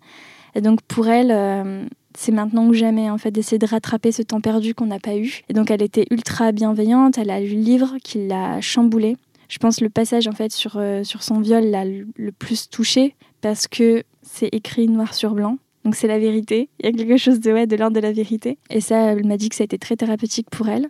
Et 0.55 0.61
donc 0.61 0.81
pour 0.81 1.07
elle, 1.07 1.29
euh, 1.29 1.85
c'est 2.17 2.31
maintenant 2.31 2.65
ou 2.65 2.73
jamais, 2.73 3.11
en 3.11 3.19
fait, 3.19 3.29
d'essayer 3.29 3.59
de 3.59 3.67
rattraper 3.67 4.11
ce 4.11 4.23
temps 4.23 4.41
perdu 4.41 4.73
qu'on 4.73 4.87
n'a 4.87 4.99
pas 4.99 5.15
eu. 5.15 5.41
Et 5.47 5.53
donc 5.53 5.69
elle 5.69 5.83
était 5.83 6.07
ultra 6.09 6.51
bienveillante. 6.53 7.19
Elle 7.19 7.29
a 7.29 7.39
lu 7.39 7.49
le 7.49 7.61
livre 7.61 7.97
qui 8.03 8.25
l'a 8.25 8.59
chamboulé. 8.59 9.15
Je 9.47 9.59
pense 9.59 9.79
le 9.79 9.89
passage, 9.89 10.27
en 10.27 10.31
fait, 10.31 10.51
sur, 10.51 10.77
euh, 10.77 11.03
sur 11.03 11.21
son 11.21 11.39
viol 11.39 11.63
l'a 11.65 11.85
le 11.85 12.31
plus 12.31 12.67
touché 12.67 13.13
parce 13.41 13.67
que 13.67 14.01
c'est 14.23 14.49
écrit 14.53 14.87
noir 14.87 15.13
sur 15.13 15.35
blanc. 15.35 15.59
Donc 15.85 15.95
c'est 15.95 16.07
la 16.07 16.17
vérité. 16.17 16.67
Il 16.79 16.87
y 16.87 16.89
a 16.89 16.91
quelque 16.91 17.17
chose 17.17 17.39
de, 17.39 17.53
ouais, 17.53 17.67
de 17.67 17.75
l'ordre 17.75 17.95
de 17.95 18.01
la 18.01 18.11
vérité. 18.11 18.57
Et 18.71 18.81
ça, 18.81 19.11
elle 19.11 19.23
m'a 19.27 19.37
dit 19.37 19.49
que 19.49 19.55
ça 19.55 19.63
a 19.63 19.65
été 19.65 19.77
très 19.77 19.95
thérapeutique 19.95 20.49
pour 20.49 20.67
elle. 20.67 20.89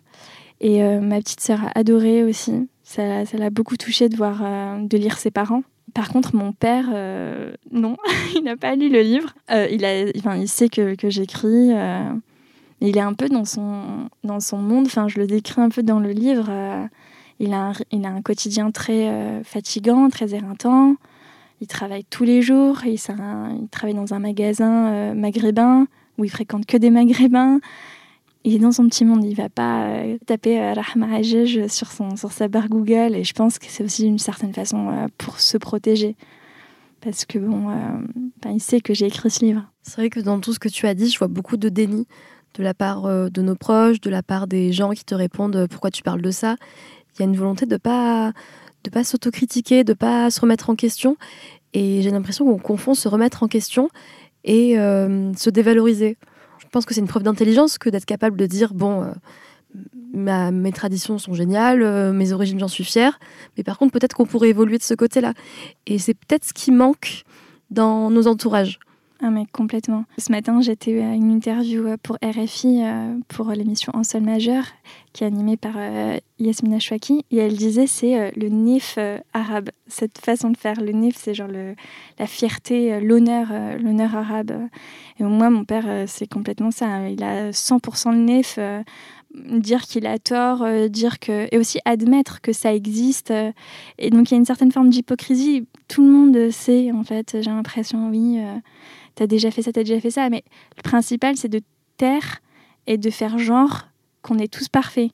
Et 0.61 0.83
euh, 0.83 1.01
ma 1.01 1.19
petite 1.19 1.41
sœur 1.41 1.65
a 1.65 1.77
adoré 1.77 2.23
aussi. 2.23 2.69
Ça, 2.87 3.25
l'a 3.33 3.49
beaucoup 3.49 3.75
touché 3.75 4.07
de 4.07 4.15
voir, 4.15 4.39
euh, 4.41 4.79
de 4.79 4.97
lire 4.97 5.17
ses 5.17 5.29
parents. 5.29 5.63
Par 5.93 6.07
contre, 6.07 6.37
mon 6.37 6.53
père, 6.53 6.85
euh, 6.93 7.51
non, 7.69 7.97
il 8.35 8.43
n'a 8.45 8.55
pas 8.55 8.77
lu 8.77 8.87
le 8.87 9.01
livre. 9.01 9.35
Euh, 9.51 9.67
il, 9.69 9.83
a, 9.83 10.05
enfin, 10.17 10.37
il 10.37 10.47
sait 10.47 10.69
que, 10.69 10.95
que 10.95 11.09
j'écris. 11.09 11.73
il 12.79 12.97
est 12.97 13.01
un 13.01 13.13
peu 13.13 13.27
dans 13.27 13.43
son, 13.43 14.07
dans 14.23 14.39
son 14.39 14.59
monde. 14.59 14.85
Enfin, 14.85 15.09
je 15.09 15.19
le 15.19 15.27
décris 15.27 15.59
un 15.59 15.67
peu 15.67 15.83
dans 15.83 15.99
le 15.99 16.11
livre. 16.11 16.49
il, 17.41 17.53
a 17.53 17.57
un, 17.57 17.73
il 17.91 18.05
a 18.05 18.09
un 18.09 18.21
quotidien 18.21 18.71
très 18.71 19.43
fatigant, 19.43 20.09
très 20.09 20.33
éreintant. 20.33 20.95
Il 21.59 21.67
travaille 21.67 22.05
tous 22.05 22.23
les 22.23 22.41
jours. 22.41 22.85
Il, 22.85 22.93
il 22.93 23.67
travaille 23.69 23.95
dans 23.95 24.13
un 24.13 24.19
magasin 24.19 25.13
maghrébin 25.13 25.87
où 26.17 26.23
il 26.23 26.29
fréquente 26.29 26.65
que 26.65 26.77
des 26.77 26.89
maghrébins 26.89 27.59
il 28.43 28.55
est 28.55 28.59
dans 28.59 28.71
son 28.71 28.87
petit 28.87 29.05
monde, 29.05 29.23
il 29.23 29.35
va 29.35 29.49
pas 29.49 29.87
euh, 29.87 30.17
taper 30.25 30.59
euh, 30.59 30.73
Rahma 30.73 31.15
Ajej 31.15 31.67
sur, 31.67 31.87
sa 32.31 32.47
barre 32.47 32.69
Google 32.69 33.15
et 33.15 33.23
je 33.23 33.33
pense 33.33 33.59
que 33.59 33.65
c'est 33.67 33.83
aussi 33.83 34.05
une 34.05 34.19
certaine 34.19 34.53
façon 34.53 34.89
euh, 34.89 35.07
pour 35.17 35.39
se 35.39 35.57
protéger. 35.57 36.15
Parce 37.01 37.25
que 37.25 37.37
bon, 37.37 37.69
il 38.49 38.59
sait 38.59 38.81
que 38.81 38.93
j'ai 38.93 39.05
écrit 39.05 39.29
ce 39.29 39.45
livre. 39.45 39.63
C'est 39.83 39.97
vrai 39.97 40.09
que 40.09 40.19
dans 40.19 40.39
tout 40.39 40.51
ce 40.51 40.59
que 40.59 40.67
tu 40.67 40.87
as 40.87 40.95
dit, 40.95 41.09
je 41.09 41.17
vois 41.19 41.27
beaucoup 41.27 41.55
de 41.55 41.69
déni 41.69 42.07
de 42.55 42.63
la 42.63 42.73
part 42.73 43.03
de 43.03 43.41
nos 43.41 43.55
proches, 43.55 44.01
de 44.01 44.09
la 44.09 44.23
part 44.23 44.47
des 44.47 44.73
gens 44.73 44.89
qui 44.91 45.05
te 45.05 45.13
répondent 45.13 45.67
pourquoi 45.69 45.91
tu 45.91 46.01
parles 46.01 46.23
de 46.23 46.31
ça. 46.31 46.55
Il 47.13 47.19
y 47.19 47.21
a 47.21 47.25
une 47.25 47.37
volonté 47.37 47.67
de 47.67 47.77
pas 47.77 48.33
de 48.83 48.89
pas 48.89 49.03
s'autocritiquer, 49.03 49.83
de 49.83 49.93
pas 49.93 50.31
se 50.31 50.41
remettre 50.41 50.71
en 50.71 50.75
question. 50.75 51.17
Et 51.73 52.01
j'ai 52.01 52.09
l'impression 52.09 52.45
qu'on 52.45 52.57
confond 52.57 52.95
se 52.95 53.07
remettre 53.07 53.43
en 53.43 53.47
question 53.47 53.89
et 54.43 54.73
se 54.73 55.49
dévaloriser 55.51 56.17
je 56.59 56.67
pense 56.71 56.85
que 56.85 56.93
c'est 56.93 57.01
une 57.01 57.07
preuve 57.07 57.23
d'intelligence 57.23 57.77
que 57.77 57.89
d'être 57.89 58.05
capable 58.05 58.37
de 58.37 58.45
dire 58.45 58.73
bon, 58.73 59.03
euh, 59.03 60.51
mes 60.51 60.71
traditions 60.71 61.17
sont 61.17 61.33
géniales, 61.33 61.83
euh, 61.83 62.13
mes 62.13 62.33
origines 62.33 62.59
j'en 62.59 62.67
suis 62.67 62.83
fière, 62.83 63.19
mais 63.57 63.63
par 63.63 63.77
contre 63.77 63.91
peut-être 63.91 64.15
qu'on 64.15 64.25
pourrait 64.25 64.49
évoluer 64.49 64.77
de 64.77 64.83
ce 64.83 64.93
côté-là. 64.93 65.33
Et 65.85 65.99
c'est 65.99 66.13
peut-être 66.13 66.45
ce 66.45 66.53
qui 66.53 66.71
manque 66.71 67.23
dans 67.69 68.09
nos 68.09 68.27
entourages. 68.27 68.79
Ah 69.19 69.31
mais 69.31 69.45
complètement. 69.51 70.05
Ce 70.19 70.31
matin, 70.31 70.61
j'étais 70.61 71.01
à 71.01 71.15
une 71.15 71.31
interview 71.31 71.87
euh, 71.87 71.97
pour 72.01 72.17
RFI 72.23 72.83
pour 73.27 73.49
l'émission 73.49 73.91
En 73.95 74.03
sol 74.03 74.21
majeur 74.21 74.63
qui 75.11 75.23
est 75.23 75.27
animée 75.27 75.57
par 75.57 75.73
Yasmina 76.37 76.77
Chouaki 76.77 77.25
et 77.31 77.37
elle 77.37 77.55
disait 77.55 77.87
c'est 77.87 78.31
le 78.35 78.49
nif 78.49 78.99
arabe. 79.33 79.71
Cette 79.87 80.19
façon 80.19 80.51
de 80.51 80.57
faire 80.57 80.79
le 80.79 80.91
nif, 80.91 81.15
c'est 81.17 81.33
genre 81.33 81.47
la 82.19 82.27
fierté, 82.27 82.99
l'honneur, 82.99 83.47
l'honneur 83.79 84.15
arabe. 84.15 84.51
Et 85.19 85.23
moi, 85.23 85.49
mon 85.49 85.65
père, 85.65 86.07
c'est 86.07 86.27
complètement 86.27 86.69
ça. 86.69 87.09
Il 87.09 87.23
a 87.23 87.49
100% 87.49 88.11
le 88.11 88.17
nif 88.19 88.59
dire 89.33 89.81
qu'il 89.81 90.05
a 90.05 90.19
tort, 90.19 90.63
dire 90.89 91.17
que 91.19 91.47
et 91.51 91.57
aussi 91.57 91.79
admettre 91.85 92.41
que 92.41 92.53
ça 92.53 92.73
existe. 92.73 93.33
et 93.97 94.09
donc 94.11 94.29
il 94.29 94.35
y 94.35 94.35
a 94.35 94.37
une 94.37 94.45
certaine 94.45 94.71
forme 94.71 94.89
d'hypocrisie. 94.89 95.65
Tout 95.87 96.03
le 96.03 96.11
monde 96.11 96.51
sait 96.51 96.91
en 96.91 97.03
fait. 97.03 97.37
J'ai 97.41 97.49
l'impression, 97.49 98.09
oui, 98.09 98.39
t'as 99.17 99.27
déjà 99.27 99.51
fait 99.51 99.61
ça, 99.63 99.71
t'as 99.73 99.83
déjà 99.83 99.99
fait 99.99 100.11
ça. 100.11 100.29
Mais 100.29 100.43
le 100.77 100.83
principal, 100.83 101.35
c'est 101.35 101.49
de 101.49 101.61
taire 101.97 102.37
et 102.85 102.97
de 102.97 103.09
faire 103.09 103.37
genre 103.37 103.87
qu'on 104.21 104.37
est 104.37 104.51
tous 104.51 104.69
parfaits. 104.69 105.09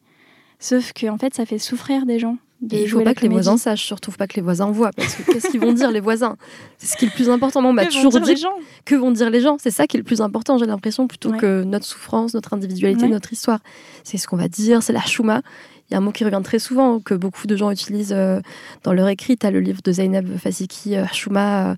Sauf 0.60 0.94
que 0.94 1.08
en 1.08 1.18
fait, 1.18 1.34
ça 1.34 1.46
fait 1.46 1.58
souffrir 1.58 2.06
des 2.06 2.20
gens 2.20 2.38
de 2.62 2.76
Et 2.78 2.84
il 2.84 2.90
faut 2.90 3.02
pas 3.02 3.14
que 3.14 3.22
les 3.22 3.28
voisins 3.30 3.58
sachent, 3.58 3.84
surtout 3.84 4.12
pas 4.12 4.28
que 4.28 4.36
les 4.36 4.42
voisins 4.42 4.72
voient, 4.72 4.92
parce 4.96 5.16
que 5.16 5.24
qu'est-ce 5.32 5.50
qu'ils 5.50 5.60
vont 5.60 5.74
dire 5.74 5.92
les 5.92 6.00
voisins? 6.00 6.38
C'est 6.78 6.88
ce 6.88 6.96
qui 6.98 7.06
est 7.06 7.10
le 7.10 7.14
plus 7.14 7.30
important. 7.30 7.64
On 7.66 7.74
m'a 7.74 7.86
toujours 7.86 8.12
dire 8.12 8.22
dit 8.22 8.30
les 8.30 8.36
gens? 8.38 8.54
que 8.86 8.96
vont 8.96 9.12
dire 9.12 9.30
les 9.30 9.42
gens. 9.42 9.58
C'est 9.60 9.72
ça 9.72 9.88
qui 9.88 9.98
est 9.98 10.00
le 10.00 10.06
plus 10.06 10.22
important, 10.22 10.58
j'ai 10.58 10.66
l'impression, 10.66 11.08
plutôt 11.08 11.32
Ouais. 11.32 11.38
que 11.38 11.64
notre 11.64 11.86
souffrance, 11.86 12.34
notre 12.34 12.54
individualité, 12.54 13.04
Ouais. 13.04 13.10
notre 13.10 13.34
histoire. 13.34 13.60
C'est 14.04 14.18
ce 14.18 14.28
qu'on 14.28 14.38
va 14.38 14.48
dire, 14.48 14.82
c'est 14.84 14.94
la 14.94 15.02
chouma. 15.02 15.42
Il 15.90 15.94
y 15.94 15.96
a 15.96 15.98
un 15.98 16.02
mot 16.02 16.14
qui 16.14 16.24
revient 16.24 16.40
très 16.42 16.60
souvent, 16.60 17.02
que 17.02 17.14
beaucoup 17.14 17.46
de 17.46 17.58
gens 17.58 17.70
utilisent 17.70 18.14
euh, 18.16 18.40
dans 18.84 18.94
leur 18.94 19.10
écrit. 19.10 19.38
Tu 19.38 19.46
as 19.46 19.52
le 19.52 19.60
livre 19.60 19.82
de 19.84 19.92
Zainab 19.92 20.38
Fasiki, 20.38 20.96
euh, 20.96 21.06
Chouma, 21.12 21.72
euh, 21.72 21.76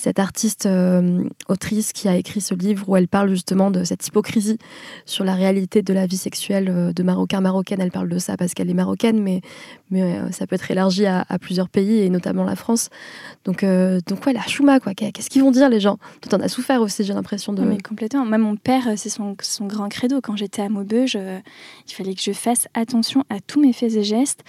cette 0.00 0.18
artiste 0.18 0.66
euh, 0.66 1.22
autrice 1.48 1.92
qui 1.92 2.08
a 2.08 2.16
écrit 2.16 2.40
ce 2.40 2.54
livre 2.54 2.88
où 2.88 2.96
elle 2.96 3.06
parle 3.08 3.28
justement 3.30 3.70
de 3.70 3.84
cette 3.84 4.06
hypocrisie 4.06 4.58
sur 5.04 5.24
la 5.24 5.34
réalité 5.34 5.82
de 5.82 5.92
la 5.92 6.06
vie 6.06 6.16
sexuelle 6.16 6.68
euh, 6.70 6.92
de 6.92 7.02
Marocains, 7.02 7.40
Marocaines. 7.40 7.80
Elle 7.80 7.90
parle 7.90 8.08
de 8.08 8.18
ça 8.18 8.36
parce 8.36 8.54
qu'elle 8.54 8.70
est 8.70 8.74
marocaine, 8.74 9.22
mais, 9.22 9.40
mais 9.90 10.02
euh, 10.02 10.30
ça 10.32 10.46
peut 10.46 10.54
être 10.56 10.70
élargi 10.70 11.06
à, 11.06 11.24
plusieurs 11.40 11.68
pays 11.68 12.00
et 12.00 12.10
notamment 12.10 12.44
la 12.44 12.56
France. 12.56 12.88
Donc, 13.44 13.62
euh, 13.62 14.00
donc 14.06 14.24
ouais, 14.26 14.32
la 14.32 14.42
chouma, 14.42 14.80
quoi. 14.80 14.94
Qu'est- 14.94 15.12
Qu'est-ce 15.12 15.30
qu'ils 15.30 15.42
vont 15.42 15.50
dire 15.50 15.68
les 15.68 15.80
gens? 15.80 15.98
Toi, 16.22 16.30
t'en 16.38 16.40
as 16.44 16.48
souffert 16.48 16.80
aussi, 16.80 17.04
j'ai 17.04 17.12
l'impression 17.14 17.52
de. 17.52 17.62
Non, 17.62 17.68
mais 17.68 17.78
complètement. 17.78 18.24
Moi, 18.24 18.38
mon 18.38 18.56
père, 18.56 18.84
c'est 18.96 19.08
son, 19.10 19.36
son 19.42 19.66
grand 19.66 19.88
credo. 19.88 20.20
Quand 20.22 20.36
j'étais 20.36 20.62
à 20.62 20.68
Maubeuge, 20.68 21.18
il 21.88 21.92
fallait 21.94 22.14
que 22.14 22.22
je 22.22 22.32
fasse 22.32 22.68
attention 22.74 23.24
à 23.28 23.40
tous 23.40 23.60
mes 23.60 23.72
faits 23.72 23.94
et 23.94 24.02
gestes. 24.02 24.40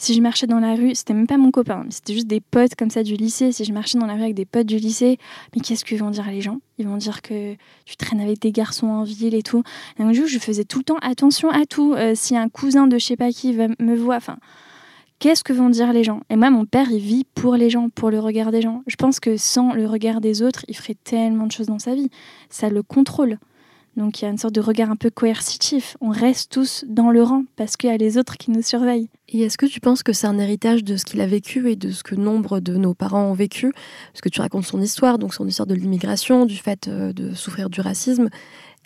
Si 0.00 0.14
je 0.14 0.22
marchais 0.22 0.46
dans 0.46 0.60
la 0.60 0.76
rue, 0.76 0.94
c'était 0.94 1.12
même 1.12 1.26
pas 1.26 1.36
mon 1.36 1.50
copain, 1.50 1.84
c'était 1.90 2.14
juste 2.14 2.26
des 2.26 2.40
potes 2.40 2.74
comme 2.74 2.88
ça 2.88 3.02
du 3.02 3.16
lycée. 3.16 3.52
Si 3.52 3.66
je 3.66 3.72
marchais 3.74 3.98
dans 3.98 4.06
la 4.06 4.14
rue 4.14 4.22
avec 4.22 4.34
des 4.34 4.46
potes 4.46 4.66
du 4.66 4.78
lycée, 4.78 5.18
mais 5.54 5.60
qu'est-ce 5.60 5.84
que 5.84 5.94
vont 5.94 6.08
dire 6.08 6.26
les 6.30 6.40
gens? 6.40 6.58
Ils 6.78 6.88
vont 6.88 6.96
dire 6.96 7.20
que 7.20 7.54
tu 7.84 7.96
traînes 7.98 8.22
avec 8.22 8.38
des 8.38 8.50
garçons 8.50 8.86
en 8.86 9.04
ville 9.04 9.34
et 9.34 9.42
tout. 9.42 9.62
Et 9.98 10.02
donc, 10.02 10.14
je 10.14 10.38
faisais 10.38 10.64
tout 10.64 10.78
le 10.78 10.84
temps 10.84 10.96
attention 11.02 11.50
à 11.50 11.66
tout. 11.66 11.92
Euh, 11.92 12.14
si 12.14 12.34
un 12.34 12.48
cousin 12.48 12.86
de 12.86 12.96
je 12.96 13.04
sais 13.04 13.16
pas 13.16 13.30
qui 13.30 13.52
me 13.52 13.94
voir, 13.94 14.16
enfin. 14.16 14.38
Qu'est-ce 15.18 15.44
que 15.44 15.52
vont 15.52 15.68
dire 15.68 15.92
les 15.92 16.02
gens? 16.02 16.22
Et 16.30 16.36
moi, 16.36 16.48
mon 16.48 16.64
père, 16.64 16.90
il 16.90 16.98
vit 16.98 17.26
pour 17.34 17.56
les 17.56 17.68
gens, 17.68 17.90
pour 17.90 18.10
le 18.10 18.20
regard 18.20 18.52
des 18.52 18.62
gens. 18.62 18.82
Je 18.86 18.96
pense 18.96 19.20
que 19.20 19.36
sans 19.36 19.74
le 19.74 19.84
regard 19.84 20.22
des 20.22 20.40
autres, 20.40 20.64
il 20.66 20.74
ferait 20.74 20.96
tellement 21.04 21.46
de 21.46 21.52
choses 21.52 21.66
dans 21.66 21.78
sa 21.78 21.94
vie. 21.94 22.08
Ça 22.48 22.70
le 22.70 22.82
contrôle. 22.82 23.36
Donc 24.00 24.22
il 24.22 24.24
y 24.24 24.28
a 24.28 24.30
une 24.30 24.38
sorte 24.38 24.54
de 24.54 24.62
regard 24.62 24.90
un 24.90 24.96
peu 24.96 25.10
coercitif. 25.10 25.94
On 26.00 26.08
reste 26.08 26.50
tous 26.50 26.86
dans 26.88 27.10
le 27.10 27.22
rang 27.22 27.44
parce 27.56 27.76
qu'il 27.76 27.90
y 27.90 27.92
a 27.92 27.98
les 27.98 28.16
autres 28.16 28.38
qui 28.38 28.50
nous 28.50 28.62
surveillent. 28.62 29.10
Et 29.28 29.42
est-ce 29.42 29.58
que 29.58 29.66
tu 29.66 29.78
penses 29.78 30.02
que 30.02 30.14
c'est 30.14 30.26
un 30.26 30.38
héritage 30.38 30.82
de 30.82 30.96
ce 30.96 31.04
qu'il 31.04 31.20
a 31.20 31.26
vécu 31.26 31.70
et 31.70 31.76
de 31.76 31.90
ce 31.90 32.02
que 32.02 32.14
nombre 32.14 32.60
de 32.60 32.76
nos 32.76 32.94
parents 32.94 33.24
ont 33.24 33.34
vécu? 33.34 33.70
Parce 34.10 34.22
que 34.22 34.30
tu 34.30 34.40
racontes 34.40 34.64
son 34.64 34.80
histoire, 34.80 35.18
donc 35.18 35.34
son 35.34 35.46
histoire 35.46 35.66
de 35.66 35.74
l'immigration, 35.74 36.46
du 36.46 36.56
fait 36.56 36.88
euh, 36.88 37.12
de 37.12 37.34
souffrir 37.34 37.68
du 37.68 37.82
racisme. 37.82 38.30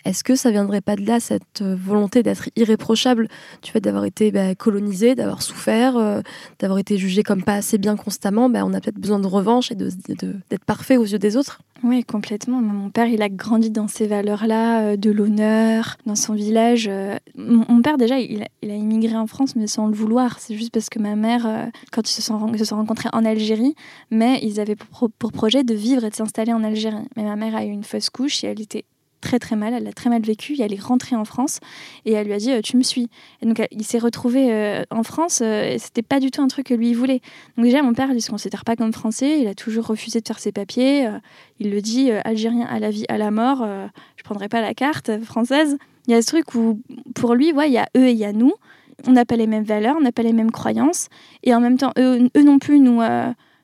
Est-ce 0.05 0.23
que 0.23 0.35
ça 0.35 0.51
viendrait 0.51 0.81
pas 0.81 0.95
de 0.95 1.03
là, 1.03 1.19
cette 1.19 1.63
euh, 1.63 1.75
volonté 1.75 2.21
d'être 2.21 2.49
irréprochable, 2.55 3.27
du 3.63 3.71
fait 3.71 3.81
d'avoir 3.81 4.05
été 4.05 4.31
bah, 4.31 4.53
colonisé, 4.53 5.15
d'avoir 5.15 5.41
souffert, 5.41 5.97
euh, 5.97 6.21
d'avoir 6.59 6.77
été 6.77 6.99
jugé 6.99 7.23
comme 7.23 7.41
pas 7.41 7.55
assez 7.55 7.79
bien 7.79 7.95
constamment 7.95 8.47
bah, 8.47 8.63
On 8.65 8.73
a 8.75 8.81
peut-être 8.81 8.99
besoin 8.99 9.17
de 9.17 9.25
revanche 9.25 9.71
et 9.71 9.75
d'être 9.75 10.65
parfait 10.65 10.97
aux 10.97 11.05
yeux 11.05 11.17
des 11.17 11.37
autres? 11.37 11.59
Oui, 11.83 12.03
complètement. 12.03 12.61
Mon 12.61 12.91
père, 12.91 13.07
il 13.07 13.23
a 13.23 13.29
grandi 13.29 13.71
dans 13.71 13.87
ces 13.87 14.05
valeurs-là, 14.05 14.81
euh, 14.81 14.95
de 14.95 15.09
l'honneur, 15.09 15.97
dans 16.05 16.15
son 16.15 16.33
village. 16.33 16.89
Mon 17.35 17.81
père, 17.81 17.97
déjà, 17.97 18.19
il 18.19 18.43
a, 18.43 18.75
immigré 18.75 19.15
en 19.15 19.25
France, 19.25 19.55
mais 19.55 19.65
sans 19.65 19.87
le 19.87 19.95
vouloir. 19.95 20.37
C'est 20.39 20.53
juste 20.53 20.71
parce 20.71 20.89
que 20.89 20.99
ma 20.99 21.15
mère, 21.15 21.71
quand 21.91 22.07
ils 22.07 22.13
se 22.13 22.21
sont, 22.21 22.37
rencontrés 22.37 23.09
en 23.11 23.25
Algérie, 23.25 23.73
mais 24.11 24.39
ils 24.43 24.59
avaient 24.59 24.75
pour 24.75 25.31
projet 25.31 25.63
de 25.63 25.73
vivre 25.73 26.03
et 26.03 26.11
de 26.11 26.15
s'installer 26.15 26.53
en 26.53 26.63
Algérie. 26.63 27.07
Mais 27.17 27.23
ma 27.23 27.35
mère 27.35 27.55
a 27.55 27.65
eu 27.65 27.69
une 27.69 27.83
fausse 27.83 28.11
couche 28.11 28.43
et 28.43 28.47
elle 28.47 28.61
était 28.61 28.85
très 29.21 29.39
très 29.39 29.55
mal, 29.55 29.73
elle 29.73 29.83
l'a 29.83 29.93
très 29.93 30.09
mal 30.09 30.21
vécu, 30.21 30.53
et 30.53 30.61
elle 30.61 30.73
est 30.73 30.81
rentrée 30.81 31.15
en 31.15 31.25
France 31.25 31.59
et 32.05 32.13
elle 32.13 32.27
lui 32.27 32.33
a 32.33 32.37
dit 32.37 32.51
euh, 32.51 32.61
tu 32.61 32.77
me 32.77 32.83
suis. 32.83 33.09
Et 33.41 33.45
donc 33.45 33.61
il 33.71 33.83
s'est 33.83 33.99
retrouvé 33.99 34.51
euh, 34.53 34.83
en 34.91 35.03
France 35.03 35.41
euh, 35.41 35.73
et 35.73 35.79
c'était 35.79 36.03
pas 36.03 36.19
du 36.19 36.31
tout 36.31 36.41
un 36.41 36.47
truc 36.47 36.67
que 36.67 36.73
lui 36.73 36.89
il 36.89 36.95
voulait. 36.95 37.21
Donc 37.57 37.65
déjà 37.65 37.81
mon 37.81 37.93
père 37.93 38.11
il 38.11 38.21
se 38.21 38.29
considère 38.29 38.63
pas 38.63 38.75
comme 38.75 38.93
français, 38.93 39.39
il 39.41 39.47
a 39.47 39.55
toujours 39.55 39.87
refusé 39.87 40.21
de 40.21 40.27
faire 40.27 40.39
ses 40.39 40.51
papiers, 40.51 41.09
il 41.59 41.71
le 41.71 41.81
dit 41.81 42.11
algérien 42.11 42.65
à 42.65 42.79
la 42.79 42.89
vie 42.89 43.05
à 43.09 43.17
la 43.17 43.31
mort, 43.31 43.65
je 44.15 44.23
prendrai 44.23 44.49
pas 44.49 44.61
la 44.61 44.73
carte 44.73 45.23
française. 45.23 45.77
Il 46.07 46.11
y 46.11 46.15
a 46.15 46.21
ce 46.21 46.27
truc 46.27 46.53
où 46.53 46.79
pour 47.15 47.33
lui 47.33 47.51
ouais 47.51 47.69
il 47.69 47.73
y 47.73 47.77
a 47.77 47.87
eux 47.97 48.07
et 48.07 48.11
il 48.11 48.17
y 48.17 48.25
a 48.25 48.33
nous, 48.33 48.53
on 49.07 49.11
n'a 49.11 49.25
pas 49.25 49.35
les 49.35 49.47
mêmes 49.47 49.63
valeurs, 49.63 49.95
on 49.97 50.01
n'a 50.01 50.11
pas 50.11 50.23
les 50.23 50.33
mêmes 50.33 50.51
croyances 50.51 51.07
et 51.43 51.53
en 51.55 51.59
même 51.59 51.77
temps 51.77 51.91
eux, 51.97 52.29
non 52.35 52.59
plus 52.59 52.79
nous 52.79 53.01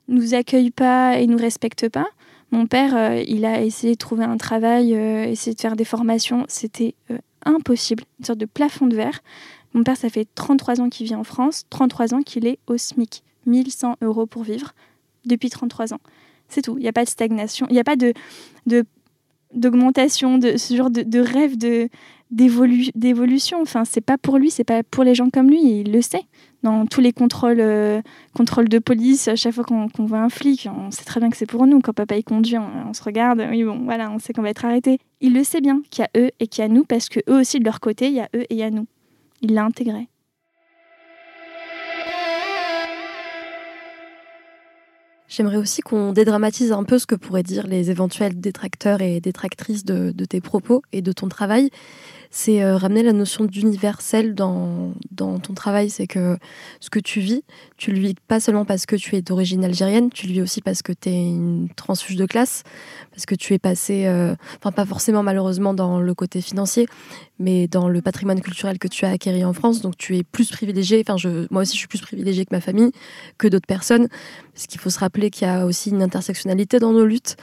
nous 0.08 0.34
accueillent 0.34 0.72
pas 0.72 1.20
et 1.20 1.28
nous 1.28 1.38
respectent 1.38 1.90
pas. 1.90 2.08
Mon 2.52 2.66
père, 2.68 2.96
euh, 2.96 3.24
il 3.28 3.46
a 3.46 3.62
essayé 3.62 3.94
de 3.94 3.98
trouver 3.98 4.26
un 4.26 4.38
travail, 4.38 4.94
euh, 4.94 5.24
essayé 5.26 5.56
de 5.56 5.60
faire 5.62 5.76
des 5.76 5.86
formations. 5.86 6.46
C'était 6.50 6.96
euh, 7.10 7.18
impossible, 7.46 8.04
une 8.20 8.26
sorte 8.26 8.40
de 8.40 8.46
plafond 8.46 8.88
de 8.88 8.96
verre. 8.96 9.20
Mon 9.74 9.84
père, 9.84 9.96
ça 9.96 10.10
fait 10.10 10.28
33 10.36 10.82
ans 10.82 10.90
qu'il 10.90 11.06
vit 11.08 11.16
en 11.16 11.24
France, 11.24 11.64
33 11.70 12.14
ans 12.14 12.22
qu'il 12.22 12.46
est 12.46 12.60
au 12.68 12.78
SMIC, 12.78 13.24
1100 13.46 13.96
euros 14.02 14.26
pour 14.26 14.44
vivre, 14.44 14.74
depuis 15.26 15.50
33 15.50 15.94
ans. 15.94 16.02
C'est 16.50 16.62
tout. 16.62 16.78
Il 16.78 16.82
n'y 16.82 16.90
a 16.90 16.94
pas 16.94 17.06
de 17.06 17.10
stagnation, 17.10 17.66
il 17.70 17.74
n'y 17.74 17.80
a 17.80 17.86
pas 17.86 17.96
de, 17.96 18.14
de- 18.66 18.84
d'augmentation, 19.54 20.38
de, 20.38 20.58
ce 20.58 20.76
genre 20.76 20.90
de, 20.90 21.20
rêve 21.20 21.58
de, 21.58 21.90
d'évolu- 22.32 22.92
d'évolution. 22.96 23.62
Enfin, 23.62 23.86
c'est 23.86 24.02
pas 24.02 24.18
pour 24.18 24.38
lui, 24.38 24.50
c'est 24.52 24.64
pas 24.64 24.84
pour 24.84 25.04
les 25.04 25.16
gens 25.16 25.30
comme 25.30 25.50
lui, 25.50 25.82
il 25.82 25.92
le 25.92 26.02
sait. 26.02 26.24
Dans 26.64 26.86
tous 26.86 27.02
les 27.02 27.12
contrôles, 27.12 27.60
euh, 27.60 28.02
contrôles 28.36 28.70
de 28.70 28.78
police, 28.78 29.28
à 29.28 29.36
chaque 29.36 29.54
fois 29.54 29.64
qu'on, 29.64 29.88
voit 30.06 30.20
un 30.20 30.30
flic, 30.30 30.68
on 30.72 30.92
sait 30.92 31.04
très 31.04 31.20
bien 31.20 31.30
que 31.30 31.38
c'est 31.38 31.48
pour 31.48 31.66
nous. 31.66 31.82
Quand 31.82 31.94
papa 31.94 32.18
il 32.18 32.24
conduit, 32.24 32.58
on, 32.58 32.90
on 32.90 32.94
se 32.94 33.04
regarde, 33.04 33.44
oui 33.50 33.64
bon, 33.64 33.80
voilà, 33.84 34.12
on 34.12 34.20
sait 34.20 34.32
qu'on 34.32 34.44
va 34.44 34.50
être 34.52 34.66
arrêté. 34.66 35.00
Il 35.22 35.34
le 35.34 35.44
sait 35.44 35.62
bien 35.62 35.82
qu'il 35.90 36.04
y 36.04 36.06
a 36.06 36.22
eux 36.22 36.30
et 36.40 36.48
qu'il 36.48 36.62
y 36.62 36.66
a 36.66 36.68
nous, 36.68 36.84
parce 36.84 37.10
que 37.10 37.20
eux 37.30 37.40
aussi 37.40 37.60
de 37.60 37.66
leur 37.66 37.80
côté, 37.80 38.08
il 38.08 38.14
y 38.14 38.20
a 38.20 38.30
eux 38.36 38.44
et 38.44 38.48
il 38.54 38.58
y 38.58 38.64
a 38.64 38.70
nous. 38.70 38.86
Il 39.42 39.56
l'a 39.56 39.66
intégré. 39.66 40.08
J'aimerais 45.32 45.56
aussi 45.56 45.82
qu'on 45.82 46.12
dédramatise 46.12 46.74
un 46.74 46.84
peu 46.84 47.00
ce 47.00 47.06
que 47.06 47.16
pourraient 47.16 47.42
dire 47.42 47.66
les 47.66 47.90
éventuels 47.90 48.38
détracteurs 48.38 49.00
et 49.02 49.22
détractrices 49.22 49.86
de, 49.86 50.12
tes 50.26 50.42
propos 50.42 50.82
et 50.92 51.02
de 51.02 51.14
ton 51.14 51.30
travail. 51.30 51.70
C'est 52.34 52.64
euh, 52.64 52.78
ramener 52.78 53.04
la 53.04 53.12
notion 53.12 53.44
d'universel 53.44 54.34
dans, 54.34 54.94
ton 55.18 55.54
travail. 55.54 55.90
C'est 55.90 56.08
que 56.08 56.38
ce 56.80 56.90
que 56.90 57.00
tu 57.00 57.20
vis, 57.20 57.44
tu 57.76 57.92
le 57.92 58.00
vis 58.00 58.16
pas 58.28 58.40
seulement 58.40 58.64
parce 58.64 58.86
que 58.86 58.96
tu 58.96 59.18
es 59.18 59.22
d'origine 59.22 59.66
algérienne, 59.66 60.10
tu 60.10 60.28
le 60.28 60.34
vis 60.34 60.42
aussi 60.42 60.62
parce 60.62 60.82
que 60.82 60.94
tu 60.94 61.10
es 61.10 61.30
une 61.30 61.68
transfuge 61.76 62.16
de 62.16 62.26
classe, 62.26 62.64
parce 63.12 63.26
que 63.26 63.36
tu 63.36 63.54
es 63.54 63.60
passé, 63.60 64.06
euh, 64.06 64.34
enfin 64.60 64.72
pas 64.72 64.86
forcément 64.86 65.24
malheureusement 65.24 65.74
dans 65.74 66.00
le 66.00 66.14
côté 66.14 66.40
financier, 66.40 66.88
mais 67.38 67.68
dans 67.68 67.90
le 67.90 68.02
patrimoine 68.02 68.40
culturel 68.40 68.80
que 68.80 68.88
tu 68.88 69.04
as 69.06 69.10
acquéri 69.10 69.44
en 69.44 69.52
France. 69.52 69.82
Donc 69.82 69.98
tu 69.98 70.18
es 70.18 70.24
plus 70.24 70.50
privilégié. 70.52 71.04
Enfin, 71.06 71.18
moi 71.52 71.64
aussi, 71.64 71.74
je 71.74 71.80
suis 71.80 71.88
plus 71.90 72.02
privilégiée 72.02 72.46
que 72.46 72.56
ma 72.56 72.62
famille, 72.62 72.92
que 73.38 73.50
d'autres 73.50 73.68
personnes. 73.68 74.08
Parce 74.54 74.68
qu'il 74.68 74.80
faut 74.80 74.90
se 74.90 75.00
rappeler 75.00 75.30
qu'il 75.30 75.48
y 75.48 75.52
a 75.52 75.66
aussi 75.66 75.90
une 75.90 76.02
intersectionnalité 76.02 76.80
dans 76.80 76.94
nos 76.94 77.06
luttes. 77.06 77.36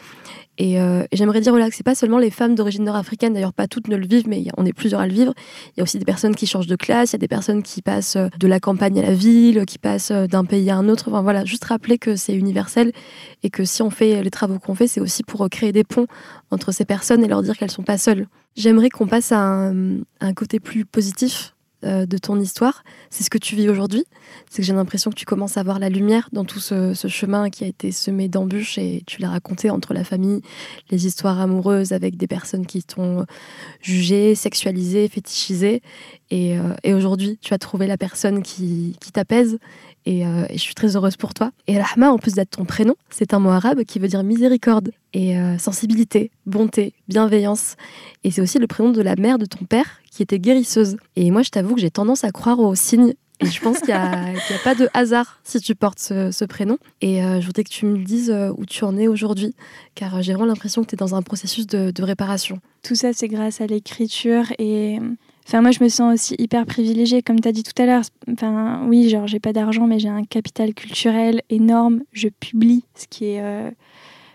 Et, 0.59 0.81
euh, 0.81 1.05
j'aimerais 1.13 1.41
dire 1.41 1.53
voilà, 1.53 1.71
que 1.71 1.77
c'est 1.77 1.85
pas 1.85 1.95
seulement 1.95 2.19
les 2.19 2.31
femmes 2.31 2.57
d'origine 2.57 2.85
nord-africaine, 2.85 3.33
d'ailleurs 3.33 3.53
pas 3.53 3.69
toutes 3.69 3.89
ne 3.89 3.97
le 3.97 4.07
vivent, 4.07 4.29
mais 4.29 4.45
on 4.57 4.67
est 4.67 4.73
plusieurs 4.73 5.01
à 5.01 5.07
le 5.07 5.13
vivre. 5.13 5.33
Il 5.69 5.79
y 5.79 5.81
a 5.81 5.85
aussi 5.85 5.99
des 5.99 6.05
personnes 6.05 6.35
qui 6.35 6.47
changent 6.47 6.67
de 6.67 6.77
classe, 6.77 7.13
il 7.13 7.15
y 7.15 7.17
a 7.17 7.19
des 7.19 7.29
personnes 7.29 7.63
qui 7.63 7.81
passent 7.81 8.17
euh, 8.17 8.29
de 8.39 8.49
la 8.49 8.59
campagne 8.59 8.99
à 8.99 9.03
la 9.03 9.15
ville, 9.15 9.65
qui 9.67 9.79
passent 9.79 10.11
euh, 10.11 10.27
d'un 10.27 10.45
pays 10.45 10.69
à 10.71 10.77
un 10.77 10.89
autre. 10.89 11.09
Enfin 11.09 11.23
voilà, 11.23 11.45
juste 11.45 11.65
rappeler 11.65 11.97
que 11.97 12.17
c'est 12.17 12.35
universel 12.35 12.93
et 13.45 13.51
que 13.51 13.65
si 13.65 13.83
on 13.83 13.91
fait 13.91 14.23
les 14.23 14.31
travaux 14.31 14.59
qu'on 14.59 14.75
fait, 14.75 14.89
c'est 14.89 15.01
aussi 15.01 15.23
pour 15.23 15.45
euh, 15.45 15.49
créer 15.49 15.71
des 15.71 15.85
ponts 15.85 16.07
entre 16.51 16.73
ces 16.73 16.85
personnes 16.85 17.25
et 17.25 17.29
leur 17.29 17.43
dire 17.43 17.57
qu'elles 17.57 17.71
sont 17.71 17.85
pas 17.85 17.99
seules. 17.99 18.27
J'aimerais 18.57 18.91
qu'on 18.91 19.07
passe 19.07 19.31
à 19.31 19.39
un 19.39 20.35
côté 20.35 20.59
plus 20.59 20.85
positif 20.85 21.55
euh, 21.85 22.07
de 22.07 22.19
ton 22.19 22.41
histoire. 22.41 22.83
C'est 23.09 23.23
ce 23.23 23.31
que 23.31 23.39
tu 23.39 23.55
vis 23.55 23.69
aujourd'hui. 23.69 24.05
C'est 24.51 24.63
que 24.63 24.67
j'ai 24.67 24.73
l'impression 24.73 25.11
que 25.11 25.15
tu 25.15 25.25
commences 25.25 25.57
à 25.57 25.63
voir 25.63 25.79
la 25.79 25.89
lumière 25.89 26.29
dans 26.33 26.45
tout 26.45 26.59
ce, 26.59 26.93
chemin 27.07 27.51
qui 27.51 27.63
a 27.63 27.69
été 27.69 27.93
semé 27.93 28.29
d'embûches 28.29 28.79
et 28.79 29.05
tu 29.07 29.23
l'as 29.23 29.31
raconté 29.31 29.71
entre 29.71 29.95
la 29.95 30.03
famille, 30.03 30.43
les 30.91 31.07
histoires 31.07 31.41
amoureuses 31.41 31.93
avec 31.93 32.17
des 32.17 32.27
personnes 32.27 32.67
qui 32.67 32.83
t'ont 32.83 33.27
jugé, 33.81 34.35
sexualisé, 34.35 35.07
fétichisé. 35.07 35.81
Et, 36.31 36.59
euh, 36.59 36.97
aujourd'hui, 36.97 37.39
tu 37.41 37.55
as 37.55 37.59
trouvé 37.59 37.87
la 37.87 37.97
personne 37.97 38.43
qui, 38.43 38.97
qui 39.01 39.13
t'apaise. 39.13 39.59
Et, 40.09 40.25
euh, 40.25 40.47
et 40.49 40.55
je 40.55 40.63
suis 40.63 40.75
très 40.75 40.97
heureuse 40.97 41.19
pour 41.19 41.35
toi. 41.35 41.51
Et 41.67 41.79
Rahma, 41.79 42.11
en 42.11 42.17
plus 42.17 42.33
d'être 42.33 42.57
ton 42.57 42.65
prénom, 42.65 42.95
c'est 43.11 43.35
un 43.35 43.41
mot 43.41 43.51
arabe 43.51 43.85
qui 43.85 43.99
veut 43.99 44.09
dire 44.09 44.23
miséricorde 44.23 44.91
et 45.13 45.37
euh, 45.37 45.59
sensibilité, 45.59 46.31
bonté, 46.47 46.95
bienveillance. 47.09 47.77
Et 48.25 48.31
c'est 48.31 48.41
aussi 48.41 48.59
le 48.59 48.67
prénom 48.67 48.91
de 48.91 49.03
la 49.03 49.17
mère 49.17 49.37
de 49.37 49.45
ton 49.45 49.67
père 49.67 50.01
qui 50.11 50.23
était 50.23 50.39
guérisseuse. 50.39 50.97
Et 51.17 51.31
moi, 51.31 51.43
je 51.43 51.51
t'avoue 51.51 51.75
que 51.75 51.83
j'ai 51.83 51.91
tendance 51.91 52.25
à 52.25 52.31
croire 52.31 52.59
aux 52.59 52.75
signes. 52.75 53.13
Et 53.41 53.47
je 53.47 53.61
pense 53.61 53.81
qu'il 53.81 53.89
n'y 53.89 53.93
a, 54.01 54.33
pas 54.65 54.75
de 54.75 54.89
hasard 54.95 55.41
si 55.45 55.61
tu 55.61 55.75
portes 55.75 55.99
ce, 55.99 56.45
prénom. 56.47 56.79
Et 57.03 57.23
euh, 57.23 57.43
je 57.43 57.47
voudrais 57.47 57.65
que 57.65 57.69
tu 57.69 57.85
me 57.85 58.03
dises 58.03 58.35
où 58.57 58.65
tu 58.65 58.85
en 58.85 58.97
es 58.97 59.09
aujourd'hui, 59.09 59.55
car 59.95 60.23
j'ai 60.23 60.33
vraiment 60.33 60.47
l'impression 60.47 60.85
que 60.85 60.89
tu 60.89 60.95
es 60.95 60.97
dans 60.97 61.17
un 61.17 61.23
processus 61.23 61.67
de, 61.67 61.91
de 61.91 62.03
réparation. 62.03 62.61
Tout 62.83 62.95
ça, 62.95 63.13
c'est 63.13 63.29
grâce 63.29 63.61
à 63.61 63.67
l'écriture 63.67 64.45
et. 64.59 65.01
Enfin, 65.49 65.63
moi, 65.63 65.71
je 65.71 65.83
me 65.83 65.89
sens 65.89 66.13
aussi 66.13 66.35
hyper 66.39 66.67
privilégiée, 66.67 67.23
comme 67.23 67.41
tu 67.41 67.49
as 67.49 67.53
dit 67.53 67.63
tout 67.63 67.81
à 67.81 67.87
l'heure. 67.87 68.03
Enfin, 68.31 68.83
oui, 68.87 69.09
genre, 69.09 69.27
j'ai 69.27 69.41
pas 69.41 69.55
d'argent, 69.55 69.87
mais 69.87 69.99
j'ai 69.99 70.11
un 70.11 70.25
capital 70.25 70.75
culturel 70.75 71.41
énorme. 71.49 72.03
Je 72.13 72.29
publie, 72.29 72.85
ce 72.95 73.07
qui 73.09 73.25
est 73.25 73.41
euh, 73.41 73.71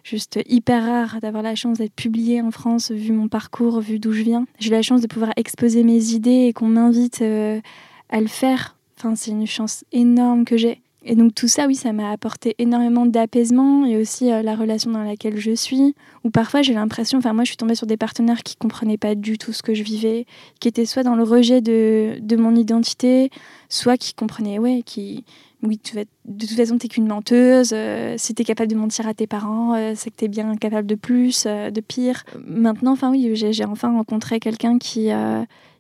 juste 0.03 0.39
hyper 0.47 0.83
rare 0.83 1.19
d'avoir 1.21 1.43
la 1.43 1.53
chance 1.53 1.77
d'être 1.77 1.93
publiée 1.93 2.41
en 2.41 2.49
France, 2.49 2.89
vu 2.89 3.11
mon 3.11 3.27
parcours, 3.27 3.79
vu 3.79 3.99
d'où 3.99 4.11
je 4.11 4.23
viens. 4.23 4.47
J'ai 4.57 4.71
la 4.71 4.81
chance 4.81 5.01
de 5.01 5.07
pouvoir 5.07 5.29
exposer 5.35 5.83
mes 5.83 6.13
idées 6.13 6.47
et 6.47 6.53
qu'on 6.53 6.67
m'invite 6.67 7.21
euh, 7.21 7.61
à 8.09 8.19
le 8.19 8.25
faire. 8.25 8.75
Enfin, 8.97 9.15
c'est 9.15 9.29
une 9.29 9.45
chance 9.45 9.85
énorme 9.91 10.45
que 10.45 10.57
j'ai. 10.57 10.81
Et 11.05 11.15
donc 11.15 11.35
tout 11.35 11.47
ça, 11.47 11.67
oui, 11.67 11.75
ça 11.75 11.91
m'a 11.91 12.11
apporté 12.11 12.55
énormément 12.59 13.05
d'apaisement 13.05 13.85
et 13.85 13.97
aussi 13.97 14.31
euh, 14.31 14.41
la 14.41 14.55
relation 14.55 14.91
dans 14.91 15.03
laquelle 15.03 15.37
je 15.37 15.51
suis. 15.51 15.95
Ou 16.23 16.29
parfois 16.29 16.61
j'ai 16.61 16.73
l'impression, 16.73 17.17
enfin 17.17 17.33
moi 17.33 17.43
je 17.43 17.49
suis 17.49 17.57
tombée 17.57 17.75
sur 17.75 17.87
des 17.87 17.97
partenaires 17.97 18.43
qui 18.43 18.55
comprenaient 18.55 18.97
pas 18.97 19.15
du 19.15 19.37
tout 19.37 19.51
ce 19.51 19.61
que 19.61 19.73
je 19.73 19.83
vivais, 19.83 20.25
qui 20.61 20.69
étaient 20.69 20.85
soit 20.85 21.03
dans 21.03 21.15
le 21.15 21.23
rejet 21.23 21.61
de, 21.61 22.17
de 22.21 22.35
mon 22.37 22.55
identité, 22.55 23.29
soit 23.67 23.97
qui 23.97 24.13
comprenaient, 24.13 24.59
ouais, 24.59 24.81
qui, 24.85 25.25
oui, 25.61 25.79
de 26.25 26.45
toute 26.45 26.55
façon, 26.55 26.77
t'es 26.77 26.87
qu'une 26.87 27.07
menteuse. 27.07 27.71
Euh, 27.73 28.15
si 28.17 28.33
t'es 28.33 28.45
capable 28.45 28.71
de 28.71 28.77
mentir 28.77 29.05
à 29.07 29.13
tes 29.13 29.27
parents, 29.27 29.75
euh, 29.75 29.93
c'est 29.95 30.09
que 30.09 30.15
t'es 30.15 30.29
bien 30.29 30.55
capable 30.55 30.87
de 30.87 30.95
plus, 30.95 31.45
de 31.45 31.81
pire. 31.81 32.23
Maintenant, 32.47 32.93
enfin 32.93 33.11
oui, 33.11 33.31
j'ai 33.35 33.65
enfin 33.65 33.91
rencontré 33.91 34.39
quelqu'un 34.39 34.77
qui 34.77 35.09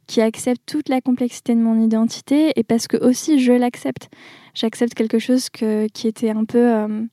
qui 0.07 0.21
accepte 0.21 0.61
toute 0.65 0.89
la 0.89 1.01
complexité 1.01 1.55
de 1.55 1.59
mon 1.59 1.81
identité 1.81 2.51
et 2.55 2.63
parce 2.63 2.87
que 2.87 2.97
aussi 2.97 3.39
je 3.39 3.53
l'accepte. 3.53 4.09
J'accepte 4.53 4.93
quelque 4.93 5.19
chose 5.19 5.49
qui 5.49 6.07
était 6.07 6.29
un 6.29 6.45
peu... 6.45 6.73
Euh, 6.73 7.03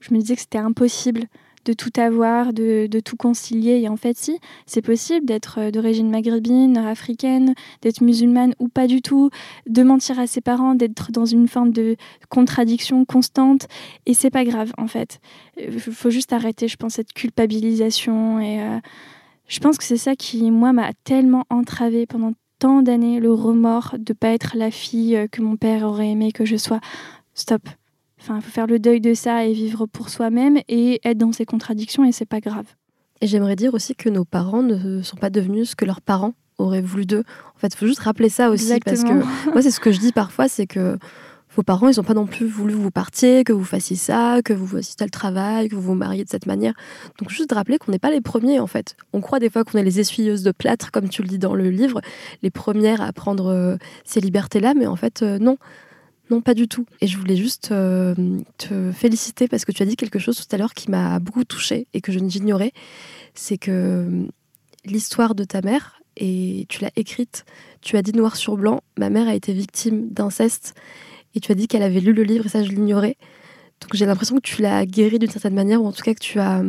je 0.00 0.12
me 0.12 0.20
disais 0.20 0.34
que 0.34 0.42
c'était 0.42 0.58
impossible 0.58 1.24
de 1.64 1.72
tout 1.72 1.90
avoir, 1.96 2.52
de, 2.52 2.86
tout 3.00 3.16
concilier. 3.16 3.80
Et 3.80 3.88
en 3.88 3.96
fait, 3.96 4.16
si, 4.16 4.38
c'est 4.66 4.82
possible 4.82 5.26
d'être 5.26 5.58
euh, 5.58 5.70
d'origine 5.70 6.10
maghrébine, 6.10 6.76
africaine, 6.76 7.54
d'être 7.82 8.02
musulmane 8.02 8.54
ou 8.58 8.68
pas 8.68 8.86
du 8.86 9.02
tout, 9.02 9.30
de 9.68 9.82
mentir 9.82 10.18
à 10.18 10.26
ses 10.26 10.40
parents, 10.40 10.74
d'être 10.74 11.10
dans 11.10 11.24
une 11.24 11.48
forme 11.48 11.72
de 11.72 11.96
contradiction 12.28 13.04
constante. 13.04 13.66
Et 14.06 14.14
c'est 14.14 14.30
pas 14.30 14.44
grave, 14.44 14.72
en 14.78 14.86
fait. 14.86 15.20
Il 15.58 15.80
faut 15.80 16.10
juste 16.10 16.32
arrêter, 16.32 16.68
je 16.68 16.76
pense, 16.76 16.94
cette 16.94 17.12
culpabilisation 17.12 18.40
et... 18.40 18.60
Euh, 18.60 18.78
je 19.48 19.60
pense 19.60 19.78
que 19.78 19.84
c'est 19.84 19.96
ça 19.96 20.16
qui, 20.16 20.50
moi, 20.50 20.72
m'a 20.72 20.92
tellement 21.04 21.44
entravée 21.50 22.06
pendant 22.06 22.32
tant 22.58 22.82
d'années, 22.82 23.20
le 23.20 23.32
remords 23.32 23.96
de 23.98 24.12
pas 24.12 24.28
être 24.28 24.56
la 24.56 24.70
fille 24.70 25.16
euh, 25.16 25.26
que 25.26 25.42
mon 25.42 25.56
père 25.56 25.82
aurait 25.82 26.10
aimé 26.10 26.32
que 26.32 26.44
je 26.44 26.56
sois. 26.56 26.80
Stop. 27.34 27.68
Enfin, 28.20 28.36
il 28.36 28.42
faut 28.42 28.50
faire 28.50 28.66
le 28.66 28.78
deuil 28.78 29.00
de 29.00 29.12
ça 29.12 29.44
et 29.44 29.52
vivre 29.52 29.86
pour 29.86 30.08
soi-même 30.08 30.58
et 30.68 31.00
être 31.04 31.18
dans 31.18 31.32
ses 31.32 31.44
contradictions 31.44 32.04
et 32.04 32.12
c'est 32.12 32.24
pas 32.24 32.40
grave. 32.40 32.64
Et 33.20 33.26
j'aimerais 33.26 33.56
dire 33.56 33.74
aussi 33.74 33.94
que 33.94 34.08
nos 34.08 34.24
parents 34.24 34.62
ne 34.62 35.02
sont 35.02 35.16
pas 35.16 35.30
devenus 35.30 35.70
ce 35.70 35.76
que 35.76 35.84
leurs 35.84 36.00
parents 36.00 36.32
auraient 36.58 36.80
voulu 36.80 37.04
d'eux. 37.04 37.24
En 37.54 37.58
fait, 37.58 37.68
il 37.68 37.76
faut 37.76 37.86
juste 37.86 38.00
rappeler 38.00 38.28
ça 38.28 38.50
aussi 38.50 38.78
parce 38.84 39.02
que 39.02 39.12
moi, 39.52 39.60
c'est 39.60 39.70
ce 39.70 39.80
que 39.80 39.92
je 39.92 40.00
dis 40.00 40.12
parfois, 40.12 40.48
c'est 40.48 40.66
que 40.66 40.98
vos 41.56 41.62
parents, 41.62 41.88
ils 41.88 41.96
n'ont 41.96 42.04
pas 42.04 42.14
non 42.14 42.26
plus 42.26 42.46
voulu 42.46 42.74
que 42.74 42.78
vous 42.78 42.90
partiez, 42.90 43.44
que 43.44 43.52
vous 43.52 43.64
fassiez 43.64 43.96
ça, 43.96 44.40
que 44.44 44.52
vous 44.52 44.66
fassiez 44.66 44.94
tel 44.96 45.10
travail, 45.10 45.68
que 45.68 45.74
vous 45.74 45.82
vous 45.82 45.94
mariez 45.94 46.24
de 46.24 46.28
cette 46.28 46.46
manière. 46.46 46.74
Donc 47.18 47.30
juste 47.30 47.50
de 47.50 47.54
rappeler 47.54 47.78
qu'on 47.78 47.92
n'est 47.92 47.98
pas 47.98 48.10
les 48.10 48.20
premiers 48.20 48.58
en 48.58 48.66
fait. 48.66 48.96
On 49.12 49.20
croit 49.20 49.38
des 49.38 49.50
fois 49.50 49.64
qu'on 49.64 49.78
est 49.78 49.84
les 49.84 50.00
essuyeuses 50.00 50.42
de 50.42 50.52
plâtre, 50.52 50.90
comme 50.90 51.08
tu 51.08 51.22
le 51.22 51.28
dis 51.28 51.38
dans 51.38 51.54
le 51.54 51.70
livre, 51.70 52.00
les 52.42 52.50
premières 52.50 53.00
à 53.00 53.12
prendre 53.12 53.46
euh, 53.46 53.76
ces 54.04 54.20
libertés-là, 54.20 54.74
mais 54.74 54.86
en 54.86 54.96
fait 54.96 55.22
euh, 55.22 55.38
non. 55.38 55.58
Non, 56.30 56.40
pas 56.40 56.54
du 56.54 56.68
tout. 56.68 56.86
Et 57.02 57.06
je 57.06 57.18
voulais 57.18 57.36
juste 57.36 57.70
euh, 57.70 58.14
te 58.56 58.92
féliciter 58.92 59.46
parce 59.46 59.66
que 59.66 59.72
tu 59.72 59.82
as 59.82 59.86
dit 59.86 59.94
quelque 59.94 60.18
chose 60.18 60.36
tout 60.36 60.56
à 60.56 60.58
l'heure 60.58 60.72
qui 60.72 60.90
m'a 60.90 61.18
beaucoup 61.18 61.44
touchée 61.44 61.86
et 61.92 62.00
que 62.00 62.12
je 62.12 62.18
n'ignorais. 62.18 62.72
C'est 63.34 63.58
que 63.58 64.26
l'histoire 64.86 65.34
de 65.34 65.44
ta 65.44 65.60
mère, 65.60 66.00
et 66.16 66.64
tu 66.70 66.80
l'as 66.80 66.92
écrite, 66.96 67.44
tu 67.82 67.98
as 67.98 68.02
dit 68.02 68.12
noir 68.12 68.36
sur 68.36 68.56
blanc, 68.56 68.82
ma 68.96 69.10
mère 69.10 69.28
a 69.28 69.34
été 69.34 69.52
victime 69.52 70.08
d'inceste 70.08 70.74
et 71.34 71.40
tu 71.40 71.52
as 71.52 71.54
dit 71.54 71.68
qu'elle 71.68 71.82
avait 71.82 72.00
lu 72.00 72.12
le 72.12 72.22
livre 72.22 72.46
et 72.46 72.48
ça, 72.48 72.62
je 72.62 72.70
l'ignorais. 72.70 73.16
Donc 73.80 73.94
j'ai 73.94 74.06
l'impression 74.06 74.36
que 74.36 74.42
tu 74.42 74.62
l'as 74.62 74.86
guéri 74.86 75.18
d'une 75.18 75.30
certaine 75.30 75.54
manière, 75.54 75.82
ou 75.82 75.86
en 75.86 75.92
tout 75.92 76.02
cas 76.02 76.14
que 76.14 76.20
tu, 76.20 76.38
as, 76.38 76.62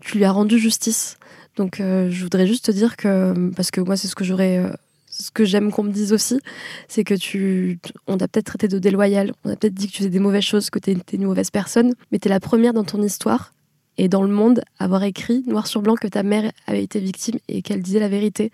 tu 0.00 0.18
lui 0.18 0.24
as 0.24 0.32
rendu 0.32 0.58
justice. 0.58 1.18
Donc 1.56 1.80
euh, 1.80 2.10
je 2.10 2.22
voudrais 2.22 2.46
juste 2.46 2.64
te 2.66 2.72
dire 2.72 2.96
que, 2.96 3.50
parce 3.54 3.70
que 3.70 3.80
moi 3.80 3.96
c'est 3.96 4.08
ce 4.08 4.14
que 4.14 4.24
j'aurais, 4.24 4.58
euh, 4.58 4.70
ce 5.08 5.30
que 5.30 5.44
j'aime 5.44 5.70
qu'on 5.70 5.84
me 5.84 5.92
dise 5.92 6.12
aussi, 6.12 6.40
c'est 6.88 7.04
que 7.04 7.14
tu, 7.14 7.78
on 8.06 8.16
t'a 8.16 8.26
peut-être 8.26 8.46
traité 8.46 8.68
de 8.68 8.78
déloyale, 8.78 9.32
on 9.44 9.50
a 9.50 9.56
peut-être 9.56 9.74
dit 9.74 9.86
que 9.86 9.92
tu 9.92 9.98
faisais 9.98 10.10
des 10.10 10.18
mauvaises 10.18 10.42
choses, 10.42 10.70
que 10.70 10.78
tu 10.78 10.90
étais 10.90 11.16
une 11.16 11.26
mauvaise 11.26 11.50
personne, 11.50 11.94
mais 12.10 12.18
tu 12.18 12.28
es 12.28 12.30
la 12.30 12.40
première 12.40 12.72
dans 12.72 12.84
ton 12.84 13.02
histoire 13.02 13.52
et 13.96 14.08
dans 14.08 14.22
le 14.22 14.28
monde 14.28 14.62
avoir 14.80 15.04
écrit 15.04 15.44
noir 15.46 15.68
sur 15.68 15.82
blanc 15.82 15.94
que 15.94 16.08
ta 16.08 16.24
mère 16.24 16.50
avait 16.66 16.82
été 16.82 16.98
victime 16.98 17.38
et 17.48 17.62
qu'elle 17.62 17.80
disait 17.80 18.00
la 18.00 18.08
vérité 18.08 18.50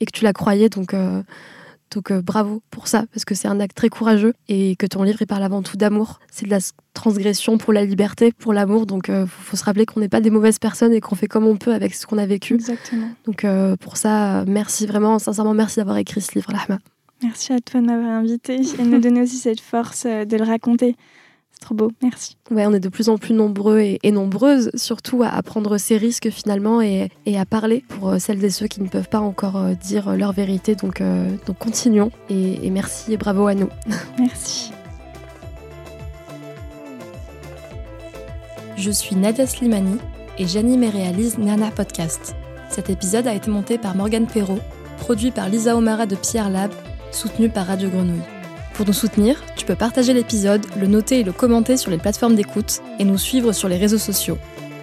et 0.00 0.06
que 0.06 0.10
tu 0.10 0.24
la 0.24 0.32
croyais. 0.32 0.68
Donc 0.68 0.94
euh, 0.94 1.22
donc 1.90 2.10
euh, 2.10 2.22
bravo 2.22 2.62
pour 2.70 2.88
ça, 2.88 3.04
parce 3.12 3.24
que 3.24 3.34
c'est 3.34 3.48
un 3.48 3.60
acte 3.60 3.76
très 3.76 3.88
courageux 3.88 4.32
et 4.48 4.76
que 4.76 4.86
ton 4.86 5.02
livre 5.02 5.18
il 5.20 5.26
parle 5.26 5.42
avant 5.42 5.62
tout 5.62 5.76
d'amour. 5.76 6.20
C'est 6.30 6.46
de 6.46 6.50
la 6.50 6.58
transgression 6.94 7.58
pour 7.58 7.72
la 7.72 7.84
liberté, 7.84 8.32
pour 8.32 8.52
l'amour. 8.52 8.86
Donc 8.86 9.06
il 9.08 9.14
euh, 9.14 9.26
faut, 9.26 9.56
se 9.56 9.64
rappeler 9.64 9.86
qu'on 9.86 10.00
n'est 10.00 10.08
pas 10.08 10.20
des 10.20 10.30
mauvaises 10.30 10.58
personnes 10.58 10.92
et 10.92 11.00
qu'on 11.00 11.16
fait 11.16 11.26
comme 11.26 11.46
on 11.46 11.56
peut 11.56 11.72
avec 11.72 11.94
ce 11.94 12.06
qu'on 12.06 12.18
a 12.18 12.26
vécu. 12.26 12.54
Exactement. 12.54 13.08
Donc 13.26 13.44
euh, 13.44 13.76
pour 13.76 13.96
ça, 13.96 14.44
merci 14.46 14.86
vraiment, 14.86 15.18
sincèrement, 15.18 15.54
merci 15.54 15.76
d'avoir 15.76 15.96
écrit 15.96 16.20
ce 16.20 16.34
livre, 16.34 16.52
Lahma. 16.52 16.78
Merci 17.22 17.52
à 17.52 17.60
toi 17.60 17.80
de 17.80 17.86
m'avoir 17.86 18.12
invité 18.12 18.54
et 18.54 18.82
de 18.82 18.88
me 18.88 18.98
donner 18.98 19.20
aussi 19.20 19.36
cette 19.36 19.60
force 19.60 20.06
de 20.06 20.36
le 20.36 20.44
raconter 20.44 20.96
trop 21.60 21.74
beau, 21.74 21.92
merci. 22.02 22.36
Ouais, 22.50 22.66
on 22.66 22.72
est 22.72 22.80
de 22.80 22.88
plus 22.88 23.08
en 23.08 23.18
plus 23.18 23.34
nombreux 23.34 23.80
et, 23.80 24.12
nombreuses, 24.12 24.70
surtout 24.74 25.22
à, 25.22 25.40
prendre 25.42 25.78
ces 25.78 25.96
risques 25.96 26.30
finalement 26.30 26.80
et, 26.82 27.10
à 27.36 27.44
parler 27.44 27.84
pour 27.88 28.10
euh, 28.10 28.18
celles 28.18 28.44
et 28.44 28.50
ceux 28.50 28.66
qui 28.66 28.82
ne 28.82 28.88
peuvent 28.88 29.08
pas 29.08 29.20
encore 29.20 29.56
euh, 29.56 29.74
dire 29.74 30.16
leur 30.16 30.32
vérité. 30.32 30.74
Donc, 30.74 31.00
euh, 31.00 31.28
donc 31.46 31.58
continuons 31.58 32.10
et, 32.28 32.66
et 32.66 32.70
merci 32.70 33.12
et 33.12 33.16
bravo 33.16 33.46
à 33.46 33.54
nous. 33.54 33.68
Merci. 34.18 34.72
Je 38.76 38.90
suis 38.90 39.14
Nadia 39.14 39.46
Slimani 39.46 39.98
et 40.38 40.46
j'anime 40.46 40.82
et 40.82 40.88
réalise 40.88 41.36
Nana 41.38 41.70
Podcast. 41.70 42.34
Cet 42.70 42.88
épisode 42.88 43.26
a 43.26 43.34
été 43.34 43.50
monté 43.50 43.76
par 43.76 43.94
Morgane 43.94 44.26
Perrault, 44.26 44.60
produit 44.98 45.30
par 45.32 45.48
Lisa 45.48 45.76
Omara 45.76 46.06
de 46.06 46.16
Pierre 46.16 46.48
Lab, 46.48 46.70
soutenu 47.12 47.50
par 47.50 47.66
Radio 47.66 47.90
Grenouille. 47.90 48.39
Pour 48.80 48.86
nous 48.86 48.94
soutenir, 48.94 49.44
tu 49.56 49.66
peux 49.66 49.74
partager 49.74 50.14
l'épisode, 50.14 50.64
le 50.78 50.86
noter 50.86 51.20
et 51.20 51.22
le 51.22 51.32
commenter 51.32 51.76
sur 51.76 51.90
les 51.90 51.98
plateformes 51.98 52.34
d'écoute 52.34 52.80
et 52.98 53.04
nous 53.04 53.18
suivre 53.18 53.52
sur 53.52 53.68
les 53.68 53.76
réseaux 53.76 53.98
sociaux. 53.98 54.38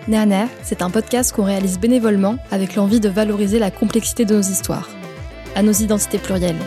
Néaner, 0.07 0.45
c'est 0.61 0.83
un 0.83 0.91
podcast 0.91 1.31
qu'on 1.31 1.45
réalise 1.45 1.79
bénévolement 1.79 2.37
avec 2.51 2.75
l'envie 2.75 2.99
de 2.99 3.09
valoriser 3.09 3.57
la 3.57 3.71
complexité 3.71 4.23
de 4.23 4.35
nos 4.35 4.41
histoires, 4.41 4.87
à 5.55 5.63
nos 5.63 5.71
identités 5.71 6.19
plurielles. 6.19 6.59